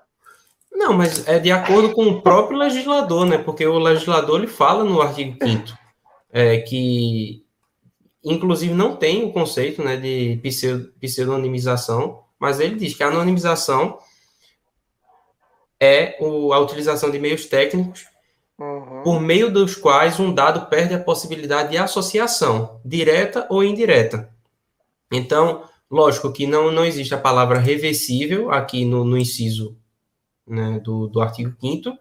Não, 0.72 0.92
mas 0.92 1.26
é 1.28 1.38
de 1.38 1.50
acordo 1.50 1.92
com 1.92 2.04
o 2.04 2.22
próprio 2.22 2.58
legislador, 2.58 3.26
né? 3.26 3.38
Porque 3.38 3.66
o 3.66 3.78
legislador 3.78 4.38
ele 4.38 4.46
fala 4.46 4.84
no 4.84 5.02
artigo 5.02 5.36
5 5.42 5.80
é, 6.32 6.58
que, 6.58 7.44
inclusive, 8.24 8.72
não 8.72 8.96
tem 8.96 9.24
o 9.24 9.32
conceito 9.32 9.82
né, 9.82 9.96
de 9.96 10.40
pseudonimização, 11.00 12.22
mas 12.38 12.60
ele 12.60 12.76
diz 12.76 12.94
que 12.94 13.02
a 13.02 13.08
anonimização 13.08 13.98
é 15.78 16.16
o, 16.20 16.52
a 16.52 16.58
utilização 16.58 17.10
de 17.10 17.18
meios 17.18 17.46
técnicos 17.46 18.06
uhum. 18.58 19.02
por 19.02 19.20
meio 19.20 19.50
dos 19.50 19.74
quais 19.74 20.20
um 20.20 20.32
dado 20.32 20.68
perde 20.68 20.94
a 20.94 21.02
possibilidade 21.02 21.70
de 21.70 21.78
associação, 21.78 22.80
direta 22.84 23.46
ou 23.50 23.64
indireta. 23.64 24.30
Então, 25.10 25.64
lógico 25.90 26.32
que 26.32 26.46
não, 26.46 26.70
não 26.70 26.84
existe 26.84 27.14
a 27.14 27.18
palavra 27.18 27.58
reversível 27.58 28.52
aqui 28.52 28.84
no, 28.84 29.04
no 29.04 29.18
inciso 29.18 29.76
né, 30.50 30.80
do, 30.80 31.06
do 31.06 31.20
artigo 31.20 31.54
5 31.60 31.96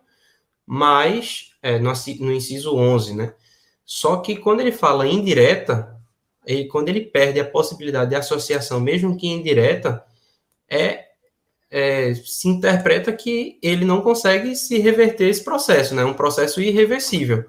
mas 0.71 1.55
é, 1.63 1.79
no, 1.79 1.91
no 2.19 2.31
inciso 2.31 2.75
11, 2.75 3.15
né? 3.15 3.33
Só 3.83 4.17
que 4.17 4.35
quando 4.35 4.59
ele 4.59 4.71
fala 4.71 5.07
indireta, 5.07 5.99
ele, 6.45 6.65
quando 6.65 6.89
ele 6.89 7.01
perde 7.01 7.39
a 7.39 7.49
possibilidade 7.49 8.11
de 8.11 8.15
associação, 8.15 8.79
mesmo 8.79 9.17
que 9.17 9.25
indireta, 9.25 10.05
é, 10.69 11.05
é, 11.71 12.13
se 12.13 12.47
interpreta 12.47 13.11
que 13.11 13.57
ele 13.63 13.83
não 13.83 14.01
consegue 14.01 14.55
se 14.55 14.77
reverter 14.77 15.29
esse 15.29 15.43
processo, 15.43 15.95
né? 15.95 16.05
Um 16.05 16.13
processo 16.13 16.61
irreversível, 16.61 17.45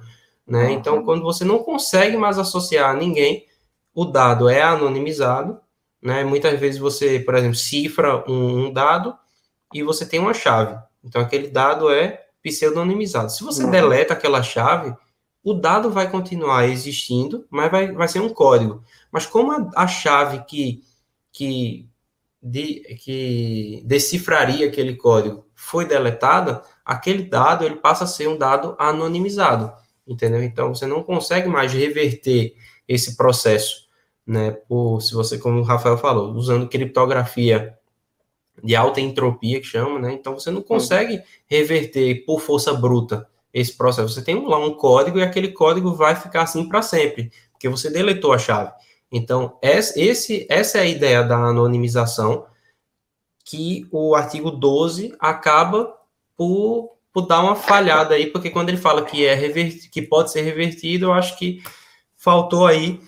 né? 0.47 0.69
Uhum. 0.69 0.71
Então, 0.71 1.05
quando 1.05 1.23
você 1.23 1.45
não 1.45 1.59
consegue 1.59 2.17
mais 2.17 2.39
associar 2.39 2.89
a 2.89 2.99
ninguém, 2.99 3.45
o 3.95 4.07
dado 4.07 4.49
é 4.49 4.63
anonimizado, 4.63 5.61
né? 6.03 6.25
Muitas 6.25 6.59
vezes 6.59 6.81
você, 6.81 7.21
por 7.21 7.35
exemplo, 7.35 7.57
cifra 7.57 8.25
um, 8.27 8.69
um 8.69 8.73
dado 8.73 9.15
e 9.75 9.83
você 9.83 10.07
tem 10.07 10.19
uma 10.19 10.33
chave. 10.33 10.75
Então, 11.03 11.21
aquele 11.21 11.49
dado 11.49 11.91
é 11.91 12.27
pseudonimizado. 12.43 13.31
Se 13.31 13.43
você 13.43 13.65
uhum. 13.65 13.71
deleta 13.71 14.15
aquela 14.15 14.43
chave, 14.43 14.95
o 15.43 15.55
dado 15.55 15.91
vai 15.91 16.11
continuar 16.11 16.69
existindo, 16.69 17.47
mas 17.51 17.71
vai, 17.71 17.93
vai 17.93 18.09
ser 18.09 18.21
um 18.21 18.29
código. 18.29 18.83
Mas 19.11 19.27
como 19.27 19.53
a, 19.53 19.71
a 19.75 19.87
chave 19.87 20.45
que, 20.45 20.83
que, 21.33 21.89
de, 22.43 22.81
que 23.03 23.83
decifraria 23.85 24.67
aquele 24.67 24.97
código 24.97 25.47
foi 25.55 25.85
deletada, 25.85 26.63
aquele 26.85 27.23
dado 27.23 27.65
ele 27.65 27.77
passa 27.77 28.05
a 28.05 28.07
ser 28.07 28.29
um 28.29 28.37
dado 28.37 28.77
anonimizado. 28.79 29.73
entendeu? 30.07 30.43
Então 30.43 30.75
você 30.75 30.87
não 30.87 31.03
consegue 31.03 31.49
mais 31.49 31.73
reverter 31.73 32.55
esse 32.87 33.17
processo, 33.17 33.89
né? 34.27 34.51
Por, 34.51 35.01
se 35.01 35.15
você, 35.15 35.39
como 35.39 35.61
o 35.61 35.65
Rafael 35.65 35.97
falou, 35.97 36.33
usando 36.33 36.69
criptografia 36.69 37.79
de 38.63 38.77
alta 38.77 39.01
entropia 39.01 39.61
que 39.61 39.67
chama, 39.67 39.99
né? 39.99 40.13
Então 40.13 40.35
você 40.35 40.51
não 40.51 40.63
consegue 40.63 41.23
reverter 41.47 42.25
por 42.25 42.41
força 42.41 42.73
bruta 42.73 43.29
esse 43.53 43.77
processo. 43.77 44.15
Você 44.15 44.23
tem 44.23 44.47
lá 44.47 44.59
um 44.59 44.75
código 44.75 45.19
e 45.19 45.23
aquele 45.23 45.49
código 45.49 45.95
vai 45.95 46.15
ficar 46.15 46.43
assim 46.43 46.69
para 46.69 46.83
sempre, 46.83 47.33
porque 47.53 47.69
você 47.69 47.91
deletou 47.91 48.33
a 48.33 48.39
chave. 48.39 48.73
Então, 49.13 49.59
esse, 49.61 50.47
essa 50.49 50.79
é 50.79 50.83
a 50.83 50.87
ideia 50.87 51.23
da 51.23 51.37
anonimização, 51.37 52.47
que 53.45 53.89
o 53.91 54.15
artigo 54.15 54.51
12 54.51 55.17
acaba 55.19 55.93
por, 56.37 56.93
por 57.13 57.27
dar 57.27 57.43
uma 57.43 57.57
falhada 57.57 58.15
aí, 58.15 58.27
porque 58.27 58.51
quando 58.51 58.69
ele 58.69 58.79
fala 58.79 59.05
que, 59.05 59.27
é 59.27 59.35
reverti, 59.35 59.91
que 59.91 60.01
pode 60.01 60.31
ser 60.31 60.43
revertido, 60.43 61.07
eu 61.07 61.13
acho 61.13 61.37
que 61.37 61.61
faltou 62.17 62.67
aí 62.67 63.01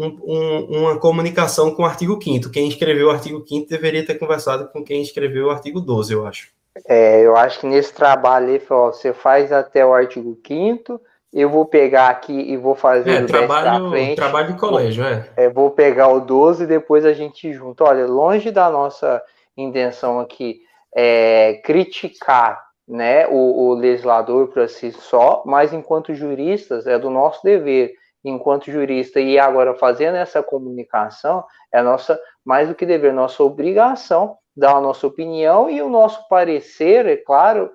um, 0.00 0.18
um, 0.24 0.78
uma 0.80 0.98
comunicação 0.98 1.74
com 1.74 1.82
o 1.82 1.86
artigo 1.86 2.18
5 2.22 2.50
Quem 2.50 2.68
escreveu 2.68 3.08
o 3.08 3.10
artigo 3.10 3.44
5 3.46 3.68
deveria 3.68 4.04
ter 4.04 4.18
conversado 4.18 4.68
com 4.68 4.82
quem 4.82 5.02
escreveu 5.02 5.46
o 5.46 5.50
artigo 5.50 5.80
12, 5.80 6.12
eu 6.12 6.26
acho. 6.26 6.48
É, 6.86 7.20
eu 7.20 7.36
acho 7.36 7.60
que 7.60 7.66
nesse 7.66 7.92
trabalho 7.92 8.48
aí, 8.48 8.62
você 8.68 9.12
faz 9.12 9.52
até 9.52 9.84
o 9.84 9.92
artigo 9.92 10.38
5 10.46 11.00
eu 11.32 11.48
vou 11.48 11.64
pegar 11.64 12.08
aqui 12.08 12.32
e 12.32 12.56
vou 12.56 12.74
fazer 12.74 13.20
é, 13.20 13.22
o 13.22 13.26
trabalho, 13.26 13.90
frente. 13.90 14.16
Trabalho 14.16 14.52
de 14.52 14.58
colégio, 14.58 15.04
é. 15.04 15.28
é. 15.36 15.48
Vou 15.48 15.70
pegar 15.70 16.08
o 16.08 16.20
12 16.20 16.64
e 16.64 16.66
depois 16.66 17.04
a 17.04 17.12
gente 17.12 17.52
junta. 17.52 17.84
Olha, 17.84 18.04
longe 18.06 18.50
da 18.50 18.68
nossa 18.68 19.22
intenção 19.56 20.18
aqui 20.18 20.60
é 20.92 21.60
criticar 21.64 22.60
né, 22.88 23.28
o, 23.28 23.68
o 23.68 23.74
legislador 23.74 24.48
por 24.48 24.68
si 24.68 24.90
só, 24.90 25.44
mas 25.46 25.72
enquanto 25.72 26.14
juristas 26.14 26.88
é 26.88 26.98
do 26.98 27.08
nosso 27.08 27.40
dever, 27.44 27.92
enquanto 28.24 28.70
jurista, 28.70 29.20
e 29.20 29.38
agora 29.38 29.74
fazendo 29.74 30.16
essa 30.16 30.42
comunicação, 30.42 31.44
é 31.72 31.82
nossa, 31.82 32.20
mais 32.44 32.68
do 32.68 32.74
que 32.74 32.84
dever, 32.84 33.12
nossa 33.12 33.42
obrigação 33.42 34.36
dar 34.56 34.76
a 34.76 34.80
nossa 34.80 35.06
opinião 35.06 35.70
e 35.70 35.80
o 35.80 35.88
nosso 35.88 36.28
parecer, 36.28 37.06
é 37.06 37.16
claro, 37.16 37.70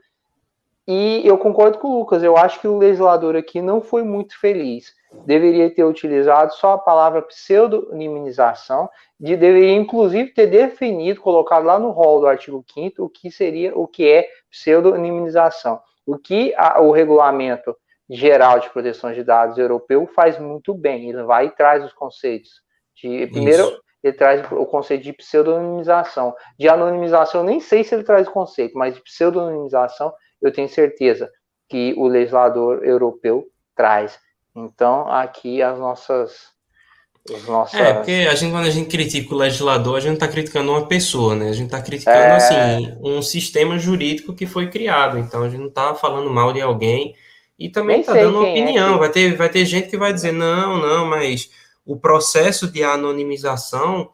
e 0.88 1.26
eu 1.26 1.38
concordo 1.38 1.80
com 1.80 1.88
o 1.88 2.00
Lucas, 2.00 2.22
eu 2.22 2.38
acho 2.38 2.60
que 2.62 2.68
o 2.68 2.78
legislador 2.78 3.36
aqui 3.36 3.60
não 3.60 3.82
foi 3.82 4.04
muito 4.04 4.40
feliz. 4.40 4.94
Deveria 5.26 5.74
ter 5.74 5.84
utilizado 5.84 6.54
só 6.54 6.74
a 6.74 6.78
palavra 6.78 7.24
pseudonimização, 7.24 8.88
de 9.20 9.36
deveria 9.36 9.74
inclusive 9.74 10.32
ter 10.32 10.48
definido, 10.48 11.22
colocado 11.22 11.66
lá 11.66 11.80
no 11.80 11.90
rol 11.90 12.20
do 12.20 12.28
artigo 12.28 12.64
5 12.72 13.04
o 13.04 13.10
que 13.10 13.32
seria, 13.32 13.76
o 13.76 13.88
que 13.88 14.08
é 14.08 14.28
pseudonimização. 14.52 15.80
O 16.06 16.20
que 16.20 16.54
a, 16.56 16.80
o 16.82 16.92
regulamento 16.92 17.76
geral 18.10 18.60
de 18.60 18.70
proteção 18.70 19.14
de 19.14 19.24
dados 19.24 19.58
europeu 19.58 20.08
faz 20.16 20.40
muito 20.40 20.74
bem, 20.74 21.10
ele 21.10 21.24
vai 21.24 21.48
e 21.48 21.52
traz 21.52 21.84
os 21.84 21.94
conceitos. 21.94 22.62
De, 22.96 23.28
primeiro, 23.28 23.64
Isso. 23.64 23.82
ele 24.04 24.14
traz 24.14 24.46
o 24.52 24.66
conceito 24.66 25.04
de 25.04 25.14
pseudonimização. 25.14 26.36
De 26.58 26.70
anonimização, 26.70 27.44
nem 27.44 27.60
sei 27.60 27.84
se 27.84 27.96
ele 27.96 28.04
traz 28.04 28.28
o 28.28 28.32
conceito, 28.32 28.78
mas 28.78 28.96
de 28.96 29.02
pseudonimização 29.02 30.14
eu 30.42 30.52
tenho 30.52 30.70
certeza 30.70 31.30
que 31.68 31.94
o 31.98 32.08
legislador 32.08 32.84
europeu 32.86 33.46
traz. 33.76 34.20
Então, 34.56 35.08
aqui 35.12 35.62
as 35.62 35.78
nossas. 35.78 36.54
As 37.34 37.44
nossas... 37.48 37.80
É, 37.80 37.94
porque 37.96 38.28
a 38.30 38.36
gente, 38.36 38.52
quando 38.52 38.68
a 38.68 38.70
gente 38.70 38.88
critica 38.88 39.34
o 39.34 39.38
legislador, 39.38 39.98
a 39.98 40.00
gente 40.00 40.10
não 40.10 40.14
está 40.16 40.28
criticando 40.28 40.72
uma 40.72 40.88
pessoa, 40.88 41.34
né? 41.34 41.50
A 41.50 41.54
gente 41.54 41.66
está 41.66 41.82
criticando, 41.82 42.18
é... 42.18 42.36
assim, 42.36 42.98
um 43.04 43.20
sistema 43.24 43.80
jurídico 43.80 44.36
que 44.36 44.46
foi 44.46 44.70
criado. 44.70 45.18
Então, 45.18 45.42
a 45.42 45.50
gente 45.50 45.60
não 45.60 45.70
está 45.70 45.96
falando 45.96 46.30
mal 46.30 46.54
de 46.54 46.62
alguém 46.62 47.16
e 47.58 47.70
também 47.70 48.02
está 48.02 48.14
dando 48.14 48.40
uma 48.40 48.48
é 48.48 48.52
opinião. 48.52 48.96
É 48.96 48.98
vai, 48.98 49.10
ter, 49.10 49.36
vai 49.36 49.50
ter 49.50 49.66
gente 49.66 49.90
que 49.90 49.98
vai 49.98 50.14
dizer, 50.14 50.32
não, 50.32 50.78
não, 50.78 51.06
mas 51.06 51.50
o 51.86 51.98
processo 51.98 52.68
de 52.68 52.84
anonimização 52.84 54.12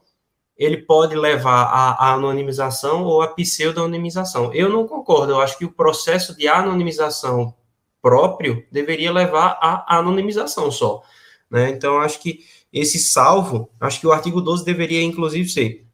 ele 0.58 0.78
pode 0.78 1.16
levar 1.16 1.64
à, 1.64 2.14
anonimização 2.14 3.04
ou 3.04 3.24
à 3.24 3.28
pseudo-anonimização. 3.30 4.54
Eu 4.54 4.70
não 4.70 4.88
concordo, 4.88 5.32
eu 5.34 5.42
acho 5.42 5.58
que 5.58 5.66
o 5.66 5.72
processo 5.72 6.38
de 6.38 6.48
anonimização 6.48 7.56
próprio 8.00 8.64
deveria 8.72 9.12
levar 9.12 9.58
à 9.60 9.98
anonimização 9.98 10.70
só. 10.70 11.02
Né? 11.50 11.72
Então, 11.72 12.00
acho 12.00 12.20
que 12.20 12.46
esse 12.72 13.00
salvo, 13.00 13.72
acho 13.80 14.00
que 14.00 14.06
o 14.06 14.12
artigo 14.12 14.39
12 14.39 14.64
deveria, 14.64 15.02
inclusive, 15.02 15.50
ser: 15.50 15.86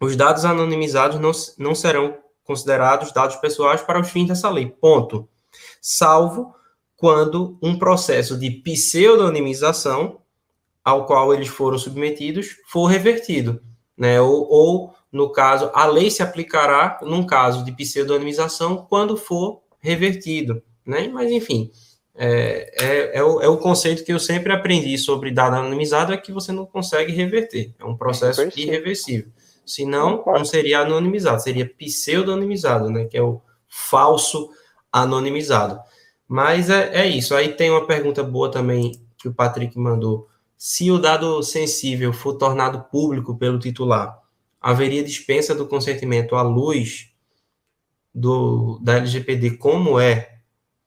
os 0.00 0.16
dados 0.16 0.44
anonimizados 0.46 1.20
não, 1.20 1.32
não 1.58 1.74
serão 1.74 2.16
considerados 2.42 3.12
dados 3.12 3.36
pessoais 3.36 3.82
para 3.82 4.00
os 4.00 4.10
fins 4.10 4.26
dessa 4.26 4.48
lei. 4.48 4.66
Ponto. 4.66 5.28
Salvo 5.82 6.54
quando 6.98 7.56
um 7.62 7.78
processo 7.78 8.36
de 8.36 8.50
pseudonimização 8.50 10.20
ao 10.84 11.06
qual 11.06 11.32
eles 11.32 11.48
foram 11.48 11.78
submetidos 11.78 12.56
for 12.66 12.84
revertido 12.84 13.62
né? 13.98 14.20
Ou, 14.20 14.48
ou, 14.48 14.94
no 15.10 15.32
caso, 15.32 15.70
a 15.74 15.84
lei 15.86 16.10
se 16.10 16.22
aplicará 16.22 17.00
num 17.02 17.26
caso 17.26 17.64
de 17.64 17.72
pseudonimização 17.72 18.86
quando 18.88 19.16
for 19.16 19.60
revertido, 19.80 20.62
né? 20.86 21.08
Mas, 21.08 21.32
enfim, 21.32 21.72
é, 22.14 22.70
é, 22.80 23.18
é, 23.18 23.24
o, 23.24 23.40
é 23.40 23.48
o 23.48 23.58
conceito 23.58 24.04
que 24.04 24.12
eu 24.12 24.20
sempre 24.20 24.52
aprendi 24.52 24.96
sobre 24.96 25.32
dado 25.32 25.56
anonimizado, 25.56 26.12
é 26.12 26.16
que 26.16 26.32
você 26.32 26.52
não 26.52 26.64
consegue 26.64 27.12
reverter, 27.12 27.74
é 27.78 27.84
um 27.84 27.96
processo 27.96 28.42
é 28.42 28.50
irreversível. 28.54 29.30
Senão, 29.66 30.22
não 30.24 30.44
seria 30.44 30.80
anonimizado, 30.80 31.42
seria 31.42 31.68
pseudonimizado, 31.68 32.88
né? 32.88 33.04
Que 33.04 33.18
é 33.18 33.22
o 33.22 33.42
falso 33.68 34.48
anonimizado. 34.92 35.78
Mas 36.28 36.68
é, 36.68 37.02
é 37.02 37.06
isso. 37.06 37.34
Aí 37.34 37.54
tem 37.54 37.70
uma 37.70 37.86
pergunta 37.86 38.22
boa 38.22 38.50
também 38.50 39.00
que 39.16 39.28
o 39.28 39.34
Patrick 39.34 39.76
mandou 39.78 40.28
se 40.56 40.90
o 40.90 40.98
dado 40.98 41.42
sensível 41.42 42.12
for 42.12 42.34
tornado 42.34 42.84
público 42.90 43.36
pelo 43.36 43.58
titular, 43.58 44.20
haveria 44.60 45.04
dispensa 45.04 45.54
do 45.54 45.66
consentimento 45.66 46.34
à 46.34 46.42
luz 46.42 47.12
do, 48.14 48.78
da 48.82 48.96
LGPD, 48.96 49.56
como 49.56 50.00
é 50.00 50.38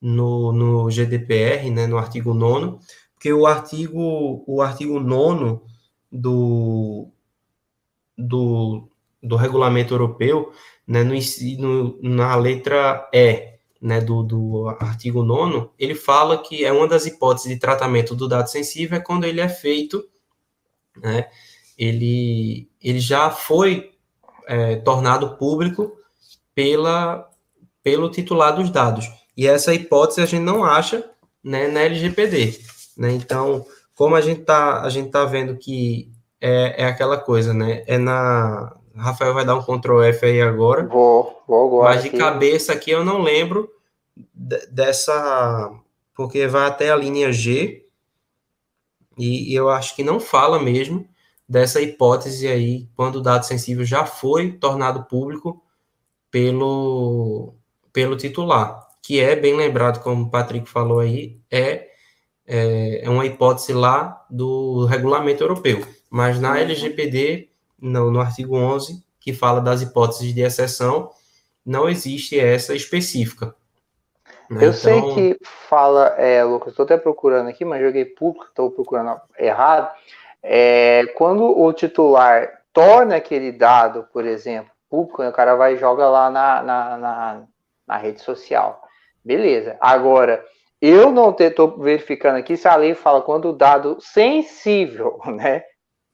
no, 0.02 0.52
no 0.52 0.92
GDPR, 0.92 1.70
né, 1.70 1.88
no 1.88 1.98
artigo 1.98 2.34
9 2.34 2.80
porque 3.22 3.32
o 3.32 3.46
artigo, 3.46 4.44
o 4.48 4.64
artigo 4.64 5.00
9 5.00 5.62
do, 6.12 7.08
do, 8.18 8.90
do 9.22 9.36
regulamento 9.36 9.94
europeu, 9.94 10.52
né, 10.88 11.04
no, 11.04 11.14
no, 11.60 12.00
na 12.02 12.36
letra 12.36 13.08
E, 13.14 13.51
né, 13.82 14.00
do, 14.00 14.22
do 14.22 14.70
artigo 14.80 15.24
9 15.24 15.70
ele 15.80 15.96
fala 15.96 16.38
que 16.38 16.64
é 16.64 16.72
uma 16.72 16.88
das 16.88 17.06
hipóteses 17.06 17.50
de 17.50 17.58
tratamento 17.58 18.16
do 18.16 18.28
dado 18.28 18.48
sensível 18.48 18.98
é 18.98 19.02
quando 19.02 19.26
ele 19.26 19.42
é 19.42 19.50
feito, 19.50 20.08
né, 20.96 21.28
ele, 21.78 22.70
ele 22.82 23.00
já 23.00 23.32
foi 23.32 23.92
é, 24.48 24.76
tornado 24.78 25.36
público 25.38 25.94
pela, 26.54 27.28
pelo 27.84 28.12
titular 28.12 28.56
dos 28.56 28.70
dados. 28.70 29.10
E 29.36 29.48
essa 29.48 29.74
hipótese 29.74 30.22
a 30.22 30.26
gente 30.26 30.44
não 30.44 30.64
acha 30.64 31.10
né, 31.44 31.68
na 31.68 31.82
LGPD. 31.82 32.60
Né? 32.98 33.14
Então, 33.14 33.66
como 33.96 34.16
a 34.16 34.22
gente 34.22 34.42
está 34.42 34.88
tá 35.12 35.26
vendo 35.26 35.58
que 35.58 36.12
é, 36.40 36.84
é 36.84 36.86
aquela 36.86 37.18
coisa, 37.18 37.54
né? 37.54 37.84
É 37.88 37.98
na, 37.98 38.76
Rafael 38.96 39.34
vai 39.34 39.46
dar 39.46 39.56
um 39.56 39.62
Ctrl 39.62 40.02
F 40.04 40.26
aí 40.26 40.42
agora. 40.42 40.86
Vou, 40.86 41.44
vou 41.48 41.68
agora. 41.68 41.94
Mas 41.94 42.04
de 42.04 42.10
aqui. 42.10 42.18
cabeça 42.18 42.74
aqui 42.74 42.92
eu 42.92 43.04
não 43.04 43.22
lembro 43.22 43.70
dessa. 44.70 45.72
Porque 46.14 46.48
vai 46.48 46.68
até 46.68 46.92
a 46.92 46.96
linha 46.96 47.32
G. 47.32 47.86
E 49.18 49.54
eu 49.54 49.70
acho 49.70 49.96
que 49.96 50.04
não 50.04 50.20
fala 50.20 50.60
mesmo 50.60 51.08
dessa 51.48 51.82
hipótese 51.82 52.48
aí, 52.48 52.88
quando 52.96 53.18
o 53.18 53.22
dado 53.22 53.46
sensível 53.46 53.84
já 53.84 54.06
foi 54.06 54.54
tornado 54.54 55.04
público 55.04 55.62
pelo, 56.32 57.56
pelo 57.92 58.16
titular. 58.16 58.88
Que 59.04 59.20
é, 59.20 59.36
bem 59.36 59.56
lembrado, 59.56 60.02
como 60.02 60.24
o 60.24 60.30
Patrick 60.30 60.70
falou 60.70 61.00
aí, 61.00 61.40
é, 61.52 61.90
é, 62.48 63.04
é 63.04 63.10
uma 63.10 63.26
hipótese 63.26 63.74
lá 63.74 64.26
do 64.30 64.86
regulamento 64.86 65.44
europeu. 65.44 65.86
Mas 66.10 66.40
na 66.40 66.58
LGPD 66.58 67.51
no, 67.82 68.12
no 68.12 68.22
artigo 68.22 68.56
11, 68.56 69.04
que 69.20 69.34
fala 69.34 69.60
das 69.60 69.82
hipóteses 69.82 70.34
de 70.34 70.42
exceção, 70.42 71.10
não 71.66 71.90
existe 71.90 72.40
essa 72.40 72.76
específica. 72.76 73.56
Né? 74.50 74.66
Eu 74.66 74.70
então... 74.70 74.74
sei 74.74 75.02
que 75.14 75.38
fala, 75.70 76.08
é, 76.18 76.44
Lucas, 76.44 76.70
estou 76.70 76.84
até 76.84 76.98
procurando 76.98 77.50
aqui, 77.50 77.66
mas 77.66 77.82
joguei 77.82 78.06
público, 78.06 78.48
estou 78.48 78.70
procurando 78.70 79.20
errado. 79.38 79.92
É, 80.44 81.06
quando 81.16 81.44
o 81.44 81.72
titular 81.72 82.62
torna 82.74 83.16
aquele 83.16 83.52
dado, 83.52 84.08
por 84.12 84.26
exemplo, 84.26 84.72
público, 84.90 85.22
né, 85.22 85.30
o 85.30 85.34
cara 85.34 85.56
vai 85.56 85.76
e 85.76 85.78
joga 85.78 86.10
lá 86.10 86.30
na, 86.30 86.62
na, 86.62 86.98
na, 86.98 87.44
na 87.88 87.98
rede 87.98 88.22
social. 88.22 88.82
Beleza. 89.24 89.78
Agora, 89.80 90.44
eu 90.82 91.12
não 91.12 91.36
estou 91.38 91.78
verificando 91.78 92.38
aqui 92.38 92.58
se 92.58 92.68
a 92.68 92.76
lei 92.76 92.96
fala 92.96 93.22
quando 93.22 93.50
o 93.50 93.54
dado 93.54 93.98
sensível, 94.02 95.20
né? 95.28 95.64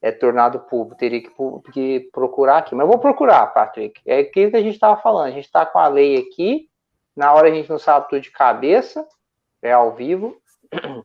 É 0.00 0.12
tornado 0.12 0.60
público, 0.60 0.98
teria 0.98 1.20
que, 1.20 1.30
que, 1.72 2.08
procurar 2.12 2.58
aqui. 2.58 2.74
Mas 2.74 2.84
eu 2.84 2.90
vou 2.90 2.98
procurar, 2.98 3.46
Patrick. 3.48 4.00
É 4.06 4.20
aquilo 4.20 4.50
que 4.50 4.56
a 4.56 4.62
gente 4.62 4.74
estava 4.74 5.00
falando. 5.00 5.26
A 5.26 5.32
gente 5.32 5.44
está 5.44 5.66
com 5.66 5.78
a 5.78 5.88
lei 5.88 6.16
aqui, 6.16 6.68
na 7.16 7.32
hora 7.32 7.48
a 7.48 7.50
gente 7.50 7.68
não 7.68 7.78
sabe 7.78 8.08
tudo 8.08 8.20
de 8.20 8.30
cabeça, 8.30 9.06
é 9.60 9.72
ao 9.72 9.94
vivo, 9.94 10.36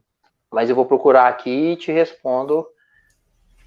Mas 0.51 0.69
eu 0.69 0.75
vou 0.75 0.85
procurar 0.85 1.27
aqui 1.27 1.71
e 1.71 1.75
te 1.75 1.91
respondo 1.91 2.65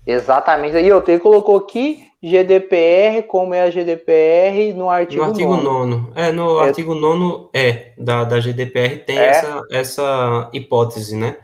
exatamente. 0.07 0.77
E 0.77 0.87
eu 0.87 1.03
tenho 1.03 1.19
colocou 1.19 1.57
aqui 1.57 2.07
GDPR, 2.23 3.25
como 3.27 3.53
é 3.55 3.63
a 3.63 3.71
GDPR 3.71 4.73
no 4.73 4.89
artigo 4.89 5.27
9. 5.27 5.43
No 5.43 5.51
artigo 5.51 5.57
9. 5.57 6.13
É, 6.15 6.33
no 6.33 6.61
é. 6.61 6.69
artigo 6.69 6.95
9 6.95 7.49
é, 7.53 7.93
da, 7.99 8.23
da 8.23 8.39
GDPR 8.39 9.05
tem 9.05 9.19
é. 9.19 9.27
essa, 9.27 9.63
essa 9.71 10.51
hipótese, 10.53 11.17
né? 11.17 11.37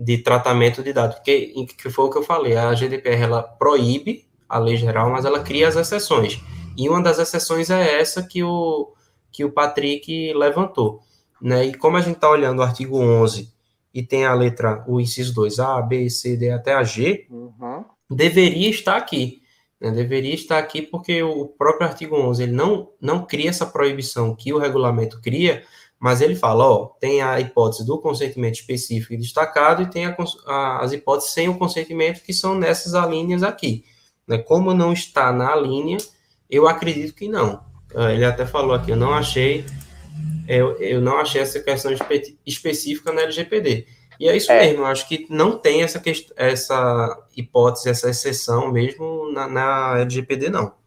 De 0.00 0.18
tratamento 0.18 0.82
de 0.82 0.92
dados. 0.92 1.16
Porque, 1.16 1.52
que 1.76 1.90
foi 1.90 2.04
o 2.04 2.10
que 2.10 2.18
eu 2.18 2.22
falei, 2.22 2.56
a 2.56 2.72
GDPR 2.72 3.22
ela 3.22 3.42
proíbe 3.42 4.28
a 4.48 4.58
lei 4.58 4.76
geral, 4.76 5.10
mas 5.10 5.24
ela 5.24 5.40
cria 5.40 5.66
as 5.66 5.76
exceções. 5.76 6.40
E 6.76 6.88
uma 6.88 7.02
das 7.02 7.18
exceções 7.18 7.70
é 7.70 8.00
essa 8.00 8.22
que 8.22 8.42
o, 8.42 8.92
que 9.32 9.44
o 9.44 9.50
Patrick 9.50 10.32
levantou. 10.32 11.00
Né? 11.42 11.66
E 11.66 11.74
como 11.74 11.96
a 11.96 12.00
gente 12.00 12.16
está 12.16 12.30
olhando 12.30 12.60
o 12.60 12.62
artigo 12.62 12.98
11 12.98 13.52
e 13.92 14.02
tem 14.02 14.24
a 14.24 14.34
letra, 14.34 14.84
o 14.86 15.00
inciso 15.00 15.34
2, 15.34 15.58
A, 15.58 15.82
B, 15.82 16.08
C, 16.08 16.36
D 16.36 16.50
até 16.50 16.74
a 16.74 16.82
G, 16.84 17.26
uhum. 17.30 17.84
deveria 18.10 18.70
estar 18.70 18.96
aqui. 18.96 19.42
Né? 19.80 19.90
Deveria 19.90 20.34
estar 20.34 20.58
aqui 20.58 20.82
porque 20.82 21.22
o 21.22 21.46
próprio 21.46 21.88
artigo 21.88 22.16
11 22.16 22.42
ele 22.42 22.52
não, 22.52 22.90
não 23.00 23.24
cria 23.24 23.50
essa 23.50 23.66
proibição 23.66 24.34
que 24.34 24.52
o 24.52 24.58
regulamento 24.58 25.20
cria, 25.20 25.62
mas 25.98 26.20
ele 26.20 26.36
fala, 26.36 26.64
ó, 26.64 26.86
tem 27.00 27.20
a 27.22 27.40
hipótese 27.40 27.84
do 27.84 27.98
consentimento 27.98 28.54
específico 28.54 29.14
e 29.14 29.16
destacado 29.16 29.82
e 29.82 29.90
tem 29.90 30.06
a, 30.06 30.16
a, 30.46 30.84
as 30.84 30.92
hipóteses 30.92 31.32
sem 31.32 31.48
o 31.48 31.58
consentimento 31.58 32.22
que 32.22 32.32
são 32.32 32.54
nessas 32.54 32.94
alíneas 32.94 33.42
aqui. 33.42 33.84
Né? 34.26 34.38
Como 34.38 34.72
não 34.72 34.92
está 34.92 35.32
na 35.32 35.56
linha, 35.56 35.96
eu 36.48 36.68
acredito 36.68 37.14
que 37.14 37.28
não. 37.28 37.64
Ah, 37.94 38.12
ele 38.12 38.24
até 38.24 38.46
falou 38.46 38.74
aqui, 38.74 38.92
eu 38.92 38.96
não 38.96 39.12
achei, 39.12 39.64
eu, 40.46 40.76
eu 40.76 41.00
não 41.00 41.18
achei 41.18 41.40
essa 41.40 41.58
questão 41.58 41.92
espe 41.92 42.38
específica 42.46 43.12
na 43.12 43.22
LGPD. 43.22 43.86
E 44.20 44.28
é 44.28 44.36
isso 44.36 44.52
é. 44.52 44.66
mesmo, 44.66 44.82
eu 44.82 44.86
acho 44.86 45.08
que 45.08 45.26
não 45.30 45.58
tem 45.58 45.82
essa, 45.82 46.00
essa 46.36 47.26
hipótese, 47.36 47.88
essa 47.88 48.10
exceção 48.10 48.70
mesmo 48.70 49.32
na, 49.32 49.48
na 49.48 49.98
LGPD, 50.00 50.48
não. 50.48 50.77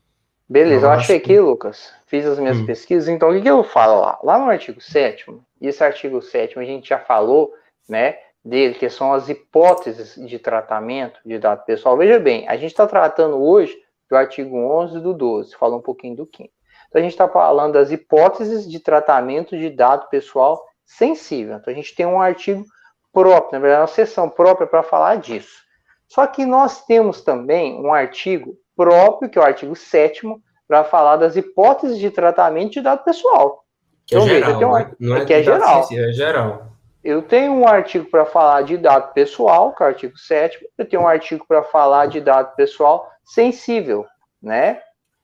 Beleza, 0.52 0.86
eu, 0.86 0.90
eu 0.90 0.96
achei 0.98 1.16
aqui, 1.16 1.28
que... 1.28 1.40
Lucas, 1.40 1.94
fiz 2.08 2.26
as 2.26 2.38
minhas 2.38 2.58
hum. 2.58 2.66
pesquisas, 2.66 3.08
então 3.08 3.30
o 3.30 3.34
que, 3.34 3.42
que 3.42 3.50
eu 3.50 3.64
falo 3.64 4.02
lá? 4.02 4.20
Lá 4.22 4.38
no 4.38 4.50
artigo 4.50 4.82
7 4.82 5.34
e 5.62 5.68
esse 5.68 5.82
artigo 5.82 6.22
7 6.22 6.60
a 6.60 6.64
gente 6.66 6.90
já 6.90 7.00
falou, 7.00 7.54
né, 7.88 8.18
dele, 8.44 8.74
que 8.74 8.90
são 8.90 9.14
as 9.14 9.30
hipóteses 9.30 10.16
de 10.16 10.38
tratamento 10.38 11.22
de 11.26 11.40
dado 11.40 11.64
pessoal. 11.64 11.96
Veja 11.96 12.20
bem, 12.20 12.46
a 12.50 12.58
gente 12.58 12.72
está 12.72 12.86
tratando 12.86 13.42
hoje 13.42 13.74
do 14.10 14.18
artigo 14.18 14.58
11 14.58 15.00
do 15.00 15.14
12, 15.14 15.56
fala 15.56 15.78
um 15.78 15.82
pouquinho 15.82 16.18
do 16.18 16.26
15. 16.26 16.50
Então, 16.90 17.00
a 17.00 17.02
gente 17.02 17.14
está 17.14 17.30
falando 17.30 17.72
das 17.72 17.90
hipóteses 17.90 18.70
de 18.70 18.78
tratamento 18.78 19.58
de 19.58 19.70
dado 19.70 20.10
pessoal 20.10 20.62
sensível. 20.84 21.56
Então, 21.56 21.72
a 21.72 21.76
gente 21.76 21.96
tem 21.96 22.06
um 22.06 22.20
artigo 22.20 22.66
próprio, 23.14 23.54
na 23.54 23.60
verdade, 23.60 23.82
uma 23.84 23.88
seção 23.88 24.30
própria 24.30 24.68
para 24.68 24.84
falar 24.84 25.16
disso. 25.16 25.62
Só 26.10 26.28
que 26.28 26.46
nós 26.46 26.84
temos 26.84 27.22
também 27.22 27.80
um 27.80 27.94
artigo 27.94 28.58
próprio, 28.82 29.30
que 29.30 29.38
é 29.38 29.42
o 29.42 29.46
artigo 29.46 29.76
7 29.76 30.22
para 30.68 30.84
falar 30.84 31.18
das 31.18 31.36
hipóteses 31.36 32.00
de 32.00 32.10
tratamento 32.10 32.72
de 32.72 32.82
dado 32.82 33.04
pessoal. 33.04 33.64
Que 34.08 34.16
é 34.16 34.18
então, 34.18 34.28
é 34.28 34.34
geral, 34.34 34.54
veja, 34.54 34.68
um, 34.68 34.74
né? 34.74 34.92
não 35.00 35.18
é, 35.18 35.26
que 35.26 35.34
é 35.34 35.44
geral. 35.44 35.88
é 35.92 36.12
geral. 36.12 36.66
Eu 37.04 37.22
tenho 37.22 37.52
um 37.54 37.68
artigo 37.68 38.10
para 38.10 38.26
falar 38.26 38.64
de 38.64 38.78
dado 38.78 39.14
pessoal, 39.14 39.76
que 39.76 39.84
é 39.84 39.86
o 39.86 39.90
artigo 39.90 40.18
7 40.18 40.68
eu 40.78 40.86
tenho 40.86 41.04
um 41.04 41.08
artigo 41.08 41.46
para 41.48 41.62
falar 41.62 42.08
de 42.08 42.20
dado 42.20 42.56
pessoal 42.56 43.08
sensível, 43.24 44.06
né? 44.42 44.82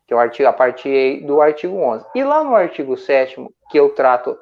Que 0.08 0.14
é 0.14 0.18
o 0.18 0.20
artigo 0.20 0.48
a 0.48 0.54
partir 0.54 1.26
do 1.26 1.42
artigo 1.42 1.78
11. 1.78 2.06
E 2.14 2.24
lá 2.24 2.44
no 2.44 2.56
artigo 2.56 2.96
7 2.96 3.44
que 3.72 3.80
eu 3.80 3.90
trato, 3.90 4.38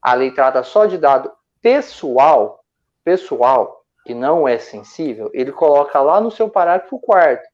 a 0.00 0.14
lei 0.14 0.30
trata 0.30 0.62
só 0.62 0.86
de 0.86 0.96
dado 0.96 1.32
pessoal, 1.60 2.60
pessoal, 3.02 3.82
que 4.06 4.14
não 4.14 4.46
é 4.46 4.58
sensível, 4.58 5.28
ele 5.34 5.50
coloca 5.50 6.00
lá 6.00 6.20
no 6.20 6.30
seu 6.30 6.48
parágrafo 6.48 7.00
4 7.00 7.49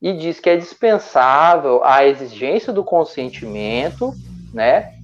e 0.00 0.12
diz 0.12 0.38
que 0.40 0.50
é 0.50 0.56
dispensável 0.56 1.82
a 1.84 2.04
exigência 2.04 2.72
do 2.72 2.84
consentimento, 2.84 4.12
né? 4.54 4.98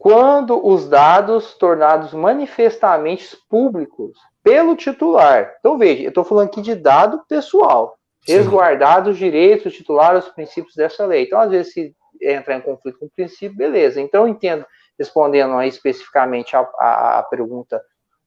quando 0.00 0.66
os 0.66 0.88
dados 0.88 1.52
tornados 1.52 2.14
manifestamente 2.14 3.36
públicos 3.50 4.16
pelo 4.42 4.74
titular. 4.74 5.54
Então, 5.60 5.76
veja, 5.76 6.04
eu 6.04 6.08
estou 6.08 6.24
falando 6.24 6.48
aqui 6.48 6.62
de 6.62 6.74
dado 6.74 7.22
pessoal, 7.28 7.98
resguardados 8.26 9.12
os 9.12 9.18
direitos 9.18 9.64
do 9.64 9.76
titular 9.76 10.16
os 10.16 10.26
princípios 10.30 10.74
dessa 10.74 11.04
lei. 11.04 11.24
Então, 11.24 11.38
às 11.38 11.50
vezes, 11.50 11.74
se 11.74 11.94
entrar 12.22 12.56
em 12.56 12.62
conflito 12.62 12.98
com 12.98 13.04
o 13.04 13.10
princípio, 13.14 13.58
beleza. 13.58 14.00
Então, 14.00 14.22
eu 14.22 14.28
entendo, 14.28 14.64
respondendo 14.98 15.52
aí 15.52 15.68
especificamente 15.68 16.56
a, 16.56 16.60
a, 16.78 17.18
a 17.18 17.22
pergunta 17.24 17.82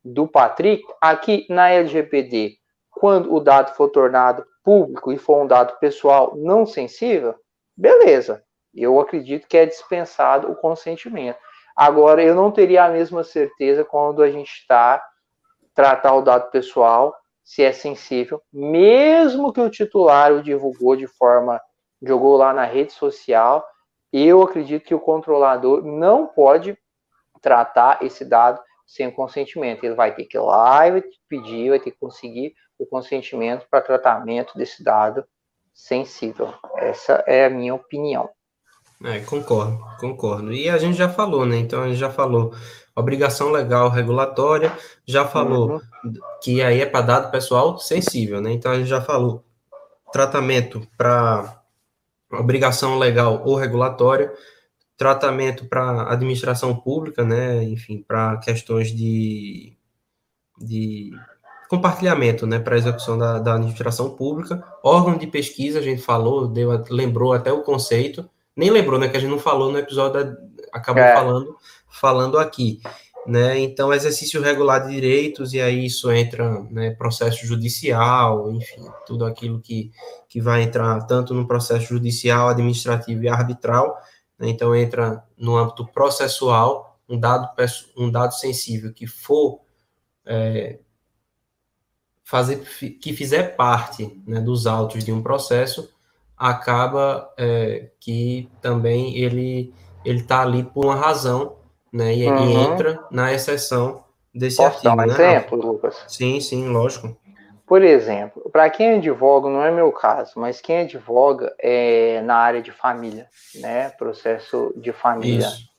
do 0.05 0.27
Patrick, 0.27 0.83
aqui 1.01 1.47
na 1.49 1.71
LGPD, 1.71 2.57
quando 2.91 3.33
o 3.33 3.39
dado 3.39 3.73
for 3.73 3.89
tornado 3.89 4.45
público 4.63 5.11
e 5.11 5.17
for 5.17 5.43
um 5.43 5.47
dado 5.47 5.77
pessoal 5.79 6.33
não 6.35 6.65
sensível, 6.65 7.35
beleza. 7.75 8.43
Eu 8.73 8.99
acredito 8.99 9.47
que 9.47 9.57
é 9.57 9.65
dispensado 9.65 10.49
o 10.51 10.55
consentimento. 10.55 11.37
Agora, 11.75 12.23
eu 12.23 12.33
não 12.33 12.51
teria 12.51 12.85
a 12.85 12.89
mesma 12.89 13.23
certeza 13.23 13.83
quando 13.83 14.21
a 14.21 14.29
gente 14.29 14.51
está 14.51 15.03
tratar 15.73 16.13
o 16.13 16.21
dado 16.21 16.49
pessoal, 16.51 17.15
se 17.43 17.63
é 17.63 17.71
sensível, 17.71 18.41
mesmo 18.51 19.51
que 19.51 19.59
o 19.59 19.69
titular 19.69 20.31
o 20.31 20.41
divulgou 20.41 20.95
de 20.95 21.07
forma, 21.07 21.59
jogou 22.01 22.37
lá 22.37 22.53
na 22.53 22.63
rede 22.63 22.93
social, 22.93 23.65
eu 24.11 24.41
acredito 24.43 24.85
que 24.85 24.93
o 24.93 24.99
controlador 24.99 25.83
não 25.83 26.27
pode 26.27 26.77
tratar 27.41 28.03
esse 28.03 28.23
dado 28.23 28.61
sem 28.85 29.09
consentimento. 29.11 29.83
Ele 29.83 29.95
vai 29.95 30.13
ter 30.13 30.25
que 30.25 30.37
ir 30.37 30.41
lá 30.41 30.87
e 30.87 30.91
vai 30.91 31.03
pedir, 31.27 31.69
vai 31.69 31.79
ter 31.79 31.91
que 31.91 31.97
conseguir 31.97 32.53
o 32.77 32.85
consentimento 32.85 33.65
para 33.69 33.81
tratamento 33.81 34.57
desse 34.57 34.83
dado 34.83 35.23
sensível. 35.73 36.53
Essa 36.77 37.23
é 37.25 37.45
a 37.45 37.49
minha 37.49 37.73
opinião. 37.73 38.29
É, 39.03 39.19
concordo, 39.19 39.79
concordo. 39.99 40.53
E 40.53 40.69
a 40.69 40.77
gente 40.77 40.97
já 40.97 41.09
falou, 41.09 41.45
né? 41.45 41.57
Então 41.57 41.81
a 41.81 41.87
gente 41.87 41.97
já 41.97 42.09
falou 42.09 42.53
obrigação 42.95 43.51
legal 43.51 43.89
regulatória, 43.89 44.71
já 45.05 45.25
falou 45.27 45.73
uhum. 45.73 46.13
que 46.41 46.61
aí 46.61 46.81
é 46.81 46.85
para 46.85 47.01
dado 47.01 47.31
pessoal 47.31 47.77
sensível, 47.79 48.39
né? 48.39 48.51
Então 48.51 48.71
a 48.71 48.75
gente 48.75 48.87
já 48.87 49.01
falou 49.01 49.43
tratamento 50.11 50.87
para 50.95 51.61
obrigação 52.31 52.97
legal 52.97 53.41
ou 53.43 53.55
regulatória, 53.55 54.31
tratamento 54.97 55.65
para 55.65 56.11
administração 56.11 56.75
pública, 56.75 57.23
né? 57.23 57.63
Enfim, 57.63 58.03
para 58.07 58.37
questões 58.37 58.95
de, 58.95 59.75
de 60.59 61.11
compartilhamento, 61.69 62.45
né? 62.45 62.59
Para 62.59 62.77
execução 62.77 63.17
da, 63.17 63.39
da 63.39 63.55
administração 63.55 64.15
pública, 64.15 64.63
órgão 64.83 65.17
de 65.17 65.27
pesquisa, 65.27 65.79
a 65.79 65.81
gente 65.83 66.01
falou, 66.01 66.47
deu, 66.47 66.83
lembrou 66.89 67.33
até 67.33 67.51
o 67.51 67.63
conceito 67.63 68.29
nem 68.55 68.69
lembrou, 68.69 68.99
né? 68.99 69.09
Que 69.09 69.17
a 69.17 69.19
gente 69.19 69.29
não 69.29 69.39
falou 69.39 69.71
no 69.71 69.79
episódio, 69.79 70.23
da, 70.23 70.37
acabou 70.71 71.03
é. 71.03 71.13
falando, 71.13 71.57
falando 71.89 72.37
aqui. 72.37 72.79
Né? 73.25 73.57
Então, 73.59 73.93
exercício 73.93 74.41
regular 74.41 74.85
de 74.85 74.93
direitos, 74.93 75.53
e 75.53 75.61
aí 75.61 75.85
isso 75.85 76.11
entra, 76.11 76.59
né, 76.69 76.91
processo 76.91 77.47
judicial, 77.47 78.51
enfim, 78.51 78.85
tudo 79.07 79.25
aquilo 79.25 79.61
que, 79.61 79.91
que 80.27 80.41
vai 80.41 80.61
entrar 80.61 81.01
tanto 81.03 81.33
no 81.33 81.47
processo 81.47 81.87
judicial, 81.87 82.49
administrativo 82.49 83.23
e 83.23 83.29
arbitral? 83.29 83.97
Então 84.47 84.75
entra 84.75 85.23
no 85.37 85.57
âmbito 85.57 85.85
processual, 85.87 86.99
um 87.07 87.19
dado, 87.19 87.49
um 87.97 88.09
dado 88.09 88.33
sensível 88.33 88.93
que 88.93 89.07
for 89.07 89.61
é, 90.25 90.79
fazer, 92.23 92.59
que 92.99 93.13
fizer 93.13 93.55
parte 93.55 94.21
né, 94.25 94.39
dos 94.39 94.65
autos 94.65 95.03
de 95.03 95.11
um 95.11 95.21
processo, 95.21 95.91
acaba 96.37 97.31
é, 97.37 97.91
que 97.99 98.49
também 98.61 99.17
ele 99.17 99.73
ele 100.03 100.19
está 100.19 100.41
ali 100.41 100.63
por 100.63 100.85
uma 100.85 100.95
razão, 100.95 101.55
né? 101.91 102.15
E, 102.15 102.27
uhum. 102.27 102.73
entra 102.73 103.05
na 103.09 103.31
exceção 103.33 104.03
desse 104.33 104.57
Posso 104.57 104.87
artigo. 104.87 104.95
Dar 104.95 105.03
um 105.03 105.07
né? 105.07 105.13
exemplo, 105.13 105.57
Lucas? 105.57 106.03
Sim, 106.07 106.39
sim, 106.41 106.67
lógico. 106.67 107.15
Por 107.65 107.81
exemplo, 107.81 108.49
para 108.51 108.69
quem 108.69 108.97
advoga, 108.97 109.49
não 109.49 109.63
é 109.63 109.71
meu 109.71 109.91
caso, 109.91 110.33
mas 110.35 110.59
quem 110.59 110.81
advoga 110.81 111.55
é 111.57 112.21
na 112.21 112.35
área 112.35 112.61
de 112.61 112.71
família, 112.71 113.27
né? 113.55 113.89
Processo 113.91 114.73
de 114.75 114.91
família. 114.91 115.47
Isso. 115.47 115.73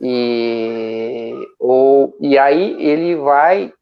E, 0.00 1.34
ou, 1.58 2.16
e 2.20 2.38
aí 2.38 2.82
ele 2.82 3.16
vai, 3.16 3.72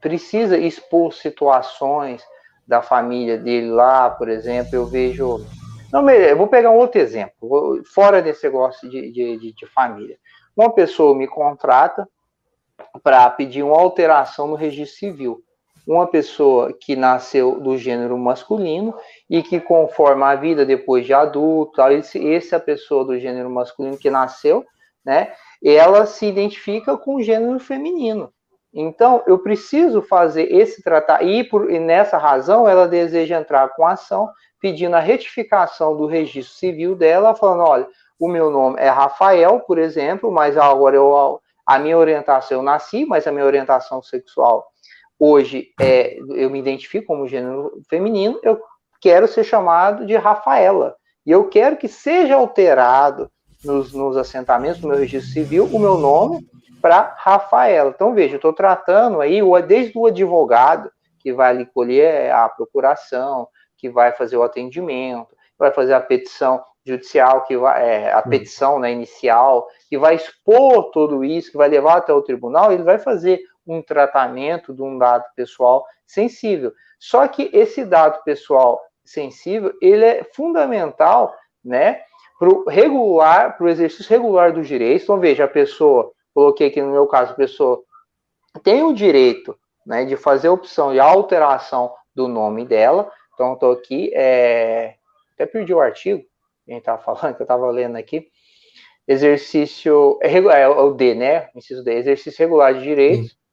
precisa 0.00 0.56
expor 0.56 1.12
situações 1.12 2.22
da 2.66 2.82
família 2.82 3.38
dele 3.38 3.70
lá, 3.70 4.10
por 4.10 4.28
exemplo, 4.28 4.74
eu 4.74 4.86
vejo. 4.86 5.44
Não, 5.92 6.08
eu 6.10 6.36
vou 6.36 6.48
pegar 6.48 6.70
um 6.70 6.76
outro 6.76 7.00
exemplo, 7.00 7.82
fora 7.94 8.20
desse 8.20 8.44
negócio 8.44 8.88
de, 8.88 9.10
de, 9.12 9.36
de, 9.38 9.52
de 9.52 9.66
família. 9.66 10.18
Uma 10.56 10.72
pessoa 10.72 11.16
me 11.16 11.26
contrata 11.26 12.08
para 13.02 13.28
pedir 13.30 13.62
uma 13.62 13.78
alteração 13.78 14.48
no 14.48 14.54
registro 14.54 14.98
civil. 14.98 15.42
Uma 15.86 16.06
pessoa 16.06 16.72
que 16.72 16.96
nasceu 16.96 17.60
do 17.60 17.78
gênero 17.78 18.18
masculino 18.18 18.94
e 19.30 19.42
que, 19.42 19.60
conforme 19.60 20.24
a 20.24 20.34
vida 20.34 20.66
depois 20.66 21.06
de 21.06 21.14
adulto, 21.14 21.80
esse, 21.82 22.34
essa 22.34 22.58
pessoa 22.58 23.04
do 23.04 23.18
gênero 23.18 23.48
masculino 23.48 23.96
que 23.96 24.10
nasceu, 24.10 24.64
né, 25.04 25.32
ela 25.64 26.04
se 26.04 26.26
identifica 26.26 26.96
com 26.96 27.14
o 27.14 27.22
gênero 27.22 27.60
feminino. 27.60 28.32
Então, 28.74 29.22
eu 29.26 29.38
preciso 29.38 30.02
fazer 30.02 30.52
esse 30.52 30.82
tratar 30.82 31.22
e, 31.22 31.44
por, 31.44 31.70
e 31.70 31.78
nessa 31.78 32.18
razão 32.18 32.68
ela 32.68 32.86
deseja 32.86 33.38
entrar 33.38 33.68
com 33.70 33.86
ação 33.86 34.28
pedindo 34.60 34.96
a 34.96 35.00
retificação 35.00 35.96
do 35.96 36.06
registro 36.06 36.54
civil 36.54 36.94
dela, 36.94 37.34
falando, 37.34 37.62
olha, 37.62 37.88
o 38.18 38.28
meu 38.28 38.50
nome 38.50 38.80
é 38.80 38.88
Rafael, 38.88 39.60
por 39.60 39.78
exemplo, 39.78 40.30
mas 40.32 40.56
agora 40.56 40.96
eu, 40.96 41.40
a 41.64 41.78
minha 41.78 41.96
orientação, 41.96 42.58
eu 42.58 42.62
nasci, 42.62 43.06
mas 43.06 43.26
a 43.26 43.32
minha 43.32 43.44
orientação 43.44 44.02
sexual 44.02 44.66
hoje 45.18 45.68
é, 45.80 46.18
eu 46.18 46.50
me 46.50 46.58
identifico 46.58 47.06
como 47.06 47.28
gênero 47.28 47.80
feminino, 47.88 48.38
eu 48.42 48.60
quero 49.00 49.26
ser 49.28 49.44
chamado 49.44 50.06
de 50.06 50.16
Rafaela. 50.16 50.94
E 51.24 51.30
eu 51.30 51.48
quero 51.48 51.76
que 51.76 51.88
seja 51.88 52.36
alterado 52.36 53.30
nos, 53.64 53.92
nos 53.92 54.16
assentamentos 54.16 54.80
do 54.80 54.88
meu 54.88 54.98
registro 54.98 55.32
civil 55.32 55.64
o 55.72 55.78
meu 55.78 55.98
nome 55.98 56.46
para 56.80 57.14
Rafaela. 57.18 57.90
Então, 57.94 58.14
veja, 58.14 58.34
eu 58.34 58.36
estou 58.36 58.52
tratando 58.52 59.20
aí 59.20 59.40
desde 59.66 59.98
o 59.98 60.06
advogado, 60.06 60.90
que 61.18 61.32
vai 61.32 61.50
ali 61.50 61.66
colher 61.66 62.30
a 62.30 62.48
procuração, 62.48 63.48
que 63.76 63.90
vai 63.90 64.12
fazer 64.12 64.36
o 64.36 64.42
atendimento, 64.42 65.34
vai 65.58 65.72
fazer 65.72 65.94
a 65.94 66.00
petição 66.00 66.62
judicial, 66.84 67.42
que 67.42 67.56
vai, 67.56 67.84
é, 67.84 68.12
a 68.12 68.22
petição 68.22 68.78
né, 68.78 68.92
inicial, 68.92 69.66
que 69.88 69.98
vai 69.98 70.14
expor 70.14 70.90
tudo 70.92 71.24
isso, 71.24 71.50
que 71.50 71.56
vai 71.56 71.68
levar 71.68 71.96
até 71.96 72.12
o 72.12 72.22
tribunal, 72.22 72.70
ele 72.70 72.84
vai 72.84 72.98
fazer 72.98 73.40
um 73.66 73.82
tratamento 73.82 74.72
de 74.72 74.82
um 74.82 74.96
dado 74.96 75.24
pessoal 75.34 75.84
sensível. 76.06 76.72
Só 76.98 77.26
que 77.28 77.50
esse 77.52 77.84
dado 77.84 78.22
pessoal 78.22 78.80
sensível, 79.04 79.72
ele 79.80 80.04
é 80.04 80.24
fundamental, 80.34 81.34
né, 81.64 82.02
para 82.38 82.48
o 82.48 82.68
regular, 82.68 83.56
para 83.56 83.66
o 83.66 83.68
exercício 83.68 84.10
regular 84.10 84.52
dos 84.52 84.68
direitos. 84.68 85.04
Então, 85.04 85.18
veja, 85.18 85.44
a 85.44 85.48
pessoa, 85.48 86.12
coloquei 86.34 86.68
aqui 86.68 86.82
no 86.82 86.92
meu 86.92 87.06
caso, 87.06 87.32
a 87.32 87.36
pessoa 87.36 87.82
tem 88.62 88.82
o 88.82 88.92
direito, 88.92 89.58
né, 89.84 90.04
de 90.04 90.16
fazer 90.16 90.48
a 90.48 90.52
opção 90.52 90.92
e 90.94 91.00
alteração 91.00 91.94
do 92.14 92.28
nome 92.28 92.64
dela. 92.64 93.10
Então, 93.34 93.54
estou 93.54 93.72
aqui, 93.72 94.10
é... 94.14 94.96
até 95.34 95.46
perdi 95.46 95.72
o 95.72 95.80
artigo, 95.80 96.24
a 96.68 96.72
gente 96.72 96.80
estava 96.80 97.02
falando, 97.02 97.36
que 97.36 97.42
eu 97.42 97.44
estava 97.44 97.70
lendo 97.70 97.96
aqui. 97.96 98.28
Exercício, 99.08 100.18
é, 100.20 100.36
é, 100.36 100.68
o 100.68 100.92
D, 100.92 101.14
né, 101.14 101.48
inciso 101.54 101.84
D, 101.84 101.94
exercício 101.94 102.40
regular 102.40 102.74
de 102.74 102.82
direitos. 102.82 103.30
Sim 103.30 103.45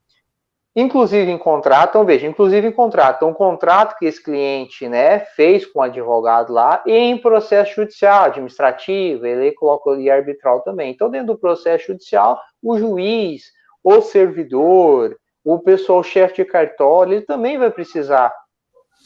inclusive 0.76 1.30
em 1.30 1.38
contrato, 1.38 2.02
veja, 2.04 2.26
inclusive 2.26 2.68
em 2.68 2.72
contrato, 2.72 3.26
um 3.26 3.32
contrato 3.32 3.96
que 3.96 4.06
esse 4.06 4.22
cliente, 4.22 4.88
né, 4.88 5.20
fez 5.20 5.64
com 5.64 5.78
o 5.78 5.82
advogado 5.82 6.52
lá, 6.52 6.82
e 6.84 6.92
em 6.92 7.16
processo 7.16 7.74
judicial, 7.74 8.24
administrativo, 8.24 9.24
ele 9.26 9.52
coloca 9.52 9.90
ali 9.90 10.10
arbitral 10.10 10.62
também. 10.62 10.90
Então, 10.90 11.08
dentro 11.08 11.28
do 11.28 11.38
processo 11.38 11.86
judicial, 11.86 12.40
o 12.62 12.76
juiz, 12.76 13.44
o 13.82 14.00
servidor, 14.00 15.16
o 15.44 15.58
pessoal 15.58 16.02
chefe 16.02 16.36
de 16.36 16.44
cartório, 16.44 17.14
ele 17.14 17.22
também 17.22 17.56
vai 17.56 17.70
precisar 17.70 18.34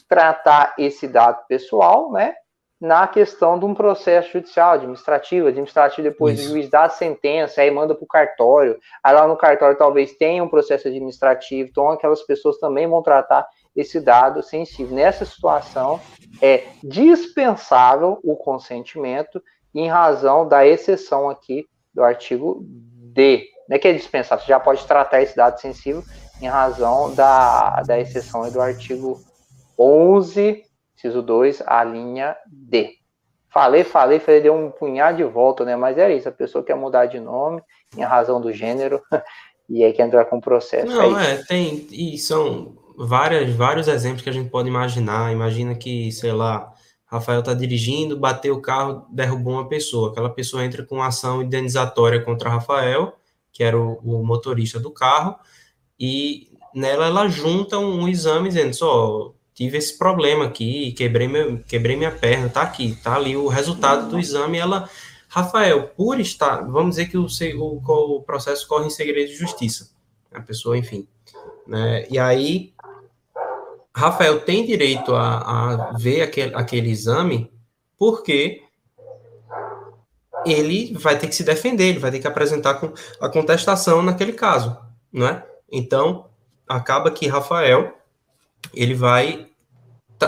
tratar 0.07 0.73
esse 0.77 1.07
dado 1.07 1.45
pessoal, 1.47 2.11
né, 2.11 2.33
na 2.79 3.05
questão 3.07 3.59
de 3.59 3.65
um 3.65 3.73
processo 3.73 4.31
judicial, 4.31 4.73
administrativo, 4.73 5.47
administrativo 5.47 6.07
depois 6.07 6.39
Isso. 6.39 6.47
o 6.47 6.51
juiz 6.53 6.69
dá 6.69 6.85
a 6.85 6.89
sentença, 6.89 7.61
aí 7.61 7.69
manda 7.69 7.93
para 7.93 8.03
o 8.03 8.07
cartório, 8.07 8.79
aí 9.03 9.13
lá 9.13 9.27
no 9.27 9.35
cartório 9.35 9.77
talvez 9.77 10.13
tenha 10.13 10.41
um 10.43 10.47
processo 10.47 10.87
administrativo, 10.87 11.69
então 11.69 11.89
aquelas 11.89 12.21
pessoas 12.23 12.57
também 12.57 12.87
vão 12.87 13.01
tratar 13.01 13.45
esse 13.75 13.99
dado 13.99 14.41
sensível. 14.41 14.95
Nessa 14.95 15.25
situação, 15.25 15.99
é 16.41 16.63
dispensável 16.81 18.19
o 18.23 18.35
consentimento 18.35 19.43
em 19.75 19.87
razão 19.89 20.47
da 20.47 20.65
exceção 20.65 21.29
aqui 21.29 21.67
do 21.93 22.01
artigo 22.01 22.61
D. 22.63 23.45
Não 23.67 23.75
é 23.75 23.79
que 23.79 23.87
é 23.89 23.93
dispensável, 23.93 24.43
você 24.43 24.49
já 24.49 24.59
pode 24.59 24.85
tratar 24.85 25.21
esse 25.21 25.35
dado 25.35 25.59
sensível 25.59 26.01
em 26.41 26.47
razão 26.47 27.13
da, 27.13 27.81
da 27.85 27.99
exceção 27.99 28.49
do 28.49 28.61
artigo 28.61 29.19
11 29.77 30.63
inciso 30.99 31.21
2, 31.21 31.63
a 31.65 31.83
linha 31.83 32.35
D. 32.45 32.95
Falei, 33.51 33.83
falei, 33.83 34.19
falei, 34.19 34.41
deu 34.41 34.53
um 34.53 34.69
punhado 34.69 35.17
de 35.17 35.23
volta, 35.23 35.65
né? 35.65 35.75
Mas 35.75 35.97
era 35.97 36.13
isso, 36.13 36.29
a 36.29 36.31
pessoa 36.31 36.63
quer 36.63 36.75
mudar 36.75 37.07
de 37.07 37.19
nome 37.19 37.61
em 37.97 38.03
razão 38.03 38.39
do 38.39 38.53
gênero 38.53 39.01
e 39.67 39.83
aí 39.83 39.91
quer 39.93 40.05
entrar 40.05 40.25
com 40.25 40.37
o 40.37 40.41
processo. 40.41 40.85
Não, 40.85 41.19
é, 41.19 41.33
é, 41.33 41.43
tem, 41.43 41.87
e 41.89 42.17
são 42.17 42.77
várias, 42.95 43.49
vários 43.49 43.87
exemplos 43.87 44.21
que 44.21 44.29
a 44.29 44.33
gente 44.33 44.49
pode 44.49 44.67
imaginar. 44.67 45.31
Imagina 45.31 45.73
que, 45.73 46.11
sei 46.11 46.31
lá, 46.31 46.71
Rafael 47.05 47.39
está 47.39 47.55
dirigindo, 47.55 48.19
bateu 48.19 48.53
o 48.53 48.61
carro, 48.61 49.07
derrubou 49.09 49.53
uma 49.53 49.67
pessoa. 49.67 50.11
Aquela 50.11 50.29
pessoa 50.29 50.63
entra 50.63 50.85
com 50.85 51.01
ação 51.01 51.41
indenizatória 51.41 52.21
contra 52.21 52.51
Rafael, 52.51 53.17
que 53.51 53.63
era 53.63 53.79
o, 53.79 53.95
o 54.03 54.23
motorista 54.23 54.79
do 54.79 54.91
carro, 54.91 55.35
e 55.99 56.49
nela 56.75 57.07
ela 57.07 57.27
junta 57.27 57.79
um, 57.79 58.03
um 58.03 58.07
exame 58.07 58.49
dizendo 58.49 58.75
só 58.75 59.33
tive 59.59 59.77
esse 59.77 59.97
problema 59.97 60.45
aqui, 60.45 60.93
quebrei, 60.93 61.27
meu, 61.27 61.59
quebrei 61.67 61.97
minha 61.97 62.11
perna, 62.11 62.47
tá 62.47 62.61
aqui, 62.61 62.97
tá 63.03 63.15
ali 63.15 63.35
o 63.35 63.49
resultado 63.49 64.09
do 64.09 64.17
exame, 64.17 64.57
ela, 64.57 64.89
Rafael, 65.27 65.89
por 65.89 66.17
estar, 66.17 66.61
vamos 66.61 66.91
dizer 66.91 67.09
que 67.09 67.17
o, 67.17 67.27
o, 67.57 68.15
o 68.15 68.21
processo 68.23 68.65
corre 68.65 68.87
em 68.87 68.89
segredo 68.89 69.27
de 69.27 69.35
justiça, 69.35 69.91
a 70.33 70.39
pessoa, 70.39 70.77
enfim, 70.77 71.05
né, 71.67 72.07
e 72.09 72.17
aí, 72.17 72.73
Rafael 73.93 74.39
tem 74.39 74.65
direito 74.65 75.13
a, 75.13 75.39
a 75.39 75.97
ver 75.97 76.21
aquele, 76.21 76.55
aquele 76.55 76.89
exame, 76.89 77.51
porque 77.97 78.63
ele 80.45 80.93
vai 80.93 81.19
ter 81.19 81.27
que 81.27 81.35
se 81.35 81.43
defender, 81.43 81.89
ele 81.89 81.99
vai 81.99 82.11
ter 82.11 82.19
que 82.19 82.27
apresentar 82.27 82.75
com 82.75 82.93
a 83.19 83.27
contestação 83.27 84.01
naquele 84.01 84.31
caso, 84.31 84.77
não 85.11 85.27
é? 85.27 85.45
Então, 85.69 86.29
acaba 86.65 87.11
que 87.11 87.27
Rafael 87.27 87.93
ele 88.73 88.93
vai 88.93 89.48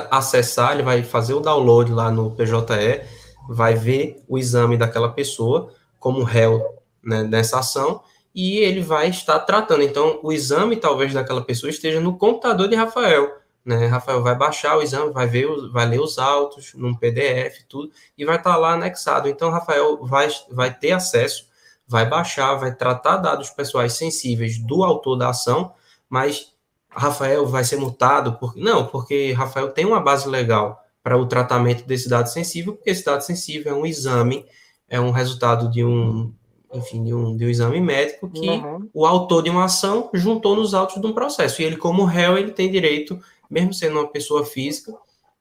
acessar, 0.09 0.73
ele 0.73 0.83
vai 0.83 1.03
fazer 1.03 1.33
o 1.33 1.39
download 1.39 1.91
lá 1.91 2.09
no 2.11 2.31
PJE, 2.31 3.01
vai 3.49 3.73
ver 3.73 4.23
o 4.27 4.37
exame 4.37 4.77
daquela 4.77 5.09
pessoa 5.09 5.73
como 5.99 6.23
réu 6.23 6.63
né, 7.03 7.23
nessa 7.23 7.59
ação 7.59 8.01
e 8.33 8.57
ele 8.59 8.81
vai 8.81 9.09
estar 9.09 9.39
tratando. 9.39 9.83
Então, 9.83 10.19
o 10.23 10.31
exame 10.31 10.77
talvez 10.77 11.13
daquela 11.13 11.41
pessoa 11.43 11.69
esteja 11.69 11.99
no 11.99 12.17
computador 12.17 12.67
de 12.67 12.75
Rafael. 12.75 13.37
Né? 13.63 13.85
Rafael 13.85 14.23
vai 14.23 14.35
baixar 14.35 14.77
o 14.77 14.81
exame, 14.81 15.11
vai 15.11 15.27
ver, 15.27 15.47
vai 15.71 15.85
ler 15.85 15.99
os 15.99 16.17
autos 16.17 16.73
num 16.73 16.95
PDF, 16.95 17.63
tudo, 17.69 17.91
e 18.17 18.25
vai 18.25 18.37
estar 18.37 18.57
lá 18.57 18.73
anexado. 18.73 19.29
Então, 19.29 19.51
Rafael 19.51 20.03
vai, 20.03 20.29
vai 20.49 20.73
ter 20.73 20.93
acesso, 20.93 21.47
vai 21.87 22.07
baixar, 22.07 22.55
vai 22.55 22.73
tratar 22.73 23.17
dados 23.17 23.49
pessoais 23.49 23.93
sensíveis 23.93 24.57
do 24.57 24.83
autor 24.83 25.17
da 25.17 25.29
ação, 25.29 25.73
mas 26.09 26.53
Rafael 26.91 27.45
vai 27.47 27.63
ser 27.63 27.77
multado? 27.77 28.33
Por... 28.33 28.55
Não, 28.55 28.85
porque 28.87 29.31
Rafael 29.31 29.69
tem 29.69 29.85
uma 29.85 29.99
base 29.99 30.27
legal 30.27 30.83
para 31.03 31.17
o 31.17 31.25
tratamento 31.25 31.85
desse 31.85 32.07
dado 32.07 32.27
sensível, 32.27 32.73
porque 32.73 32.89
esse 32.89 33.03
dado 33.03 33.21
sensível 33.21 33.71
é 33.71 33.75
um 33.75 33.85
exame, 33.85 34.45
é 34.87 34.99
um 34.99 35.11
resultado 35.11 35.69
de 35.71 35.83
um, 35.83 36.31
enfim, 36.73 37.03
de 37.03 37.13
um, 37.13 37.35
de 37.35 37.45
um 37.45 37.49
exame 37.49 37.79
médico 37.81 38.29
que 38.29 38.47
uhum. 38.47 38.89
o 38.93 39.05
autor 39.05 39.43
de 39.43 39.49
uma 39.49 39.65
ação 39.65 40.09
juntou 40.13 40.55
nos 40.55 40.73
autos 40.73 41.01
de 41.01 41.07
um 41.07 41.13
processo. 41.13 41.61
E 41.61 41.65
ele, 41.65 41.77
como 41.77 42.03
réu, 42.03 42.37
ele 42.37 42.51
tem 42.51 42.71
direito, 42.71 43.19
mesmo 43.49 43.73
sendo 43.73 43.99
uma 43.99 44.07
pessoa 44.07 44.45
física, 44.45 44.93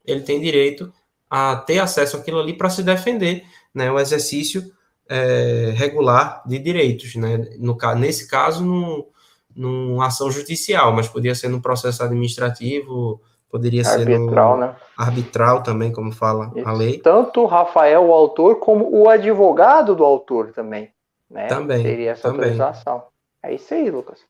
ele 0.05 0.21
tem 0.21 0.41
direito 0.41 0.93
a 1.29 1.57
ter 1.57 1.79
acesso 1.79 2.17
àquilo 2.17 2.41
ali 2.41 2.55
para 2.55 2.71
se 2.71 2.83
defender, 2.83 3.45
né, 3.73 3.91
o 3.93 4.01
exercício 4.01 4.73
é, 5.09 5.73
regular 5.77 6.43
de 6.47 6.59
direitos, 6.59 7.15
né, 7.15 7.37
no, 7.59 7.77
nesse 7.97 8.27
caso, 8.27 8.65
no, 8.65 9.07
numa 9.55 10.07
ação 10.07 10.31
judicial, 10.31 10.93
mas 10.93 11.09
podia 11.09 11.35
ser 11.35 11.49
no 11.49 11.61
processo 11.61 12.03
administrativo, 12.03 13.21
poderia 13.51 13.83
arbitral, 13.83 14.07
ser 14.07 14.15
arbitral, 14.15 14.59
né? 14.59 14.77
Arbitral 14.97 15.63
também, 15.63 15.93
como 15.93 16.13
fala 16.13 16.53
a 16.65 16.73
lei. 16.73 16.99
Tanto 16.99 17.43
o 17.43 17.47
Rafael, 17.47 18.05
o 18.07 18.13
autor, 18.13 18.57
como 18.57 18.89
o 18.91 19.09
advogado 19.09 19.95
do 19.95 20.05
autor 20.05 20.53
também, 20.53 20.91
né? 21.29 21.47
Também. 21.47 21.83
Teria 21.83 22.13
essa 22.13 22.23
também. 22.23 22.51
autorização. 22.51 23.03
É 23.43 23.55
isso 23.55 23.75
aí, 23.75 23.91
Lucas. 23.91 24.21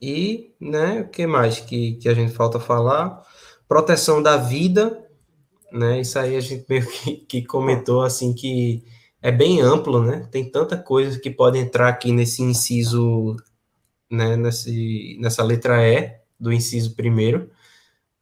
E, 0.00 0.54
né, 0.60 1.00
o 1.00 1.08
que 1.08 1.26
mais 1.26 1.60
que, 1.60 1.94
que 1.94 2.08
a 2.08 2.14
gente 2.14 2.32
falta 2.32 2.60
falar? 2.60 3.22
Proteção 3.68 4.22
da 4.22 4.36
vida, 4.36 5.04
né? 5.72 6.00
Isso 6.00 6.18
aí 6.18 6.36
a 6.36 6.40
gente 6.40 6.64
meio 6.68 6.86
que, 6.86 7.16
que 7.16 7.44
comentou 7.44 8.02
assim 8.02 8.34
que 8.34 8.84
é 9.20 9.30
bem 9.30 9.60
amplo, 9.60 10.02
né? 10.02 10.26
Tem 10.30 10.48
tanta 10.48 10.76
coisa 10.76 11.18
que 11.18 11.30
pode 11.30 11.58
entrar 11.58 11.88
aqui 11.88 12.12
nesse 12.12 12.42
inciso 12.42 13.36
né, 14.10 14.36
nesse, 14.36 15.18
nessa 15.20 15.42
letra 15.42 15.86
E 15.86 16.18
do 16.38 16.52
inciso 16.52 16.94
primeiro, 16.94 17.50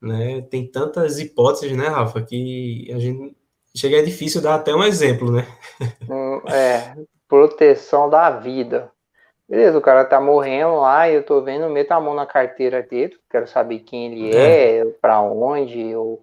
né, 0.01 0.43
tem 0.43 0.66
tantas 0.66 1.18
hipóteses, 1.18 1.76
né, 1.76 1.89
Rafa, 1.89 2.22
que 2.22 2.91
a 2.93 2.99
gente 2.99 3.37
chega 3.76 3.99
é 3.99 4.03
difícil 4.03 4.41
dar 4.41 4.55
até 4.55 4.74
um 4.74 4.82
exemplo, 4.82 5.30
né? 5.30 5.47
Hum, 6.09 6.41
é, 6.49 6.95
proteção 7.28 8.09
da 8.09 8.30
vida. 8.30 8.91
Beleza, 9.49 9.78
o 9.78 9.82
cara 9.82 10.05
tá 10.05 10.20
morrendo 10.20 10.76
lá 10.80 11.09
e 11.09 11.14
eu 11.14 11.22
tô 11.22 11.41
vendo, 11.41 11.68
meto 11.70 11.93
a 11.93 12.01
mão 12.01 12.14
na 12.14 12.26
carteira 12.26 12.82
dele, 12.82 13.16
quero 13.30 13.47
saber 13.47 13.80
quem 13.80 14.12
ele 14.12 14.37
é, 14.37 14.78
é 14.78 14.84
para 15.01 15.20
onde, 15.20 15.80
eu, 15.80 16.20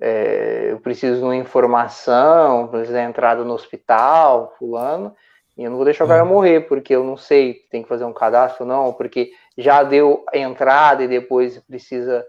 é, 0.00 0.72
eu 0.72 0.80
preciso 0.80 1.18
de 1.18 1.22
uma 1.22 1.36
informação, 1.36 2.66
preciso 2.66 2.92
da 2.92 3.04
entrada 3.04 3.44
no 3.44 3.54
hospital, 3.54 4.54
fulano, 4.58 5.14
e 5.56 5.64
eu 5.64 5.70
não 5.70 5.76
vou 5.76 5.84
deixar 5.84 6.04
o 6.04 6.08
cara 6.08 6.22
uhum. 6.22 6.30
morrer, 6.30 6.62
porque 6.62 6.94
eu 6.94 7.02
não 7.02 7.16
sei, 7.16 7.54
tem 7.70 7.82
que 7.82 7.88
fazer 7.88 8.04
um 8.04 8.12
cadastro, 8.12 8.66
não, 8.66 8.92
porque 8.92 9.32
já 9.56 9.82
deu 9.82 10.24
entrada 10.34 11.02
e 11.02 11.08
depois 11.08 11.58
precisa 11.60 12.26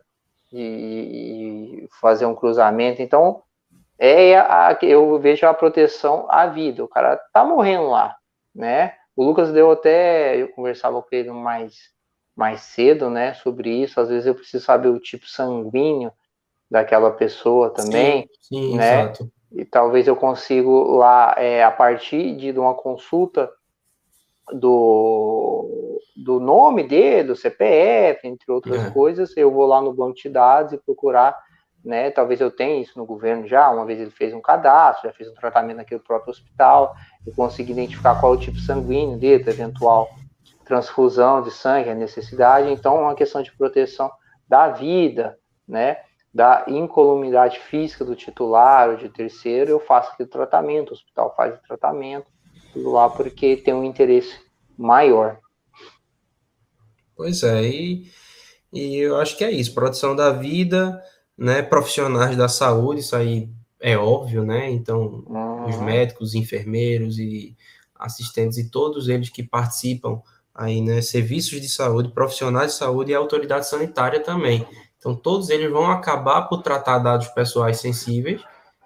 de 0.52 1.88
fazer 2.00 2.26
um 2.26 2.36
cruzamento. 2.36 3.02
Então, 3.02 3.44
é 4.00 4.38
a, 4.38 4.78
eu 4.82 5.20
vejo 5.20 5.46
a 5.46 5.54
proteção 5.54 6.26
à 6.30 6.46
vida. 6.48 6.84
O 6.84 6.88
cara 6.88 7.18
tá 7.34 7.44
morrendo 7.44 7.90
lá, 7.90 8.16
né? 8.56 8.94
O 9.16 9.24
Lucas 9.24 9.52
deu 9.52 9.72
até, 9.72 10.38
eu 10.38 10.48
conversava 10.50 11.02
com 11.02 11.10
ele 11.12 11.32
mais 11.32 11.96
mais 12.36 12.62
cedo, 12.62 13.10
né, 13.10 13.34
sobre 13.34 13.82
isso. 13.82 14.00
Às 14.00 14.10
vezes 14.10 14.28
eu 14.28 14.36
preciso 14.36 14.64
saber 14.64 14.90
o 14.90 15.00
tipo 15.00 15.28
sanguíneo 15.28 16.12
daquela 16.70 17.10
pessoa 17.10 17.72
também, 17.72 18.30
sim, 18.40 18.70
sim, 18.72 18.78
né? 18.78 19.02
Exato. 19.02 19.32
E 19.52 19.64
talvez 19.64 20.08
eu 20.08 20.16
consiga 20.16 20.70
lá, 20.70 21.34
é, 21.38 21.64
a 21.64 21.72
partir 21.72 22.36
de 22.36 22.52
uma 22.60 22.74
consulta 22.74 23.50
do, 24.52 26.00
do 26.16 26.40
nome 26.40 26.84
dele, 26.84 27.30
do 27.30 27.36
CPF, 27.36 28.28
entre 28.28 28.52
outras 28.52 28.86
é. 28.86 28.90
coisas, 28.92 29.36
eu 29.36 29.52
vou 29.52 29.66
lá 29.66 29.82
no 29.82 29.94
banco 29.94 30.16
de 30.16 30.30
dados 30.30 30.74
e 30.74 30.78
procurar, 30.78 31.38
né? 31.84 32.12
Talvez 32.12 32.42
eu 32.42 32.52
tenha 32.52 32.82
isso 32.82 32.98
no 32.98 33.06
governo 33.06 33.48
já, 33.48 33.70
uma 33.70 33.86
vez 33.86 34.00
ele 34.00 34.12
fez 34.12 34.34
um 34.34 34.42
cadastro, 34.42 35.10
já 35.10 35.14
fez 35.14 35.30
um 35.30 35.36
tratamento 35.36 35.78
naquele 35.78 36.02
próprio 36.02 36.32
hospital, 36.32 36.94
eu 37.26 37.34
consigo 37.34 37.72
identificar 37.72 38.20
qual 38.20 38.34
é 38.34 38.38
o 38.38 38.40
tipo 38.40 38.60
sanguíneo 38.60 39.18
dele, 39.18 39.50
eventual 39.50 40.10
transfusão 40.68 41.42
de 41.42 41.50
sangue, 41.50 41.90
a 41.90 41.96
necessidade, 41.96 42.70
então 42.70 42.98
é 42.98 43.02
uma 43.02 43.16
questão 43.16 43.42
de 43.42 43.54
proteção 43.54 44.12
da 44.48 44.68
vida, 44.68 45.40
né? 45.66 45.98
Da 46.38 46.66
incolumidade 46.68 47.60
física 47.60 48.06
do 48.06 48.16
titular 48.16 48.92
ou 48.92 48.96
de 48.96 49.10
terceiro, 49.10 49.72
eu 49.72 49.80
faço 49.80 50.12
aquele 50.12 50.30
tratamento, 50.30 50.92
o 50.92 50.94
hospital 50.94 51.34
faz 51.36 51.56
o 51.56 51.68
tratamento, 51.68 52.28
tudo 52.72 52.92
lá 52.92 53.10
porque 53.10 53.58
tem 53.58 53.74
um 53.74 53.84
interesse 53.84 54.38
maior. 54.78 55.40
Pois 57.16 57.42
é, 57.42 57.64
e, 57.64 58.12
e 58.72 58.98
eu 58.98 59.16
acho 59.16 59.36
que 59.36 59.44
é 59.44 59.50
isso, 59.50 59.74
proteção 59.74 60.16
da 60.16 60.32
vida, 60.32 61.02
né? 61.36 61.64
Profissionais 61.64 62.38
da 62.38 62.48
saúde, 62.48 63.00
isso 63.00 63.16
aí 63.16 63.50
é 63.80 63.98
óbvio, 63.98 64.46
né? 64.46 64.70
Então, 64.70 65.24
uhum. 65.26 65.66
os 65.66 65.82
médicos, 65.82 66.36
enfermeiros 66.36 67.18
e 67.18 67.58
assistentes 67.96 68.60
e 68.60 68.70
todos 68.70 69.10
eles 69.10 69.32
que 69.32 69.42
participam 69.42 70.22
aí, 70.54 70.82
né, 70.82 71.02
serviços 71.02 71.60
de 71.60 71.68
saúde, 71.68 72.12
profissionais 72.12 72.74
de 72.74 72.78
saúde 72.78 73.12
e 73.12 73.16
autoridade 73.16 73.68
sanitária 73.68 74.20
também. 74.20 74.68
Então, 75.08 75.16
todos 75.16 75.50
eles 75.50 75.72
vão 75.72 75.90
acabar 75.90 76.42
por 76.44 76.62
tratar 76.62 77.00
dados 77.00 77.30
pessoais 77.30 77.80
sensíveis 77.80 78.42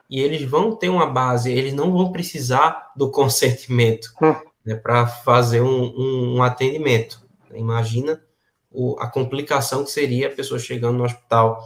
e 0.08 0.20
eles 0.20 0.44
vão 0.44 0.76
ter 0.76 0.88
uma 0.88 1.08
base, 1.08 1.52
eles 1.52 1.74
não 1.74 1.92
vão 1.92 2.12
precisar 2.12 2.92
do 2.96 3.10
consentimento 3.12 4.14
hum. 4.22 4.36
né, 4.64 4.76
para 4.76 5.08
fazer 5.08 5.62
um, 5.62 5.84
um, 5.84 6.36
um, 6.36 6.44
atendimento. 6.44 7.20
Imagina 7.56 8.22
o, 8.72 8.96
a 9.00 9.08
complicação 9.08 9.84
que 9.84 9.90
seria 9.90 10.28
a 10.28 10.32
pessoa 10.32 10.60
chegando 10.60 11.00
no 11.00 11.06
hospital, 11.06 11.60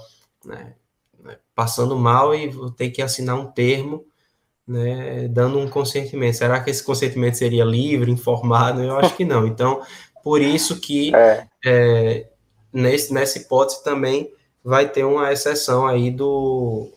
né, 0.45 0.73
né 1.21 1.37
passando 1.53 1.97
mal 1.97 2.33
e 2.33 2.49
ter 2.77 2.91
que 2.91 3.01
assinar 3.01 3.37
um 3.37 3.47
termo 3.47 4.05
né, 4.65 5.27
dando 5.27 5.59
um 5.59 5.67
consentimento. 5.67 6.37
Será 6.37 6.61
que 6.63 6.69
esse 6.69 6.81
consentimento 6.81 7.35
seria 7.35 7.65
livre, 7.65 8.09
informado? 8.09 8.81
Eu 8.81 8.97
acho 8.97 9.17
que 9.17 9.25
não. 9.25 9.45
Então, 9.45 9.81
por 10.23 10.41
isso 10.41 10.79
que 10.79 11.13
é. 11.13 11.45
É, 11.65 12.29
nesse, 12.71 13.13
nessa 13.13 13.37
hipótese 13.37 13.83
também 13.83 14.33
vai 14.65 14.89
ter 14.89 15.03
uma 15.03 15.31
exceção 15.31 15.85
aí 15.85 16.09
do 16.09 16.89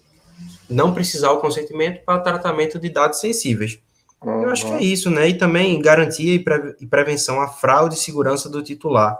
não 0.70 0.94
precisar 0.94 1.30
o 1.32 1.40
consentimento 1.40 2.02
para 2.02 2.20
tratamento 2.20 2.78
de 2.78 2.88
dados 2.88 3.20
sensíveis. 3.20 3.78
Uhum. 4.22 4.44
Eu 4.44 4.50
acho 4.50 4.66
que 4.66 4.72
é 4.72 4.82
isso, 4.82 5.10
né? 5.10 5.28
E 5.28 5.36
também 5.36 5.80
garantia 5.80 6.34
e, 6.34 6.38
pre 6.38 6.74
e 6.80 6.86
prevenção 6.86 7.40
à 7.40 7.48
fraude 7.48 7.94
e 7.94 7.98
segurança 7.98 8.48
do 8.48 8.62
titular, 8.62 9.18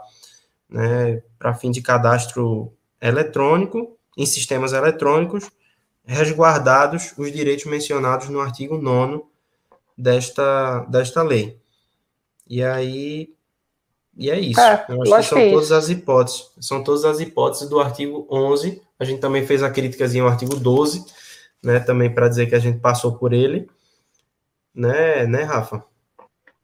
né? 0.69 1.23
Para 1.39 1.55
fim 1.55 1.71
de 1.71 1.83
cadastro 1.83 2.73
eletrônico, 3.01 3.97
em 4.17 4.27
sistemas 4.27 4.73
eletrônicos, 4.73 5.49
resguardados 6.05 7.13
os 7.17 7.31
direitos 7.31 7.67
mencionados 7.67 8.29
no 8.29 8.41
artigo 8.41 8.79
9 8.79 9.23
desta, 9.97 10.81
desta 10.89 11.23
lei. 11.23 11.59
E 12.49 12.63
aí, 12.63 13.31
e 14.19 14.31
é 14.31 14.39
isso. 14.39 14.61
É, 14.61 14.85
eu 14.89 15.15
acho, 15.15 15.29
que 15.29 15.35
são 15.35 15.39
que 15.39 15.45
é 15.45 15.51
todas 15.53 15.71
as 15.71 15.89
hipóteses. 15.89 16.51
São 16.61 16.83
todas 16.83 17.05
as 17.05 17.21
hipóteses 17.21 17.69
do 17.69 17.79
artigo 17.79 18.27
11. 18.29 18.83
A 18.99 19.05
gente 19.05 19.21
também 19.21 19.47
fez 19.47 19.63
a 19.63 19.71
crítica 19.71 20.05
ao 20.21 20.27
artigo 20.27 20.57
12, 20.57 21.07
né, 21.63 21.79
também 21.79 22.13
para 22.13 22.29
dizer 22.29 22.47
que 22.47 22.55
a 22.57 22.59
gente 22.59 22.81
passou 22.81 23.17
por 23.17 23.33
ele. 23.33 23.71
Né, 24.75 25.25
né, 25.25 25.45
Rafa? 25.45 25.85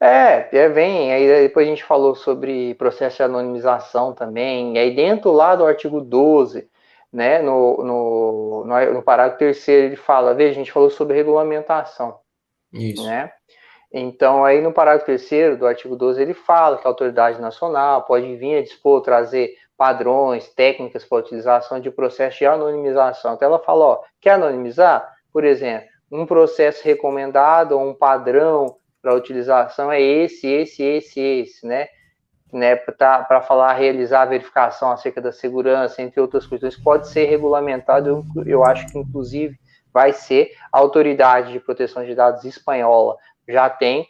É, 0.01 0.49
é 0.51 0.69
bem, 0.69 1.13
aí 1.13 1.43
depois 1.43 1.65
a 1.65 1.69
gente 1.69 1.83
falou 1.83 2.13
sobre 2.13 2.75
processo 2.75 3.17
de 3.17 3.23
anonimização 3.23 4.13
também, 4.13 4.75
e 4.75 4.77
aí 4.77 4.93
dentro 4.93 5.31
lá 5.31 5.55
do 5.55 5.65
artigo 5.65 6.01
12, 6.01 6.67
né, 7.11 7.41
no, 7.41 7.77
no, 7.77 8.65
no, 8.65 8.93
no 8.93 9.01
parágrafo 9.01 9.39
terceiro, 9.39 9.87
ele 9.87 9.95
fala, 9.95 10.33
veja, 10.33 10.51
a 10.51 10.53
gente 10.55 10.71
falou 10.71 10.89
sobre 10.89 11.15
regulamentação. 11.15 12.19
Isso. 12.73 13.05
Né? 13.05 13.31
Então, 13.97 14.43
aí 14.43 14.59
no 14.59 14.73
parágrafo 14.73 15.05
terceiro 15.05 15.57
do 15.57 15.65
artigo 15.65 15.95
12, 15.95 16.21
ele 16.21 16.33
fala 16.33 16.77
que 16.77 16.85
a 16.85 16.89
autoridade 16.89 17.39
nacional 17.39 18.03
pode 18.03 18.35
vir 18.35 18.57
a 18.57 18.61
dispor, 18.61 18.99
trazer 18.99 19.55
padrões, 19.77 20.49
técnicas 20.49 21.05
para 21.05 21.19
utilização 21.19 21.79
de 21.79 21.89
processo 21.89 22.39
de 22.39 22.45
anonimização. 22.45 23.35
Então, 23.35 23.47
ela 23.47 23.59
fala, 23.59 23.85
ó, 23.85 24.01
quer 24.19 24.31
anonimizar? 24.31 25.15
Por 25.31 25.45
exemplo, 25.45 25.87
um 26.11 26.25
processo 26.25 26.83
recomendado 26.83 27.71
ou 27.71 27.87
um 27.87 27.93
padrão 27.93 28.75
para 29.01 29.15
utilização 29.15 29.89
é 29.89 30.01
esse, 30.01 30.45
esse, 30.45 30.83
esse, 30.83 31.21
esse, 31.21 31.65
né? 31.65 31.87
né, 32.51 32.75
para 32.75 33.41
falar, 33.41 33.71
realizar 33.75 34.25
verificação 34.25 34.91
acerca 34.91 35.21
da 35.21 35.31
segurança, 35.31 36.01
entre 36.01 36.19
outras. 36.19 36.45
Isso 36.51 36.83
pode 36.83 37.07
ser 37.07 37.25
regulamentado, 37.25 38.25
eu, 38.35 38.43
eu 38.45 38.65
acho 38.65 38.87
que 38.87 38.97
inclusive 38.97 39.57
vai 39.93 40.11
ser. 40.11 40.51
A 40.69 40.79
Autoridade 40.79 41.53
de 41.53 41.61
Proteção 41.61 42.03
de 42.03 42.13
Dados 42.13 42.43
espanhola 42.43 43.15
já 43.47 43.69
tem, 43.69 44.07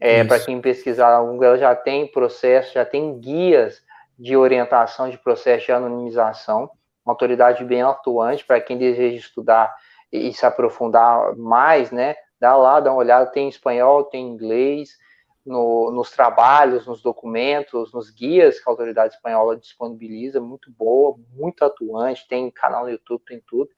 é, 0.00 0.22
para 0.22 0.38
quem 0.40 0.60
pesquisar, 0.60 1.10
ela 1.10 1.58
já 1.58 1.74
tem 1.74 2.06
processo, 2.06 2.74
já 2.74 2.84
tem 2.84 3.18
guias 3.18 3.82
de 4.18 4.36
orientação 4.36 5.08
de 5.08 5.18
processo 5.18 5.66
de 5.66 5.72
anonimização, 5.72 6.70
uma 7.04 7.12
autoridade 7.12 7.64
bem 7.64 7.82
atuante 7.82 8.44
para 8.44 8.60
quem 8.60 8.78
deseja 8.78 9.16
estudar 9.16 9.74
e, 10.12 10.28
e 10.28 10.34
se 10.34 10.44
aprofundar 10.46 11.36
mais, 11.36 11.90
né? 11.90 12.14
Dá 12.40 12.56
lá, 12.56 12.78
dá 12.78 12.92
uma 12.92 12.98
olhada, 12.98 13.30
tem 13.30 13.48
espanhol, 13.48 14.04
tem 14.04 14.28
inglês, 14.28 14.90
no, 15.48 15.90
nos 15.90 16.10
trabalhos, 16.10 16.86
nos 16.86 17.00
documentos, 17.00 17.92
nos 17.92 18.10
guias 18.10 18.60
que 18.60 18.68
a 18.68 18.72
autoridade 18.72 19.14
espanhola 19.14 19.56
disponibiliza, 19.56 20.40
muito 20.40 20.70
boa, 20.70 21.16
muito 21.32 21.64
atuante, 21.64 22.28
tem 22.28 22.50
canal 22.50 22.84
no 22.84 22.90
YouTube, 22.90 23.22
tem 23.26 23.42
tudo, 23.46 23.70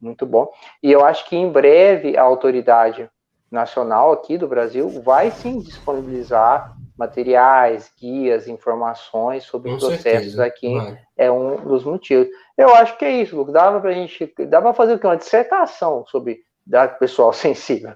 muito 0.00 0.26
bom. 0.26 0.50
E 0.82 0.90
eu 0.90 1.04
acho 1.04 1.24
que 1.28 1.36
em 1.36 1.50
breve 1.50 2.16
a 2.16 2.22
autoridade 2.22 3.08
nacional 3.52 4.12
aqui 4.12 4.38
do 4.38 4.48
Brasil 4.48 4.88
vai 5.02 5.30
sim 5.30 5.60
disponibilizar 5.60 6.74
materiais, 6.96 7.90
guias, 8.00 8.48
informações 8.48 9.44
sobre 9.44 9.70
Com 9.70 9.78
processos 9.78 10.02
certeza. 10.02 10.44
aqui. 10.44 10.74
Vai. 10.74 10.98
É 11.16 11.30
um 11.30 11.56
dos 11.56 11.84
motivos. 11.84 12.28
Eu 12.56 12.74
acho 12.74 12.96
que 12.96 13.04
é 13.04 13.22
isso, 13.22 13.36
Lucas. 13.36 13.52
Dava 13.52 13.80
para 13.80 13.90
a 13.90 13.94
gente, 13.94 14.32
dava 14.48 14.66
para 14.66 14.74
fazer 14.74 14.94
o 14.94 14.98
quê? 14.98 15.06
Uma 15.06 15.16
dissertação 15.16 16.04
sobre 16.06 16.40
dado 16.66 16.98
pessoal 16.98 17.32
sensível. 17.34 17.92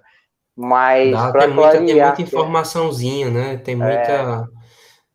Mas 0.54 1.12
para 1.32 1.48
muita, 1.48 1.78
tem 1.78 2.00
muita 2.00 2.22
informaçãozinha, 2.22 3.30
né? 3.30 3.56
Tem 3.58 3.76
muita. 3.76 3.92
É... 3.92 4.56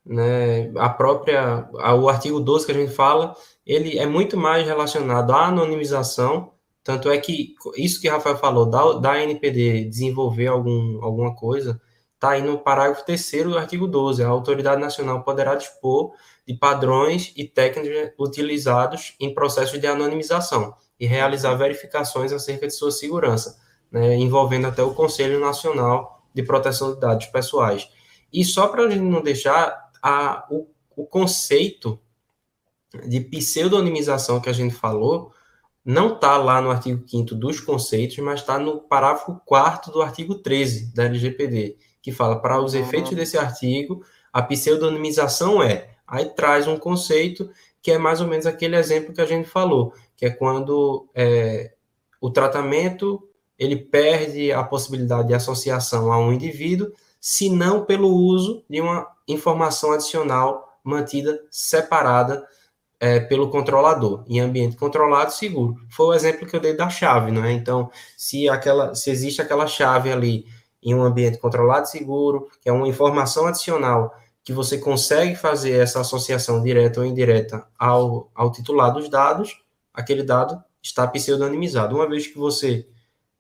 Né, 0.04 0.72
a 0.78 0.90
própria. 0.90 1.68
O 2.00 2.10
artigo 2.10 2.40
12 2.40 2.66
que 2.66 2.72
a 2.72 2.76
gente 2.76 2.94
fala, 2.94 3.36
ele 3.66 3.98
é 3.98 4.06
muito 4.06 4.38
mais 4.38 4.66
relacionado 4.66 5.32
à 5.32 5.46
anonimização. 5.48 6.52
Tanto 6.84 7.10
é 7.10 7.18
que 7.18 7.56
isso 7.78 8.02
que 8.02 8.10
o 8.10 8.12
Rafael 8.12 8.38
falou, 8.38 8.66
da, 8.66 8.94
da 8.94 9.22
NPD 9.22 9.86
desenvolver 9.86 10.48
algum, 10.48 11.04
alguma 11.04 11.36
coisa, 11.36 11.80
está 12.16 12.32
aí 12.32 12.42
no 12.42 12.58
parágrafo 12.58 13.06
3 13.06 13.32
do 13.44 13.58
artigo 13.58 13.88
12. 13.88 14.24
A 14.24 14.28
autoridade 14.28 14.82
nacional 14.82 15.24
poderá 15.24 15.56
dispor 15.56 16.14
de 16.48 16.56
padrões 16.56 17.34
e 17.36 17.46
técnicas 17.46 18.14
utilizados 18.18 19.16
em 19.20 19.34
processos 19.34 19.80
de 19.80 19.88
anonimização 19.88 20.76
e 21.00 21.06
realizar 21.06 21.56
verificações 21.56 22.32
acerca 22.32 22.68
de 22.68 22.74
sua 22.74 22.92
segurança 22.92 23.60
né, 23.92 24.16
envolvendo 24.16 24.68
até 24.68 24.82
o 24.82 24.94
Conselho 24.94 25.40
Nacional 25.40 26.26
de 26.34 26.42
Proteção 26.42 26.94
de 26.94 27.00
Dados 27.00 27.26
Pessoais. 27.28 27.90
E 28.32 28.46
só 28.46 28.68
para 28.68 28.86
a 28.86 28.90
gente 28.90 29.04
não 29.04 29.22
deixar 29.22 29.92
a, 30.02 30.48
o, 30.50 30.68
o 30.96 31.06
conceito 31.06 32.00
de 33.06 33.20
pseudonimização 33.20 34.40
que 34.40 34.50
a 34.50 34.54
gente 34.54 34.74
falou, 34.74 35.34
não 35.84 36.14
está 36.14 36.38
lá 36.38 36.62
no 36.62 36.70
artigo 36.70 37.04
5 37.08 37.36
dos 37.36 37.60
conceitos, 37.60 38.18
mas 38.20 38.42
está 38.42 38.60
no 38.60 38.80
parágrafo 38.80 39.42
4 39.46 39.92
do 39.92 40.02
artigo 40.02 40.36
13 40.36 40.94
da 40.94 41.06
LGPD, 41.06 41.78
que 42.02 42.12
fala, 42.12 42.40
para 42.40 42.62
os 42.62 42.74
efeitos 42.74 43.14
desse 43.16 43.38
artigo, 43.38 44.04
a 44.32 44.42
pseudonimização 44.42 45.62
é, 45.62 45.90
aí 46.08 46.26
traz 46.26 46.68
um 46.68 46.78
conceito 46.78 47.50
que 47.82 47.92
é 47.92 47.98
mais 47.98 48.22
ou 48.22 48.28
menos 48.28 48.46
aquele 48.46 48.76
exemplo 48.76 49.14
que 49.14 49.22
a 49.22 49.26
gente 49.26 49.50
falou, 49.50 49.94
que 50.16 50.26
é 50.26 50.30
quando 50.30 51.10
é, 51.16 51.74
o 52.20 52.30
tratamento 52.30 53.28
ele 53.58 53.76
perde 53.76 54.52
a 54.52 54.64
possibilidade 54.64 55.30
de 55.30 55.34
associação 55.34 56.12
a 56.12 56.20
um 56.20 56.32
indivíduo, 56.32 56.92
se 57.20 57.50
não 57.50 57.86
pelo 57.86 58.10
uso 58.10 58.64
de 58.70 58.82
uma 58.82 59.08
informação 59.28 59.92
adicional 59.92 60.80
mantida 60.84 61.40
separada 61.50 62.46
é, 63.02 63.20
pelo 63.20 63.50
controlador, 63.50 64.24
em 64.28 64.40
ambiente 64.40 64.78
controlado 64.78 65.34
seguro. 65.34 65.76
Foi 65.90 66.06
o 66.06 66.14
exemplo 66.14 66.46
que 66.46 66.56
eu 66.56 66.60
dei 66.60 66.76
da 66.76 66.88
chave, 66.88 67.32
não 67.32 67.44
é? 67.44 67.52
Então, 67.52 67.90
se, 68.16 68.48
aquela, 68.48 68.94
se 68.94 69.10
existe 69.10 69.42
aquela 69.42 69.66
chave 69.66 70.12
ali 70.12 70.46
em 70.84 70.94
um 70.94 71.02
ambiente 71.02 71.40
controlado 71.40 71.90
seguro, 71.90 72.48
que 72.62 72.70
é 72.70 72.72
uma 72.72 72.88
informação 72.88 73.48
adicional 73.48 74.14
que 74.44 74.54
você 74.54 74.78
consegue 74.78 75.36
fazer 75.36 75.80
essa 75.80 76.00
associação 76.00 76.62
direta 76.62 77.00
ou 77.00 77.06
indireta 77.06 77.66
ao, 77.78 78.30
ao 78.36 78.52
titular 78.52 78.94
dos 78.94 79.10
dados, 79.10 79.60
aquele 79.92 80.22
dado 80.22 80.64
está 80.82 81.08
pseudonimizado. 81.08 81.96
Uma 81.96 82.08
vez 82.08 82.28
que 82.28 82.38
você 82.38 82.88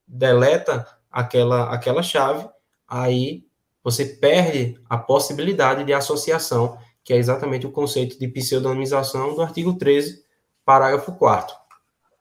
deleta 0.07 0.87
aquela, 1.11 1.71
aquela 1.71 2.01
chave, 2.01 2.49
aí 2.87 3.45
você 3.83 4.05
perde 4.05 4.79
a 4.89 4.97
possibilidade 4.97 5.83
de 5.83 5.93
associação 5.93 6.79
que 7.03 7.13
é 7.13 7.17
exatamente 7.17 7.65
o 7.65 7.71
conceito 7.71 8.19
de 8.19 8.27
pseudonimização 8.27 9.35
do 9.35 9.41
artigo 9.41 9.73
13, 9.73 10.23
parágrafo 10.63 11.11
4 11.13 11.55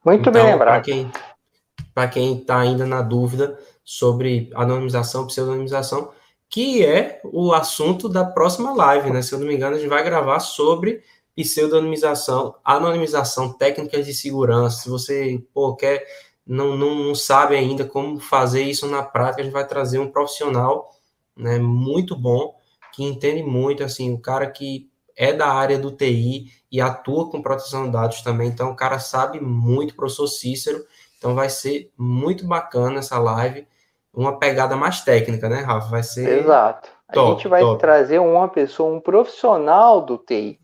Muito 0.05 0.21
então, 0.21 0.33
bem 0.33 0.45
lembrado. 0.45 0.85
Para 1.95 2.09
quem 2.09 2.39
está 2.39 2.59
ainda 2.59 2.87
na 2.87 3.03
dúvida 3.03 3.59
sobre 3.85 4.51
anonimização, 4.55 5.27
pseudonimização, 5.27 6.13
que 6.49 6.85
é 6.85 7.21
o 7.25 7.53
assunto 7.53 8.09
da 8.09 8.25
próxima 8.25 8.73
live, 8.73 9.11
né? 9.11 9.23
Se 9.23 9.35
eu 9.35 9.39
não 9.39 9.47
me 9.47 9.55
engano, 9.55 9.77
a 9.77 9.79
gente 9.79 9.89
vai 9.89 10.03
gravar 10.03 10.41
sobre 10.41 11.03
pseudonimização, 11.37 12.55
anonimização, 12.65 13.53
técnicas 13.53 14.05
de 14.05 14.15
segurança. 14.15 14.83
Se 14.83 14.89
você 14.89 15.43
pô, 15.55 15.75
quer, 15.75 16.05
não, 16.47 16.77
não, 16.77 16.95
não 16.95 17.15
sabe 17.15 17.57
ainda 17.57 17.85
como 17.85 18.19
fazer 18.19 18.63
isso 18.63 18.87
na 18.87 19.03
prática, 19.03 19.43
a 19.43 19.45
gente 19.45 19.53
vai 19.53 19.67
trazer 19.67 19.99
um 19.99 20.11
profissional 20.11 20.91
né, 21.37 21.59
muito 21.59 22.17
bom 22.17 22.55
que 22.93 23.05
entende 23.05 23.43
muito, 23.43 23.83
assim, 23.83 24.13
o 24.13 24.19
cara 24.19 24.51
que 24.51 24.89
é 25.17 25.33
da 25.33 25.49
área 25.49 25.79
do 25.79 25.91
TI 25.91 26.47
e 26.71 26.81
atua 26.81 27.29
com 27.31 27.43
proteção 27.43 27.85
de 27.85 27.93
dados 27.93 28.23
também, 28.23 28.49
então 28.49 28.71
o 28.71 28.77
cara 28.77 28.99
sabe 28.99 29.41
muito, 29.41 29.95
professor 29.95 30.27
Cícero, 30.27 30.85
então 31.19 31.35
vai 31.35 31.51
ser 31.51 31.91
muito 31.99 32.47
bacana 32.47 33.01
essa 33.01 33.19
live, 33.19 33.67
uma 34.13 34.39
pegada 34.39 34.77
mais 34.77 35.03
técnica, 35.03 35.49
né, 35.49 35.61
Rafa? 35.61 35.89
Vai 35.89 36.03
ser. 36.03 36.41
Exato. 36.41 36.89
Top, 37.13 37.33
a 37.33 37.35
gente 37.35 37.49
vai 37.49 37.61
top. 37.61 37.81
trazer 37.81 38.19
uma 38.19 38.49
pessoa, 38.49 38.93
um 38.93 39.01
profissional 39.01 40.01
do 40.01 40.17
TI. 40.17 40.59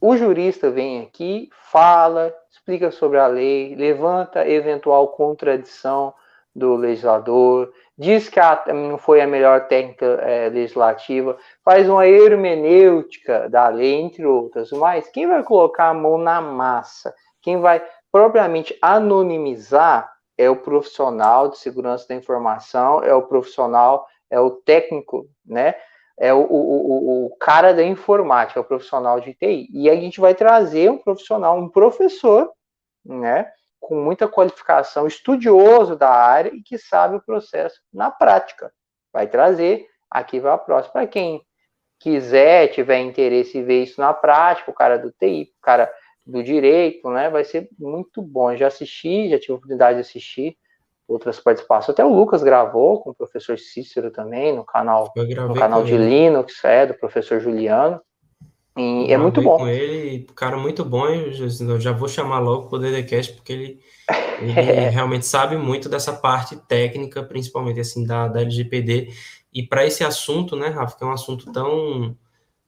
O 0.00 0.16
jurista 0.16 0.70
vem 0.70 1.02
aqui, 1.02 1.50
fala, 1.70 2.32
explica 2.50 2.90
sobre 2.90 3.18
a 3.18 3.26
lei, 3.26 3.74
levanta 3.74 4.48
eventual 4.48 5.08
contradição 5.08 6.14
do 6.58 6.74
legislador, 6.76 7.72
diz 7.96 8.28
que 8.28 8.40
a, 8.40 8.64
não 8.74 8.98
foi 8.98 9.20
a 9.20 9.26
melhor 9.26 9.66
técnica 9.68 10.04
é, 10.22 10.48
legislativa, 10.48 11.38
faz 11.64 11.88
uma 11.88 12.06
hermenêutica 12.06 13.48
da 13.48 13.68
lei, 13.68 13.94
entre 13.94 14.26
outras, 14.26 14.70
mas 14.72 15.08
quem 15.08 15.26
vai 15.26 15.42
colocar 15.42 15.88
a 15.88 15.94
mão 15.94 16.18
na 16.18 16.40
massa, 16.40 17.14
quem 17.40 17.58
vai 17.60 17.82
propriamente 18.10 18.76
anonimizar 18.82 20.10
é 20.36 20.48
o 20.48 20.56
profissional 20.56 21.48
de 21.48 21.58
segurança 21.58 22.06
da 22.08 22.14
informação, 22.14 23.02
é 23.02 23.12
o 23.12 23.22
profissional, 23.22 24.06
é 24.30 24.38
o 24.38 24.50
técnico, 24.50 25.28
né? 25.44 25.74
É 26.20 26.32
o, 26.32 26.40
o, 26.40 26.46
o, 26.46 27.26
o 27.26 27.36
cara 27.36 27.72
da 27.72 27.82
informática, 27.82 28.58
é 28.58 28.62
o 28.62 28.66
profissional 28.66 29.20
de 29.20 29.34
TI. 29.34 29.68
E 29.72 29.88
a 29.88 29.94
gente 29.94 30.20
vai 30.20 30.34
trazer 30.34 30.90
um 30.90 30.98
profissional, 30.98 31.58
um 31.58 31.68
professor, 31.68 32.50
né? 33.04 33.50
Com 33.80 33.96
muita 33.96 34.28
qualificação, 34.28 35.06
estudioso 35.06 35.96
da 35.96 36.10
área 36.10 36.54
e 36.54 36.62
que 36.62 36.78
sabe 36.78 37.16
o 37.16 37.22
processo 37.22 37.80
na 37.92 38.10
prática. 38.10 38.72
Vai 39.12 39.26
trazer, 39.26 39.86
aqui 40.10 40.40
vai 40.40 40.52
a 40.52 40.58
próxima. 40.58 40.92
Para 40.92 41.06
quem 41.06 41.42
quiser, 41.98 42.68
tiver 42.68 43.00
interesse 43.00 43.58
em 43.58 43.64
ver 43.64 43.82
isso 43.82 44.00
na 44.00 44.12
prática, 44.12 44.70
o 44.70 44.74
cara 44.74 44.96
do 44.96 45.10
TI, 45.10 45.52
o 45.58 45.62
cara 45.62 45.92
do 46.26 46.42
direito, 46.42 47.08
né, 47.10 47.30
vai 47.30 47.44
ser 47.44 47.68
muito 47.78 48.20
bom. 48.20 48.52
Eu 48.52 48.58
já 48.58 48.66
assisti, 48.66 49.30
já 49.30 49.38
tive 49.38 49.52
a 49.52 49.56
oportunidade 49.56 49.96
de 49.96 50.02
assistir 50.02 50.56
outras 51.08 51.40
participações. 51.40 51.90
Até 51.90 52.04
o 52.04 52.14
Lucas 52.14 52.42
gravou 52.42 53.00
com 53.00 53.10
o 53.10 53.14
professor 53.14 53.58
Cícero 53.58 54.10
também, 54.10 54.54
no 54.54 54.64
canal, 54.64 55.10
no 55.16 55.54
canal 55.54 55.82
de 55.82 55.96
Linux, 55.96 56.62
é, 56.64 56.84
do 56.84 56.94
professor 56.94 57.40
Juliano. 57.40 58.00
E 58.78 59.12
é 59.12 59.18
muito 59.18 59.42
bom. 59.42 59.58
Com 59.58 59.68
ele, 59.68 60.24
cara 60.36 60.56
muito 60.56 60.84
bom, 60.84 61.08
eu 61.08 61.80
já 61.80 61.90
vou 61.90 62.08
chamar 62.08 62.38
logo 62.38 62.74
o 62.74 62.78
DDCast, 62.78 63.32
porque 63.32 63.52
ele, 63.52 63.80
ele 64.40 64.52
realmente 64.88 65.26
sabe 65.26 65.56
muito 65.56 65.88
dessa 65.88 66.12
parte 66.12 66.54
técnica, 66.54 67.20
principalmente 67.24 67.80
assim, 67.80 68.06
da, 68.06 68.28
da 68.28 68.40
LGPD. 68.40 69.12
E 69.52 69.64
para 69.64 69.84
esse 69.84 70.04
assunto, 70.04 70.54
né, 70.54 70.68
Rafa, 70.68 70.96
que 70.96 71.02
é 71.02 71.06
um 71.08 71.12
assunto 71.12 71.50
tão, 71.50 72.16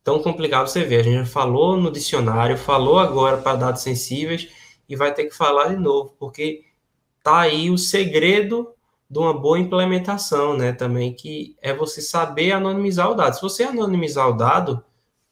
tão 0.02 0.20
complicado, 0.20 0.66
você 0.66 0.82
vê, 0.82 0.96
a 0.96 1.02
gente 1.04 1.18
já 1.18 1.24
falou 1.24 1.76
no 1.76 1.92
dicionário, 1.92 2.58
falou 2.58 2.98
agora 2.98 3.36
para 3.36 3.56
dados 3.56 3.82
sensíveis, 3.82 4.48
e 4.88 4.96
vai 4.96 5.14
ter 5.14 5.26
que 5.26 5.36
falar 5.36 5.68
de 5.68 5.76
novo, 5.76 6.16
porque 6.18 6.64
tá 7.22 7.38
aí 7.38 7.70
o 7.70 7.78
segredo 7.78 8.74
de 9.08 9.18
uma 9.20 9.32
boa 9.32 9.61
implementação, 9.61 10.56
né, 10.56 10.72
também, 10.72 11.12
que 11.12 11.56
é 11.62 11.72
você 11.72 12.02
saber 12.02 12.50
anonimizar 12.50 13.08
o 13.08 13.14
dado. 13.14 13.34
Se 13.34 13.42
você 13.42 13.62
anonimizar 13.62 14.28
o 14.28 14.32
dado, 14.32 14.84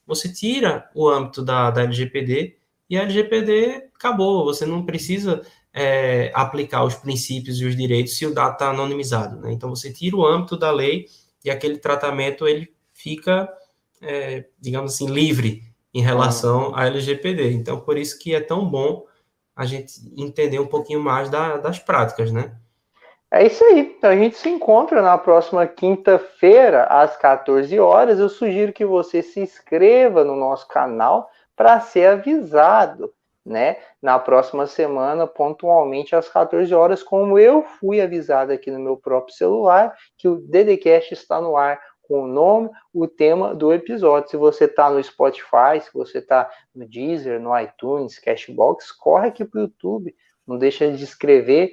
você 0.09 0.33
tira 0.33 0.91
o 0.95 1.07
âmbito 1.07 1.45
da, 1.45 1.71
da 1.71 1.83
LGPD 1.83 2.57
e 2.89 2.97
a 2.97 3.03
LGPD 3.03 3.91
acabou. 3.95 4.47
Você 4.47 4.65
não 4.65 4.85
precisa 4.87 5.43
é, 5.73 6.33
aplicar 6.35 6.83
os 6.85 6.95
princípios 6.95 7.61
e 7.61 7.67
os 7.67 7.77
direitos 7.77 8.17
se 8.17 8.25
o 8.25 8.33
dado 8.33 8.55
está 8.55 8.71
anonimizado. 8.71 9.39
Né? 9.41 9.53
Então, 9.53 9.69
você 9.69 9.93
tira 9.93 10.17
o 10.17 10.27
âmbito 10.27 10.57
da 10.57 10.73
lei 10.73 11.07
e 11.45 11.51
aquele 11.51 11.77
tratamento 11.77 12.49
ele 12.49 12.73
fica, 12.95 13.49
é, 14.01 14.47
digamos 14.59 14.95
assim, 14.95 15.07
livre 15.07 15.63
em 15.93 16.01
relação 16.01 16.75
à 16.75 16.87
LGPD. 16.87 17.53
Então, 17.53 17.79
por 17.79 17.99
isso 17.99 18.19
que 18.19 18.35
é 18.35 18.41
tão 18.41 18.69
bom 18.69 19.05
a 19.55 19.67
gente 19.67 19.93
entender 20.17 20.59
um 20.59 20.67
pouquinho 20.67 21.01
mais 21.01 21.29
da, 21.29 21.59
das 21.59 21.79
práticas, 21.79 22.33
né? 22.33 22.57
É 23.31 23.47
isso 23.47 23.63
aí. 23.65 23.81
Então 23.81 24.11
a 24.11 24.17
gente 24.17 24.37
se 24.37 24.49
encontra 24.49 25.03
na 25.03 25.19
próxima 25.19 25.67
quinta-feira, 25.67 26.85
às 26.85 27.17
14 27.17 27.79
horas. 27.79 28.19
Eu 28.19 28.29
sugiro 28.29 28.73
que 28.73 28.87
você 28.87 29.23
se 29.23 29.41
inscreva 29.41 30.25
no 30.25 30.35
nosso 30.35 30.67
canal 30.69 31.29
para 31.55 31.79
ser 31.81 32.07
avisado, 32.07 33.13
né? 33.45 33.77
Na 34.01 34.19
próxima 34.19 34.67
semana, 34.67 35.27
pontualmente 35.27 36.17
às 36.17 36.29
14 36.29 36.75
horas, 36.75 37.03
como 37.03 37.39
eu 37.39 37.63
fui 37.63 38.01
avisado 38.01 38.53
aqui 38.53 38.71
no 38.71 38.79
meu 38.79 38.97
próprio 38.97 39.35
celular, 39.35 39.95
que 40.17 40.27
o 40.27 40.37
DDCast 40.37 41.13
está 41.13 41.41
no 41.41 41.57
ar 41.57 41.79
com 42.03 42.23
o 42.23 42.27
nome, 42.27 42.71
o 42.95 43.07
tema 43.07 43.55
do 43.55 43.71
episódio. 43.71 44.31
Se 44.31 44.37
você 44.39 44.65
está 44.65 44.89
no 44.89 45.03
Spotify, 45.05 45.79
se 45.83 45.93
você 45.93 46.19
está 46.19 46.49
no 46.75 46.89
Deezer, 46.89 47.39
no 47.39 47.59
iTunes, 47.61 48.19
Cashbox, 48.19 48.91
corre 48.93 49.29
aqui 49.29 49.45
para 49.45 49.59
o 49.59 49.63
YouTube. 49.65 50.15
Não 50.47 50.57
deixa 50.57 50.91
de 50.91 51.05
escrever 51.05 51.73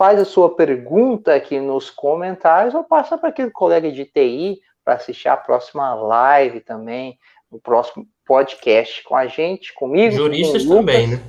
faz 0.00 0.18
a 0.18 0.24
sua 0.24 0.56
pergunta 0.56 1.34
aqui 1.34 1.60
nos 1.60 1.90
comentários 1.90 2.74
ou 2.74 2.82
passa 2.82 3.18
para 3.18 3.28
aquele 3.28 3.50
colega 3.50 3.92
de 3.92 4.06
TI 4.06 4.58
para 4.82 4.94
assistir 4.94 5.28
a 5.28 5.36
próxima 5.36 5.92
live 5.92 6.60
também, 6.60 7.18
o 7.50 7.60
próximo 7.60 8.06
podcast 8.24 9.04
com 9.04 9.14
a 9.14 9.26
gente, 9.26 9.74
comigo. 9.74 10.16
Juristas 10.16 10.64
com 10.64 10.76
também, 10.76 11.06
né? 11.06 11.20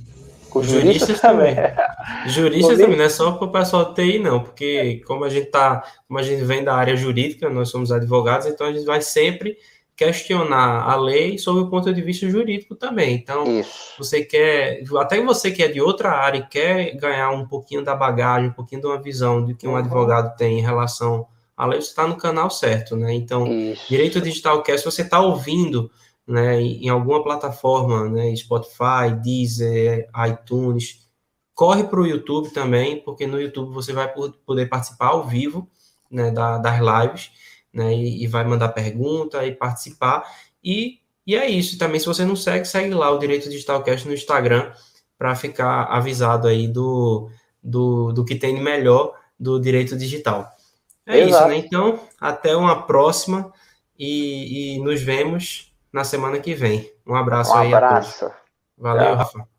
Com 0.50 0.64
juristas, 0.64 0.84
juristas 0.86 1.20
também. 1.20 1.54
também. 1.54 2.30
Juristas 2.30 2.78
também, 2.78 2.96
não 2.96 3.04
é 3.04 3.10
só 3.10 3.34
para 3.34 3.46
o 3.46 3.52
pessoal 3.52 3.94
de 3.94 3.96
TI, 3.96 4.20
não, 4.20 4.42
porque 4.42 5.02
como 5.06 5.26
a 5.26 5.30
gente 5.30 5.48
tá, 5.48 5.84
como 6.08 6.18
a 6.18 6.24
gente 6.24 6.46
vem 6.46 6.64
da 6.64 6.74
área 6.74 6.96
jurídica, 6.96 7.50
nós 7.50 7.68
somos 7.68 7.92
advogados, 7.92 8.48
então 8.48 8.68
a 8.68 8.72
gente 8.72 8.86
vai 8.86 9.02
sempre 9.02 9.58
questionar 10.02 10.90
a 10.90 10.96
lei 10.96 11.38
sob 11.38 11.60
o 11.60 11.70
ponto 11.70 11.94
de 11.94 12.02
vista 12.02 12.28
jurídico 12.28 12.74
também. 12.74 13.14
Então, 13.14 13.46
Isso. 13.60 13.94
você 14.00 14.26
quer, 14.26 14.82
até 14.98 15.22
você 15.22 15.52
que 15.52 15.62
é 15.62 15.68
de 15.68 15.80
outra 15.80 16.10
área 16.10 16.40
e 16.40 16.48
quer 16.48 16.96
ganhar 16.96 17.30
um 17.30 17.48
pouquinho 17.48 17.84
da 17.84 17.94
bagagem, 17.94 18.50
um 18.50 18.54
pouquinho 18.54 18.82
de 18.82 18.88
uma 18.88 19.00
visão 19.00 19.46
de 19.46 19.54
que 19.54 19.68
um 19.68 19.72
uhum. 19.72 19.78
advogado 19.78 20.36
tem 20.36 20.58
em 20.58 20.62
relação 20.64 21.28
à 21.56 21.68
lei, 21.68 21.80
você 21.80 21.90
está 21.90 22.08
no 22.08 22.18
canal 22.18 22.50
certo, 22.50 22.96
né? 22.96 23.14
Então, 23.14 23.46
Isso. 23.46 23.88
Direito 23.88 24.20
Digital 24.20 24.64
Cast, 24.64 24.84
você 24.84 25.04
está 25.04 25.22
ouvindo 25.22 25.92
né, 26.28 26.60
em 26.60 26.90
alguma 26.90 27.24
plataforma, 27.24 28.10
né, 28.10 28.36
Spotify, 28.36 29.14
Deezer, 29.22 30.10
iTunes, 30.28 31.08
corre 31.54 31.84
para 31.84 32.02
o 32.02 32.08
YouTube 32.08 32.50
também, 32.50 33.04
porque 33.04 33.28
no 33.28 33.40
YouTube 33.40 33.72
você 33.72 33.94
vai 33.94 34.12
poder 34.48 34.66
participar 34.66 35.10
ao 35.10 35.28
vivo 35.28 35.70
né, 36.10 36.32
da, 36.32 36.58
das 36.58 36.80
lives 36.80 37.30
né? 37.74 37.94
E, 37.94 38.24
e, 38.24 38.28
vai 38.28 38.44
mandar 38.44 38.70
pergunta 38.70 39.46
e 39.46 39.54
participar. 39.54 40.24
E, 40.64 41.00
e 41.26 41.36
é 41.36 41.50
isso. 41.50 41.78
Também, 41.78 42.00
se 42.00 42.06
você 42.06 42.26
não 42.26 42.36
segue, 42.36 42.66
segue 42.66 42.94
lá 42.94 43.10
o 43.12 43.20
Direito 43.20 43.50
Digital 43.50 43.84
Cast 43.84 44.08
no 44.08 44.14
Instagram 44.14 44.72
para 45.18 45.36
ficar 45.36 45.84
avisado 45.84 46.48
aí 46.48 46.68
do, 46.68 47.30
do, 47.62 48.12
do 48.12 48.26
que 48.26 48.36
tem 48.36 48.56
de 48.56 48.62
melhor 48.62 49.14
do 49.40 49.60
direito 49.60 49.98
digital. 49.98 50.52
É 51.06 51.20
Exato. 51.20 51.30
isso, 51.30 51.48
né? 51.50 51.58
Então, 51.58 52.00
até 52.20 52.56
uma 52.56 52.84
próxima 52.84 53.52
e, 53.98 54.76
e, 54.76 54.80
nos 54.80 55.02
vemos 55.02 55.72
na 55.92 56.04
semana 56.04 56.40
que 56.40 56.54
vem. 56.54 56.92
Um 57.06 57.16
abraço 57.16 57.52
um 57.52 57.56
aí. 57.56 57.72
Um 57.72 57.76
abraço. 57.76 58.32
Valeu, 58.78 59.16
Rafa. 59.16 59.51